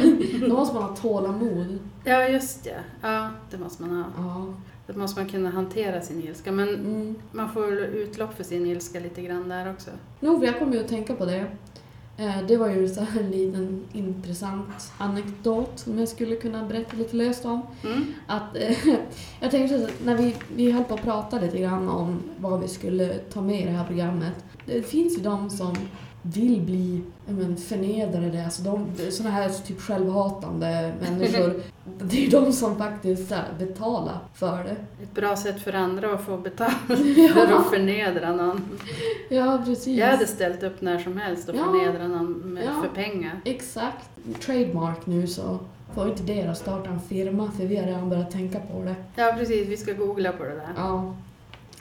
Då 0.50 0.56
måste 0.56 0.76
man 0.76 0.84
ha 0.84 0.96
tålamod. 0.96 1.80
Ja, 2.04 2.28
just 2.28 2.64
det. 2.64 2.80
Ja, 3.02 3.30
det 3.52 3.58
måste 3.58 3.84
man 3.84 3.92
ha. 3.98 4.06
Ja. 4.18 4.54
Då 4.94 5.00
måste 5.00 5.22
man 5.22 5.30
kunna 5.30 5.50
hantera 5.50 6.02
sin 6.02 6.24
ilska. 6.24 6.52
Men 6.52 6.70
Mm. 6.70 7.16
man 7.32 7.52
får 7.54 7.62
väl 7.62 7.78
utlopp 7.78 8.38
för 8.38 8.44
sin 8.44 8.66
ilska 8.66 9.00
lite 9.00 9.22
grann 9.22 9.50
där 9.50 9.72
också. 9.72 9.90
Jo, 10.20 10.40
för 10.40 10.46
jag 10.46 10.60
kom 10.60 10.74
ju 10.74 10.80
att 10.80 10.88
tänka 10.88 11.14
på 11.16 11.26
det. 11.26 11.46
Eh, 12.18 12.44
Det 12.48 12.58
var 12.58 12.70
ju 12.70 12.88
så 12.90 13.02
här 13.02 13.22
en 13.22 13.32
liten 13.32 13.84
intressant 13.94 14.92
anekdot 14.98 15.72
som 15.80 16.00
jag 16.00 16.08
skulle 16.08 16.36
kunna 16.36 16.66
berätta 16.66 16.98
lite 16.98 17.16
löst 17.16 17.46
om. 17.46 17.62
Mm. 17.84 18.06
Att, 18.28 18.56
eh, 18.58 18.78
jag 19.40 19.52
tänkte 19.52 19.76
att 19.76 20.06
när 20.06 20.18
vi, 20.18 20.36
vi 20.56 20.72
höll 20.72 20.84
på 20.84 20.94
att 20.94 21.02
prata 21.04 21.40
lite 21.40 21.58
grann 21.60 21.90
om 21.90 22.20
vad 22.40 22.60
vi 22.62 22.68
skulle 22.68 23.08
ta 23.18 23.42
med 23.42 23.62
i 23.62 23.66
det 23.66 23.72
här 23.72 23.86
programmet. 23.88 24.34
Det 24.66 24.82
finns 24.82 25.18
ju 25.18 25.22
de 25.22 25.50
som 25.50 25.76
vill 26.34 26.62
bli 26.62 27.02
men, 27.28 27.58
förnedrade. 27.58 28.44
Alltså 28.46 28.62
de, 28.62 28.88
såna 29.12 29.30
här 29.30 29.50
typ 29.50 29.82
självhatande 29.82 30.94
människor, 31.02 31.62
det 32.02 32.26
är 32.26 32.32
de 32.32 32.54
som 32.54 32.78
faktiskt 32.78 33.32
här, 33.32 33.46
betalar 33.60 34.18
för 34.34 34.64
det. 34.64 34.76
Ett 35.04 35.14
bra 35.14 35.36
sätt 35.36 35.62
för 35.62 35.74
andra 35.74 36.14
att 36.14 36.26
få 36.26 36.38
betalt 36.38 36.76
Ja. 36.90 37.28
för 37.34 37.54
att 37.56 37.70
förnedra 37.70 38.32
någon. 38.36 38.62
Ja, 39.30 39.62
precis. 39.66 39.88
Jag 39.98 40.08
hade 40.08 40.28
ställt 40.28 40.64
upp 40.64 40.82
när 40.82 41.00
som 41.00 41.18
helst 41.18 41.50
och 41.50 41.56
Ja. 41.56 41.64
förnedra 41.64 42.08
någon 42.08 42.34
med, 42.34 42.64
Ja. 42.66 42.82
för 42.82 42.90
pengar. 43.04 43.42
Exakt. 43.46 44.10
Trademark 44.46 45.06
nu 45.06 45.28
så 45.28 45.60
får 45.96 46.10
inte 46.10 46.24
deras 46.24 46.60
starta 46.60 46.90
en 46.90 47.00
firma 47.02 47.52
för 47.52 47.66
vi 47.66 47.78
har 47.78 47.86
redan 47.86 48.10
börjat 48.10 48.32
tänka 48.32 48.60
på 48.60 48.84
det. 48.84 48.96
Ja 49.16 49.34
precis, 49.38 49.68
vi 49.68 49.78
ska 49.78 49.94
googla 49.94 50.32
på 50.32 50.44
det 50.44 50.50
där. 50.56 50.70
Ja. 50.78 51.16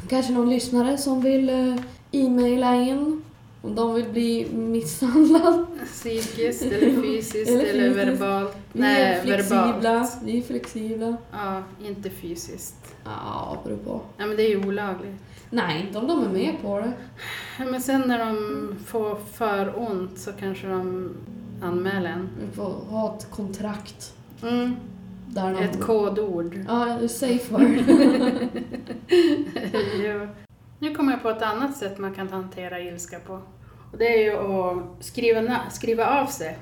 Kanske 0.08 0.32
någon 0.32 0.50
lyssnare 0.50 0.98
som 0.98 1.20
vill 1.20 1.48
eh, 1.50 1.76
e-maila 2.12 2.74
in 2.74 3.22
om 3.66 3.74
de 3.74 3.94
vill 3.94 4.08
bli 4.08 4.46
misshandlad. 4.52 5.66
Psykiskt 5.84 6.62
eller 6.62 7.02
fysiskt 7.02 7.50
Eller 7.50 7.64
eller, 7.64 8.06
verbalt. 8.06 8.56
Vi 8.72 8.80
Nej, 8.80 9.02
är 9.02 9.22
flexibla. 9.22 9.72
verbalt. 9.72 10.18
Vi 10.24 10.38
är 10.38 10.42
flexibla. 10.42 11.16
Ja, 11.32 11.62
inte 11.86 12.10
fysiskt. 12.10 12.94
Ja, 13.04 13.58
beror 13.64 13.76
på. 13.76 14.00
Ja 14.16 14.26
men 14.26 14.36
det 14.36 14.42
är 14.42 14.48
ju 14.48 14.66
olagligt. 14.68 15.14
Nej, 15.50 15.86
inte 15.86 15.98
om 15.98 16.06
de 16.06 16.24
är 16.24 16.28
med 16.28 16.62
på 16.62 16.78
det. 16.80 16.92
Ja, 17.58 17.64
Men 17.64 17.80
sen 17.80 18.02
när 18.06 18.18
de 18.18 18.74
får 18.86 19.16
för 19.32 19.78
ont 19.90 20.18
så 20.18 20.32
kanske 20.32 20.66
de 20.66 21.10
anmäler 21.62 22.10
en. 22.10 22.28
Vi 22.40 22.56
får 22.56 22.70
ha 22.90 23.16
ett 23.16 23.30
kontrakt. 23.30 24.14
Mm. 24.42 24.76
Där 25.28 25.54
de... 25.54 25.62
Ett 25.64 25.80
kodord. 25.80 26.58
Ja, 26.68 27.08
safe 27.08 27.52
word. 27.52 27.78
ja. 30.04 30.26
Nu 30.78 30.94
kommer 30.94 31.12
jag 31.12 31.22
på 31.22 31.30
ett 31.30 31.42
annat 31.42 31.76
sätt 31.76 31.98
man 31.98 32.14
kan 32.14 32.28
hantera 32.28 32.80
ilska 32.80 33.18
på. 33.18 33.40
Och 33.96 34.00
det 34.02 34.14
är 34.16 34.22
ju 34.24 34.36
att 34.36 35.04
skriva, 35.04 35.56
skriva 35.70 36.20
av 36.20 36.26
sig. 36.26 36.58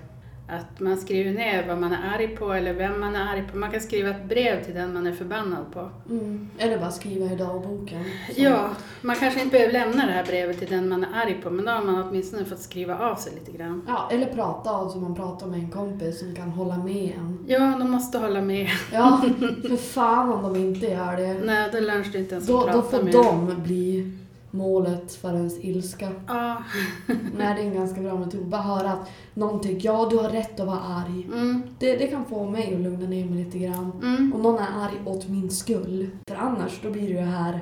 Att 0.48 0.80
man 0.80 0.96
skriver 0.96 1.32
ner 1.32 1.68
vad 1.68 1.78
man 1.78 1.92
är 1.92 2.14
arg 2.14 2.28
på 2.28 2.52
eller 2.52 2.72
vem 2.74 3.00
man 3.00 3.16
är 3.16 3.32
arg 3.32 3.44
på. 3.52 3.56
Man 3.58 3.70
kan 3.70 3.80
skriva 3.80 4.10
ett 4.10 4.24
brev 4.28 4.64
till 4.64 4.74
den 4.74 4.94
man 4.94 5.06
är 5.06 5.12
förbannad 5.12 5.64
på. 5.72 5.90
Mm. 6.10 6.48
Eller 6.58 6.78
bara 6.78 6.90
skriva 6.90 7.32
i 7.32 7.36
dagboken. 7.36 8.04
Så- 8.34 8.40
Ja, 8.42 8.68
man 9.02 9.16
kanske 9.16 9.40
inte 9.40 9.52
behöver 9.52 9.72
lämna 9.72 10.06
det 10.06 10.12
här 10.12 10.24
brevet 10.24 10.58
till 10.58 10.68
den 10.68 10.88
man 10.88 11.04
är 11.04 11.22
arg 11.24 11.40
på, 11.42 11.50
men 11.50 11.64
då 11.64 11.70
har 11.70 11.82
man 11.84 12.02
åtminstone 12.08 12.44
fått 12.44 12.58
skriva 12.60 12.98
av 12.98 13.16
sig 13.16 13.32
lite 13.34 13.58
grann. 13.58 13.82
Ja, 13.88 14.08
eller 14.12 14.26
prata 14.26 14.88
som 14.88 15.02
man 15.02 15.14
pratar 15.14 15.46
med 15.46 15.58
en 15.58 15.70
kompis 15.70 16.18
som 16.18 16.34
kan 16.34 16.48
hålla 16.50 16.76
med 16.76 17.12
en. 17.18 17.38
Ja, 17.46 17.58
de 17.78 17.90
måste 17.90 18.18
hålla 18.18 18.40
med. 18.40 18.68
Ja, 18.92 19.20
för 19.68 19.76
fan 19.76 20.32
om 20.32 20.42
de 20.42 20.60
inte 20.60 20.86
gör 20.86 21.16
det. 21.16 21.34
Nej, 21.44 21.68
då 21.72 21.80
lönar 21.80 22.06
det 22.12 22.18
inte 22.18 22.34
ens 22.34 22.46
Då, 22.46 22.60
att 22.60 22.66
då 22.66 22.72
prata 22.82 22.96
får 22.96 23.02
med. 23.04 23.12
de 23.12 23.62
bli 23.62 24.12
målet 24.54 25.14
för 25.14 25.34
ens 25.34 25.64
ilska. 25.64 26.10
Ja, 26.26 26.62
Nej, 27.38 27.54
det 27.54 27.60
är 27.62 27.66
en 27.66 27.74
ganska 27.74 28.00
bra 28.00 28.18
metod. 28.18 28.46
Bara 28.46 28.62
höra 28.62 28.90
att 28.92 29.10
någon 29.34 29.60
tycker 29.60 29.88
ja, 29.88 30.08
du 30.10 30.16
har 30.16 30.28
rätt 30.30 30.60
att 30.60 30.66
vara 30.66 30.80
arg. 30.80 31.24
mm, 31.32 31.62
Det, 31.78 31.96
det 31.96 32.06
kan 32.06 32.24
få 32.24 32.44
mig 32.50 32.74
att 32.74 32.80
lugna 32.80 33.06
ner 33.06 33.24
mig 33.24 33.44
lite 33.44 33.58
grann. 33.58 33.92
mm. 34.02 34.32
Om 34.34 34.42
någon 34.42 34.58
är 34.58 34.68
arg 34.84 34.94
åt 35.04 35.28
min 35.28 35.50
skull. 35.50 36.08
För 36.28 36.36
annars, 36.36 36.80
då 36.82 36.90
blir 36.90 37.02
det 37.02 37.08
ju 37.14 37.18
här... 37.18 37.60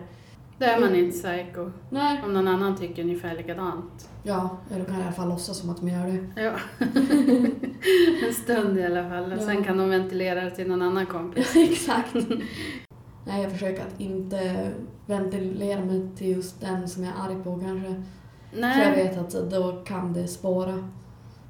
Då 0.59 0.65
är 0.69 0.81
man 0.81 0.95
inte 0.95 1.19
psycho. 1.19 1.71
Nej. 1.91 2.21
Om 2.25 2.35
någon 2.35 2.49
annan 2.49 2.77
tycker 2.77 3.03
ungefär 3.03 3.37
likadant. 3.37 4.09
Ja, 4.23 4.57
eller 4.71 4.85
kan 4.85 4.95
jag 4.95 5.03
i 5.03 5.07
alla 5.07 5.13
fall 5.13 5.29
låtsas 5.29 5.59
som 5.59 5.71
att 5.71 5.81
de 5.81 5.89
gör 5.89 6.07
det. 6.07 6.43
Ja. 6.43 6.53
en 8.27 8.35
stund 8.35 8.79
i 8.79 8.85
alla 8.85 9.09
fall. 9.09 9.33
Och 9.33 9.39
Sen 9.43 9.55
Ja. 9.59 9.65
kan 9.65 9.79
de 9.79 9.89
ventilera 9.91 10.45
det 10.45 10.51
till 10.51 10.69
någon 10.69 10.83
annan 10.83 11.07
kompis. 11.07 11.57
Exakt. 11.57 12.15
Nej, 13.25 13.43
jag 13.43 13.53
försöker 13.53 13.83
att 13.83 14.01
inte 14.01 14.71
ventilera 15.07 15.85
mig 15.85 16.09
till 16.17 16.29
just 16.29 16.61
den 16.61 16.89
som 16.89 17.05
jag 17.05 17.13
är 17.17 17.23
arg 17.23 17.45
på 17.45 17.61
kanske. 17.61 18.03
För 18.51 18.61
jag 18.61 18.71
Nej. 18.71 18.97
vet 18.97 19.19
att 19.19 19.51
då 19.51 19.73
kan 19.85 20.13
det 20.13 20.29
spåra. 20.29 20.89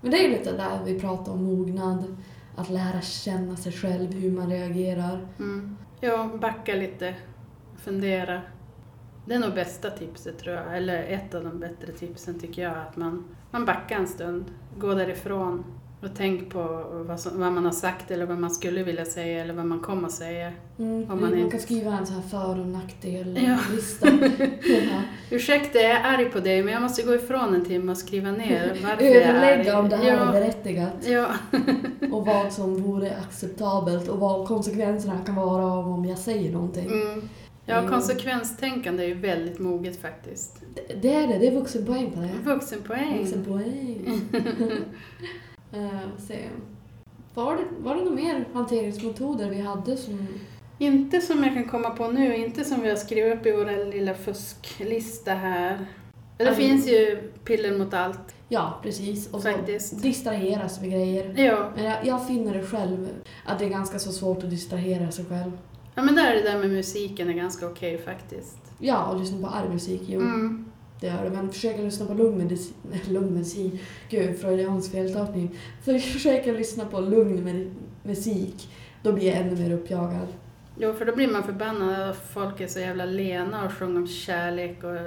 Men 0.01 0.11
det 0.11 0.19
är 0.19 0.23
ju 0.23 0.31
lite 0.31 0.53
där 0.53 0.81
vi 0.85 1.01
pratar 1.01 1.33
om 1.33 1.45
mognad. 1.45 2.17
Att 2.57 2.71
lära 2.71 3.01
känna 3.01 3.57
sig 3.57 3.73
själv, 3.73 4.13
hur 4.13 4.33
man 4.33 4.51
reagerar. 4.51 5.27
Mm. 5.39 5.77
Ja, 6.01 6.31
backa 6.41 6.75
lite. 6.75 7.15
Fundera. 7.77 8.43
Det 9.27 9.35
är 9.35 9.39
nog 9.39 9.55
bästa 9.55 9.91
tipset 9.91 10.39
tror 10.39 10.57
jag. 10.57 10.77
Eller 10.77 11.03
ett 11.03 11.35
av 11.35 11.45
de 11.45 11.59
bättre 11.59 11.93
tipsen 11.93 12.41
tycker 12.41 12.63
jag. 12.63 12.77
Att 12.77 12.97
man, 12.97 13.25
man 13.51 13.65
backar 13.65 13.97
en 13.97 14.07
stund. 14.07 14.45
Gå 14.79 14.95
därifrån. 14.95 15.65
Och 16.03 16.09
tänk 16.17 16.51
på 16.51 16.85
vad, 17.09 17.21
som, 17.21 17.41
vad 17.41 17.53
man 17.53 17.65
har 17.65 17.73
sagt 17.73 18.11
eller 18.11 18.27
vad 18.27 18.39
man 18.39 18.51
skulle 18.51 18.83
vilja 18.83 19.05
säga 19.05 19.43
eller 19.43 19.55
vad 19.55 19.67
man 19.67 19.81
kommer 19.81 20.07
att 20.09 20.13
säga. 20.15 20.53
Mm. 20.79 21.09
Man 21.09 21.21
man 21.21 21.39
inte- 21.39 21.51
kan 21.51 21.61
skriva 21.61 21.93
en 21.99 22.07
sån 22.07 22.15
här 22.17 22.23
för 22.23 22.61
och 22.61 22.67
nackdel 22.67 23.39
Ja. 23.47 23.59
Ursäkta, 25.31 25.79
jag 25.79 25.91
är 25.91 26.05
arg 26.05 26.25
på 26.31 26.41
dig 26.41 26.63
men 26.63 26.73
jag 26.73 26.83
måste 26.83 27.03
gå 27.03 27.15
ifrån 27.15 27.55
en 27.55 27.65
timme 27.65 27.93
och 27.93 27.99
skriva 27.99 28.31
ner 28.31 28.79
varför 28.83 29.05
jag 29.05 29.17
är 29.17 29.29
Överlägga 29.35 29.79
om 29.79 29.89
det 29.89 29.97
här 29.97 30.05
är 30.13 30.27
ja, 30.27 30.33
berättigat. 30.33 30.93
ja. 31.07 31.27
Och 32.13 32.27
vad 32.27 32.53
som 32.53 32.83
vore 32.83 33.17
acceptabelt 33.17 34.09
och 34.09 34.19
vad 34.19 34.49
konsekvenserna 34.49 35.19
kan 35.27 35.35
vara 35.35 35.65
av 35.65 35.89
om 35.89 36.05
jag 36.05 36.19
säger 36.19 36.53
någonting. 36.53 36.87
Mm. 36.87 37.29
Ja, 37.67 37.75
Mm. 37.79 37.91
konsekvenstänkande 37.91 39.05
är 39.05 39.09
ju 39.09 39.15
väldigt 39.15 39.59
moget 39.59 40.01
faktiskt. 40.03 40.61
Det, 40.75 40.95
det 41.03 41.15
är 41.15 41.27
det, 41.29 41.39
det 41.39 41.47
är 41.49 41.53
vuxenpoäng 41.53 42.11
på 42.11 42.21
det. 42.21 42.31
Vuxenpoäng. 42.51 43.19
Vuxenpoäng. 43.19 44.21
uh, 45.77 45.99
se. 46.19 46.39
Var 47.35 47.57
det, 47.57 47.63
var 47.79 47.95
det 47.95 48.01
några 48.01 48.15
mer 48.17 48.45
hanteringsmetoder 48.53 49.51
vi 49.51 49.61
hade 49.61 49.97
som... 49.97 50.27
Inte 50.79 51.21
som 51.21 51.45
jag 51.45 51.55
kan 51.55 51.65
komma 51.69 51.91
på 51.91 52.09
nu, 52.09 52.37
inte 52.37 52.65
som 52.65 52.81
vi 52.81 52.89
har 52.89 52.97
skrivit 52.97 53.39
upp 53.39 53.47
i 53.47 53.53
vår 53.53 53.93
lilla 53.93 54.15
fusklista 54.15 55.35
här. 55.35 55.87
Det 56.37 56.45
Mm. 56.45 56.55
finns 56.57 56.89
ju 56.89 57.17
piller 57.45 57.79
mot 57.79 57.95
allt, 57.95 58.35
Ja, 58.49 58.79
precis. 58.83 59.27
Och 59.33 59.43
så 59.43 59.53
faktiskt. 59.53 60.03
distraheras 60.03 60.81
med 60.81 60.91
grejer. 60.91 61.35
Ja. 61.37 61.71
Men 61.75 61.85
jag, 61.85 61.97
jag 62.07 62.27
finner 62.27 62.55
det 62.55 62.67
själv, 62.67 63.09
att 63.47 63.59
det 63.59 63.65
är 63.65 63.69
ganska 63.69 63.99
så 63.99 64.13
svårt 64.13 64.45
att 64.45 64.51
distrahera 64.51 65.11
sig 65.11 65.25
själv. 65.25 65.53
ja, 65.95 66.03
men 66.03 66.15
där 66.15 66.31
är 66.31 66.35
det 66.35 66.51
där 66.51 66.59
med 66.59 66.71
musiken 66.71 67.29
är 67.29 67.33
ganska 67.33 67.67
okej 67.67 67.99
faktiskt. 67.99 68.59
Ja, 68.79 69.05
och 69.07 69.21
lyssna 69.21 69.49
på 69.49 69.55
arg 69.55 69.69
musik, 69.69 70.03
jo. 70.07 70.21
Mm. 70.21 70.65
Det 71.03 71.09
gör 71.09 71.25
det. 71.25 71.31
Men 71.31 71.53
försöka 71.53 71.83
lyssna 71.83 72.07
på 72.07 72.15
lugn 72.15 72.39
medicin... 72.39 72.75
Lugn 73.09 73.35
medicin. 73.35 73.79
Gud, 74.11 74.39
freudiansk 74.39 74.93
feltolkning. 74.93 75.59
För 75.85 75.99
försöka 75.99 76.53
lyssna 76.53 76.85
på 76.85 77.01
lugn 77.01 77.45
med, 77.45 77.71
musik. 78.03 78.69
Då 79.03 79.13
blir 79.13 79.27
jag 79.27 79.37
ännu 79.37 79.57
mer 79.57 79.73
uppjagad. 79.73 80.27
Jo, 80.79 80.93
för 80.93 81.05
då 81.05 81.17
blir 81.17 81.29
man 81.29 81.43
förbannad 81.43 82.11
att 82.11 82.31
folk 82.35 82.61
är 82.61 82.67
så 82.67 82.79
jävla 82.79 83.05
lena 83.05 83.65
och 83.65 83.73
sjunger 83.73 84.01
om 84.01 84.07
kärlek 84.07 84.85
och 84.85 84.99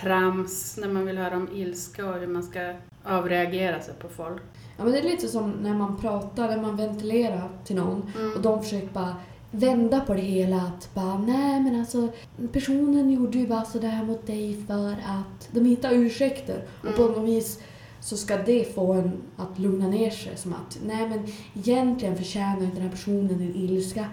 trams 0.00 0.76
när 0.76 0.88
man 0.88 1.06
vill 1.06 1.18
höra 1.18 1.36
om 1.36 1.48
ilska 1.54 2.06
och 2.06 2.20
hur 2.20 2.26
man 2.26 2.42
ska 2.42 2.74
avreagera 3.04 3.80
sig 3.80 3.94
på 3.94 4.08
folk. 4.08 4.42
Ja, 4.76 4.84
men 4.84 4.92
det 4.92 4.98
är 4.98 5.02
lite 5.02 5.28
som 5.28 5.50
när 5.50 5.74
man 5.74 6.00
pratar, 6.00 6.48
när 6.48 6.62
man 6.62 6.76
ventilerar 6.76 7.48
till 7.64 7.76
någon. 7.76 8.12
Mm. 8.18 8.32
Och 8.32 8.42
de 8.42 8.62
försöker 8.62 8.88
bara 8.88 9.16
vända 9.52 10.00
på 10.00 10.14
det 10.14 10.20
hela. 10.20 10.56
Att 10.56 10.94
bara, 10.94 11.18
nej 11.18 11.60
men 11.60 11.80
alltså 11.80 12.08
personen 12.52 13.10
gjorde 13.10 13.38
ju 13.38 13.46
bara 13.46 13.64
sådär 13.64 14.04
mot 14.04 14.26
dig 14.26 14.64
för 14.66 14.92
att... 14.92 15.48
De 15.50 15.64
hittar 15.64 15.92
ursäkter. 15.92 16.62
Och 16.82 16.96
på 16.96 17.02
Mm. 17.02 17.14
något 17.14 17.28
vis 17.28 17.58
så 18.00 18.16
ska 18.16 18.36
det 18.36 18.74
få 18.74 18.92
en 18.92 19.12
att 19.36 19.58
lugna 19.58 19.88
ner 19.88 20.10
sig. 20.10 20.36
Som 20.36 20.52
att, 20.52 20.78
nej 20.86 21.08
men 21.08 21.26
egentligen 21.54 22.16
förtjänar 22.16 22.62
inte 22.62 22.74
den 22.76 22.82
här 22.82 22.90
personen 22.90 23.38
din 23.38 23.54
ilska. 23.54 24.06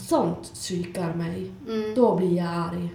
Sånt 0.00 0.42
psykar 0.54 1.14
mig. 1.14 1.50
Mm. 1.68 1.94
Då 1.94 2.16
blir 2.16 2.36
jag 2.36 2.46
arg. 2.46 2.88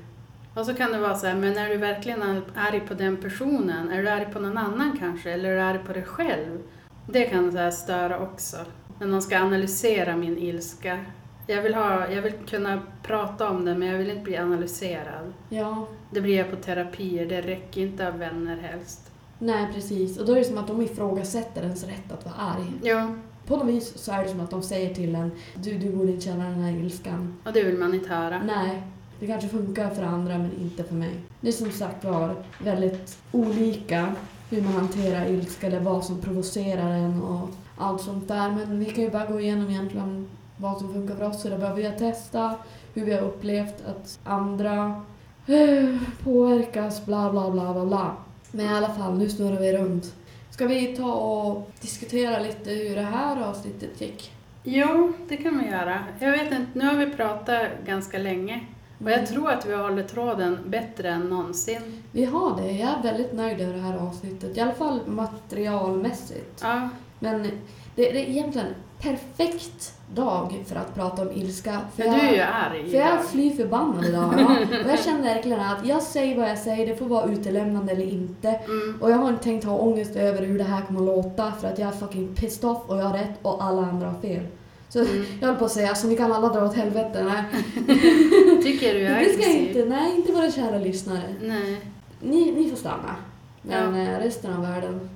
Och 0.56 0.66
så 0.66 0.74
kan 0.74 0.92
det 0.92 1.00
vara 1.00 1.16
så 1.16 1.28
här, 1.28 1.36
men 1.36 1.58
är 1.58 1.70
du 1.70 1.78
verkligen 1.78 2.42
arg 2.56 2.80
på 2.88 2.94
den 2.94 3.18
personen? 3.18 3.92
Är 3.92 4.02
du 4.04 4.10
arg 4.10 4.26
på 4.34 4.40
någon 4.40 4.58
annan 4.58 4.98
kanske? 5.00 5.32
Eller 5.32 5.50
är 5.50 5.56
du 5.56 5.62
arg 5.62 5.80
på 5.88 5.94
dig 5.94 6.04
själv? 6.04 6.60
Det 7.08 7.24
kan 7.24 7.52
så 7.52 7.72
störa 7.72 8.20
också. 8.20 8.58
När 9.00 9.08
någon 9.08 9.22
ska 9.22 9.38
analysera 9.40 10.16
min 10.16 10.38
ilska. 10.38 11.00
Jag 11.48 11.62
vill, 11.62 11.74
ha, 11.76 12.12
jag 12.12 12.22
vill 12.22 12.34
kunna 12.50 12.82
prata 13.04 13.50
om 13.50 13.66
det, 13.66 13.76
men 13.76 13.88
jag 13.88 13.98
vill 13.98 14.10
inte 14.10 14.24
bli 14.24 14.38
analyserad. 14.38 15.34
Ja, 15.50 15.88
Det 16.12 16.22
blir 16.22 16.38
jag 16.38 16.50
på 16.50 16.56
terapier, 16.56 17.26
det 17.26 17.42
räcker 17.42 17.82
inte 17.82 18.08
av 18.08 18.18
vänner 18.18 18.58
helst. 18.58 19.12
nej 19.40 19.68
precis. 19.74 20.18
Och 20.20 20.26
då 20.26 20.32
är 20.34 20.36
det 20.40 20.44
som 20.46 20.58
att 20.58 20.68
de 20.68 20.82
ifrågasätter 20.82 21.62
ens 21.64 21.84
rätt 21.84 22.12
att 22.12 22.26
vara 22.26 22.36
arg. 22.36 22.72
Ja, 22.84 23.16
På 23.48 23.58
något 23.58 23.68
vis 23.68 23.98
så 23.98 24.12
är 24.12 24.24
det 24.24 24.30
som 24.30 24.40
att 24.40 24.52
de 24.52 24.62
säger 24.62 24.94
till 24.96 25.16
en, 25.16 25.32
du, 25.56 25.78
du 25.78 25.90
borde 25.92 26.12
inte 26.12 26.26
känna 26.26 26.44
den 26.50 26.62
här 26.64 26.72
ilskan. 26.72 27.34
och 27.46 27.54
det 27.54 27.64
vill 27.64 27.78
man 27.78 27.94
inte 27.94 28.10
höra. 28.14 28.42
Nej, 28.44 28.82
det 29.20 29.28
kanske 29.28 29.50
funkar 29.50 29.90
för 29.90 30.04
andra 30.04 30.38
men 30.38 30.52
inte 30.62 30.84
för 30.84 30.96
mig. 30.96 31.14
Det 31.42 31.48
är 31.48 31.52
som 31.52 31.72
sagt 31.72 32.04
var 32.06 32.36
väldigt 32.64 33.18
olika 33.32 34.16
hur 34.50 34.62
man 34.62 34.74
hanterar 34.74 35.26
ilska 35.26 35.68
eller 35.68 35.80
vad 35.80 36.06
som 36.06 36.22
provocerar 36.22 36.90
en 36.92 37.22
och 37.24 37.50
allt 37.78 38.02
sånt 38.02 38.28
där. 38.28 38.52
Men 38.52 38.80
vi 38.80 38.86
kan 38.86 39.04
ju 39.04 39.10
bara 39.10 39.26
gå 39.26 39.40
igenom 39.40 39.70
egentligen 39.70 40.28
vad 40.58 40.78
som 40.78 40.94
funkar 40.94 41.16
för 41.16 41.30
oss 41.30 41.46
eller 41.46 41.58
vad 41.58 41.76
vi 41.76 41.86
har 41.86 41.98
testat, 41.98 42.58
hur 42.94 43.06
vi 43.06 43.14
har 43.14 43.22
upplevt 43.22 43.86
att 43.86 44.20
andra 44.24 45.02
eh, 45.48 45.98
påverkas, 46.24 47.06
bla 47.06 47.32
bla 47.32 47.52
bla 47.52 47.74
bla 47.74 47.86
bla. 47.86 48.16
Men 48.52 48.66
i 48.66 48.70
alla 48.70 48.90
fall, 48.90 49.18
nu 49.18 49.30
snurrar 49.30 49.60
vi 49.60 49.78
runt. 49.78 50.14
Ska 50.50 50.68
vi 50.68 50.96
ta 50.96 51.14
och 51.14 51.70
diskutera 51.82 52.40
lite 52.40 52.70
hur 52.70 52.96
det 52.96 53.02
här 53.02 53.42
avsnittet 53.42 54.02
gick? 54.02 54.32
Jo, 54.64 55.14
det 55.28 55.38
kan 55.38 55.56
man 55.56 55.66
göra. 55.66 56.00
Jag 56.20 56.32
vet 56.32 56.52
inte, 56.52 56.66
nu 56.74 56.86
har 56.86 56.96
vi 56.96 57.12
pratat 57.12 57.68
ganska 57.86 58.18
länge. 58.18 58.66
Och 59.04 59.12
jag 59.12 59.28
tror 59.28 59.50
att 59.50 59.66
vi 59.66 59.76
håller 59.76 60.04
tråden 60.04 60.58
bättre 60.68 61.10
än 61.10 61.22
någonsin. 61.22 62.04
Vi 62.12 62.26
har 62.26 62.62
det. 62.62 62.72
Jag 62.72 62.90
är 62.90 63.04
väldigt 63.04 63.34
nöjd 63.34 63.62
över 63.62 63.74
det 63.74 63.82
här 63.82 63.98
avsnittet. 63.98 64.58
I 64.58 64.60
alla 64.60 64.74
fall 64.74 65.00
materialmässigt. 65.08 66.60
Ja, 66.62 66.90
Men 67.20 67.52
det, 67.96 68.12
det 68.12 68.20
är 68.20 68.30
egentligen 68.30 68.68
perfekt 69.02 69.94
dag 70.16 70.64
för 70.68 70.76
att 70.76 70.96
prata 70.96 71.22
om 71.22 71.32
ilska. 71.32 71.80
för 71.96 72.04
du 72.04 72.10
är 72.10 72.34
ju 72.34 72.40
arg 72.42 72.90
För 72.90 72.98
jag 72.98 73.08
är 73.08 73.14
idag. 73.14 73.26
fly 73.26 73.56
förbannad 73.56 74.06
idag. 74.06 74.34
Ja. 74.40 74.46
Och 74.86 74.90
jag 74.92 75.00
känner 75.00 75.24
verkligen 75.24 75.60
att 75.60 75.86
jag 75.86 76.02
säger 76.04 76.38
vad 76.38 76.50
jag 76.50 76.58
säger, 76.58 76.88
det 76.88 76.96
får 76.96 77.06
vara 77.06 77.26
utelämnande 77.32 77.92
eller 77.92 78.06
inte. 78.06 78.50
Mm. 78.50 78.98
Och 79.02 79.12
jag 79.12 79.16
har 79.18 79.30
inte 79.30 79.44
tänkt 79.44 79.66
ha 79.66 79.78
ångest 79.78 80.16
över 80.16 80.42
hur 80.46 80.58
det 80.58 80.64
här 80.64 80.82
kommer 80.82 81.02
låta 81.02 81.52
för 81.62 81.68
att 81.68 81.80
jag 81.80 81.88
är 81.88 81.94
fucking 81.94 82.36
pissed 82.36 82.70
off 82.70 82.84
och 82.88 82.98
jag 82.98 83.04
har 83.04 83.18
rätt 83.18 83.40
och 83.42 83.64
alla 83.64 83.82
andra 83.82 84.08
har 84.08 84.20
fel. 84.22 84.44
Så 84.90 85.00
Mm. 85.00 85.26
jag 85.42 85.48
höll 85.48 85.58
på 85.58 85.66
att 85.66 85.72
säga, 85.72 85.96
så 85.96 86.08
ni 86.08 86.16
kan 86.18 86.32
alla 86.32 86.50
dra 86.50 86.66
åt 86.66 86.76
helvete. 86.76 87.24
Nej, 87.24 87.44
Tycker 88.64 88.94
du 88.94 89.06
är 89.06 89.20
det 89.20 89.26
ska 89.30 89.42
jag 89.42 89.50
aggressiv? 89.52 89.68
inte. 89.68 89.86
Nej, 89.86 90.16
inte 90.16 90.32
våra 90.32 90.52
kära 90.52 90.78
lyssnare. 90.80 91.36
Nej. 91.42 91.82
Ni, 92.22 92.52
ni 92.52 92.70
får 92.70 92.78
stanna. 92.78 93.16
Men 93.62 93.96
Ja. 93.96 94.02
eh, 94.14 94.20
resten 94.20 94.54
av 94.54 94.62
världen, 94.62 95.10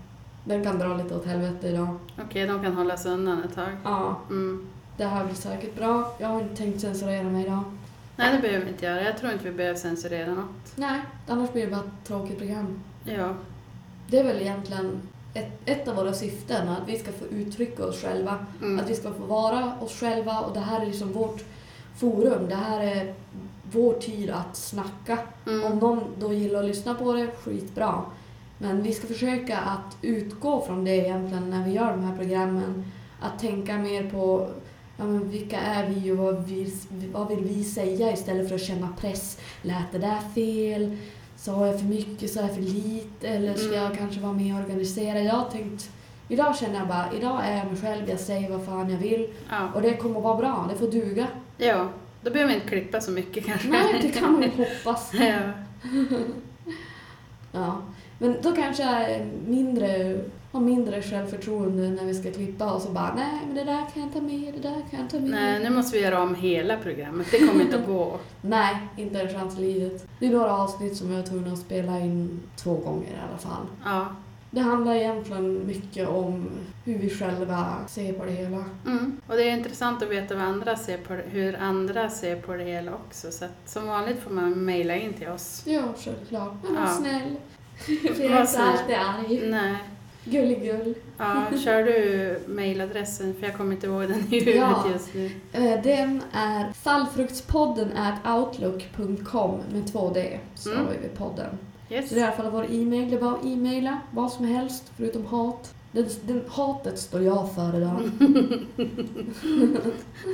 den 0.50 0.64
kan 0.64 0.80
dra 0.80 0.96
lite 0.98 1.16
åt 1.16 1.26
helvete 1.26 1.68
idag. 1.68 1.88
Okej, 2.28 2.48
de 2.48 2.64
kan 2.64 2.74
hålla 2.76 2.98
sig 2.98 3.12
undan 3.12 3.44
ett 3.44 3.56
tag. 3.56 3.70
Ja, 3.84 4.16
Mm. 4.30 4.68
det 4.98 5.06
här 5.06 5.26
blir 5.26 5.36
säkert 5.36 5.76
bra. 5.76 6.16
Jag 6.20 6.28
har 6.28 6.42
inte 6.42 6.56
tänkt 6.56 6.82
censurera 6.82 7.24
mig 7.24 7.46
idag. 7.46 7.64
Nej, 8.16 8.36
det 8.36 8.42
behöver 8.42 8.66
vi 8.66 8.72
inte 8.72 8.86
göra. 8.86 9.02
Jag 9.04 9.18
tror 9.18 9.32
inte 9.32 9.44
vi 9.46 9.52
behöver 9.52 9.80
censurera 9.80 10.34
något. 10.34 10.72
Nej, 10.76 11.02
annars 11.28 11.52
blir 11.54 11.66
det 11.66 11.72
bara 11.72 11.80
ett 11.80 12.08
tråkigt 12.08 12.38
program. 12.38 12.80
Ja. 13.04 13.34
Det 14.08 14.20
är 14.20 14.24
väl 14.24 14.42
egentligen 14.42 15.02
ett, 15.34 15.52
ett 15.66 15.88
av 15.88 15.96
våra 15.96 16.14
syften, 16.14 16.70
att 16.70 16.82
vi 16.90 17.00
ska 17.00 17.12
få 17.12 17.26
uttrycka 17.26 17.86
oss 17.86 18.02
själva. 18.02 18.36
Mm. 18.62 18.80
Att 18.80 18.90
vi 18.90 18.96
ska 18.96 19.14
få 19.14 19.26
vara 19.26 19.74
oss 19.80 20.00
själva 20.00 20.40
och 20.40 20.54
det 20.54 20.60
här 20.60 20.82
är 20.82 20.86
liksom 20.86 21.14
vårt 21.14 21.44
forum. 22.00 22.50
Det 22.50 22.56
här 22.56 22.82
är 22.82 23.14
vår 23.72 23.94
tid 23.94 24.30
att 24.30 24.56
snacka. 24.56 25.18
Om 25.46 25.54
Mm. 25.54 25.80
någon 25.80 26.04
då 26.20 26.34
gillar 26.34 26.60
att 26.60 26.66
lyssna 26.66 26.94
på 26.94 27.14
det, 27.14 27.28
skitbra. 27.44 28.02
Men 28.62 28.84
vi 28.84 28.94
ska 28.94 29.08
försöka 29.08 29.58
att 29.58 29.98
utgå 30.02 30.62
från 30.62 30.86
det 30.86 30.96
egentligen 30.96 31.50
när 31.50 31.66
vi 31.66 31.72
gör 31.72 31.92
de 31.92 32.04
här 32.04 32.18
programmen. 32.18 32.84
Att 33.22 33.40
tänka 33.40 33.78
mer 33.78 34.10
på 34.10 34.50
ja, 34.98 35.04
men 35.04 35.30
vilka 35.30 35.60
är 35.60 35.90
vi 35.90 36.12
och 36.12 36.18
vad 36.18 36.44
vill, 36.48 36.72
vad 37.14 37.28
vill 37.28 37.40
vi 37.44 37.64
säga 37.64 38.14
istället 38.14 38.48
för 38.48 38.56
att 38.56 38.62
känna 38.64 38.88
press. 39.00 39.40
Lät 39.62 39.92
det 39.92 39.98
där 39.98 40.20
fel? 40.36 40.98
Sa 41.36 41.68
jag 41.68 41.80
för 41.80 41.86
mycket? 41.88 42.32
Sa 42.34 42.42
jag 42.42 42.54
för 42.56 42.62
lite? 42.62 43.28
Eller 43.28 43.54
ska 43.54 43.74
jag 43.76 43.86
Mm. 43.86 43.98
kanske 43.98 44.20
vara 44.20 44.34
mer 44.34 44.56
organiserad? 44.64 45.24
Jag 45.24 45.34
har 45.34 45.50
tänkt, 45.50 45.90
idag 46.28 46.58
känner 46.58 46.80
jag 46.80 46.88
bara, 46.88 47.06
idag 47.18 47.40
är 47.46 47.58
jag 47.58 47.66
mig 47.68 47.82
själv, 47.82 48.10
jag 48.10 48.20
säger 48.20 48.50
vad 48.50 48.66
fan 48.66 48.90
jag 48.90 48.98
vill. 48.98 49.30
Ja. 49.50 49.70
Och 49.76 49.82
det 49.82 49.94
kommer 49.98 50.18
att 50.18 50.24
vara 50.24 50.38
bra, 50.38 50.70
det 50.70 50.76
får 50.80 50.92
duga. 50.92 51.28
ja, 51.58 51.90
då 52.24 52.32
behöver 52.32 52.54
vi 52.54 52.56
inte 52.60 52.70
klippa 52.70 53.02
så 53.02 53.12
mycket 53.12 53.46
kanske. 53.46 53.68
Nej, 53.70 54.00
det 54.02 54.10
kan 54.10 54.32
man 54.34 54.42
ju 54.42 54.50
hoppas. 54.58 55.12
ja. 55.14 55.40
Ja, 57.52 57.82
men 58.20 58.36
då 58.42 58.56
kanske 58.56 58.84
jag 58.84 59.26
mindre, 59.48 60.20
har 60.52 60.60
mindre 60.60 61.02
självförtroende 61.02 61.90
när 61.90 62.06
vi 62.06 62.14
ska 62.14 62.32
klippa 62.32 62.74
och 62.74 62.82
så 62.82 62.90
bara 62.90 63.14
nej 63.16 63.40
men 63.48 63.56
det 63.56 63.64
där 63.64 63.84
kan 63.94 64.04
jag 64.04 64.14
ta 64.14 64.22
med, 64.22 64.54
det 64.54 64.60
där 64.70 64.82
kan 64.92 65.00
jag 65.00 65.10
ta 65.10 65.20
med. 65.20 65.30
Nej, 65.30 65.60
nu 65.64 65.70
måste 65.70 65.98
vi 65.98 66.04
göra 66.04 66.22
om 66.22 66.36
hela 66.36 66.78
programmet. 66.78 67.28
Det 67.32 67.48
kommer 67.48 67.62
inte 67.62 67.80
att 67.80 67.88
gå. 67.88 68.20
Nej, 68.42 68.78
inte 68.98 69.22
en 69.22 69.40
chans 69.40 69.58
i 69.60 69.62
livet. 69.62 70.08
Det 70.20 70.26
är 70.26 70.32
några 70.32 70.54
avsnitt 70.58 70.98
som 70.98 71.12
jag 71.12 71.20
är 71.20 71.24
tvungen 71.28 71.54
att 71.54 71.60
spela 71.60 72.00
in 72.00 72.40
två 72.56 72.74
gånger 72.76 73.08
i 73.10 73.20
alla 73.30 73.38
fall. 73.38 73.66
Ja. 73.86 74.08
Det 74.52 74.60
handlar 74.62 74.94
egentligen 74.96 75.68
mycket 75.68 76.08
om 76.08 76.50
hur 76.86 76.98
vi 76.98 77.10
själva 77.10 77.76
ser 77.88 78.14
på 78.14 78.26
det 78.26 78.32
hela. 78.32 78.64
Mm. 78.86 79.22
Och 79.28 79.36
det 79.36 79.44
är 79.50 79.58
intressant 79.58 80.04
att 80.04 80.10
veta 80.10 80.36
vad 80.36 80.44
andra 80.44 80.76
ser 80.76 80.98
på 80.98 81.14
det, 81.14 81.24
hur 81.30 81.56
andra 81.62 82.10
ser 82.10 82.36
på 82.36 82.54
det 82.54 82.64
hela 82.64 82.92
också. 82.94 83.32
Så 83.32 83.46
att, 83.46 83.52
som 83.66 83.88
vanligt 83.88 84.20
får 84.20 84.32
man 84.32 84.66
mejla 84.66 84.96
in 84.96 85.14
till 85.14 85.28
oss. 85.28 85.62
Ja, 85.66 85.82
självklart. 85.98 86.54
Men 86.64 86.74
var 86.76 86.82
Ja. 86.82 86.88
snäll. 86.88 87.36
Jag 87.88 88.20
är 88.20 88.42
inte 88.42 88.60
alltid 88.64 88.96
arg. 88.96 89.50
Nej. 89.50 89.76
Gulligull. 90.26 90.94
Ja, 91.18 91.44
kör 91.64 91.84
du 91.84 92.40
mejladressen? 92.48 93.34
För 93.40 93.48
jag 93.48 93.58
kommer 93.58 93.72
inte 93.76 93.88
ihåg 93.88 94.02
den 94.02 94.20
i 94.32 94.40
huvudet 94.40 94.56
Ja. 94.56 94.86
just 94.94 95.14
nu. 95.14 95.32
Eh, 95.54 95.82
Den 95.84 96.22
är 96.34 96.74
fallfruktspodden 96.74 97.92
at 97.98 98.38
outlook.com 98.38 99.60
med 99.74 99.92
två 99.92 100.10
D. 100.14 100.40
Så 100.56 100.72
Mm. 100.72 100.86
vi 101.02 101.08
podden. 101.18 101.58
Yes. 101.90 102.10
Så 102.10 102.16
det 102.16 102.22
är 102.22 102.24
i 102.24 102.28
alla 102.28 102.36
fall 102.36 102.52
vår 102.52 102.66
e-mail. 102.72 103.10
Det 103.10 103.16
är 103.16 103.22
bara 103.22 103.32
att 103.36 103.46
e-maila 103.46 104.00
vad 104.12 104.32
som 104.32 104.46
helst 104.46 104.92
förutom 104.98 105.26
hat. 105.26 105.74
Den, 105.92 106.06
den, 106.28 106.42
hatet 106.50 107.00
står 107.00 107.22
jag 107.22 107.56
för 107.56 107.78
idag. 107.78 108.02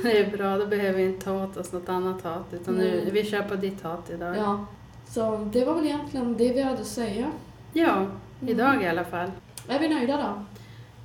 Det 0.02 0.18
är 0.18 0.36
bra, 0.36 0.58
då 0.58 0.66
behöver 0.66 0.98
vi 0.98 1.04
inte 1.04 1.24
ta 1.24 1.44
åt 1.44 1.56
oss 1.56 1.72
något 1.72 1.88
annat 1.88 2.22
hat. 2.22 2.44
Utan 2.52 2.74
nu, 2.74 3.08
vi 3.12 3.24
kör 3.24 3.42
på 3.42 3.54
ditt 3.54 3.82
hat 3.82 4.10
idag. 4.10 4.36
Ja. 4.36 4.66
Så 5.08 5.48
det 5.52 5.64
var 5.64 5.74
väl 5.74 5.84
egentligen 5.86 6.36
det 6.36 6.52
vi 6.52 6.62
hade 6.62 6.80
att 6.80 6.86
säga. 6.86 7.30
Ja, 7.72 7.94
Mm. 7.96 8.10
idag 8.54 8.82
i 8.82 8.86
alla 8.88 9.04
fall. 9.04 9.30
Är 9.68 9.78
vi 9.78 9.88
nöjda 9.88 10.16
då? 10.16 10.44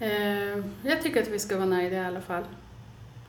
Eh, 0.05 0.63
jag 0.83 1.01
tycker 1.03 1.21
att 1.21 1.27
vi 1.27 1.39
ska 1.39 1.55
vara 1.55 1.65
nöjda 1.65 1.95
i 1.95 2.05
alla 2.05 2.21
fall. 2.21 2.43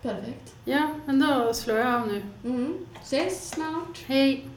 Perfekt. 0.03 0.55
Ja, 0.65 0.89
men 1.07 1.21
då 1.21 1.53
slår 1.55 1.79
jag 1.79 1.95
av 1.95 2.07
nu. 2.09 2.23
Mm. 2.45 2.75
Ses 3.03 3.51
snart. 3.51 3.99
Hej! 4.07 4.49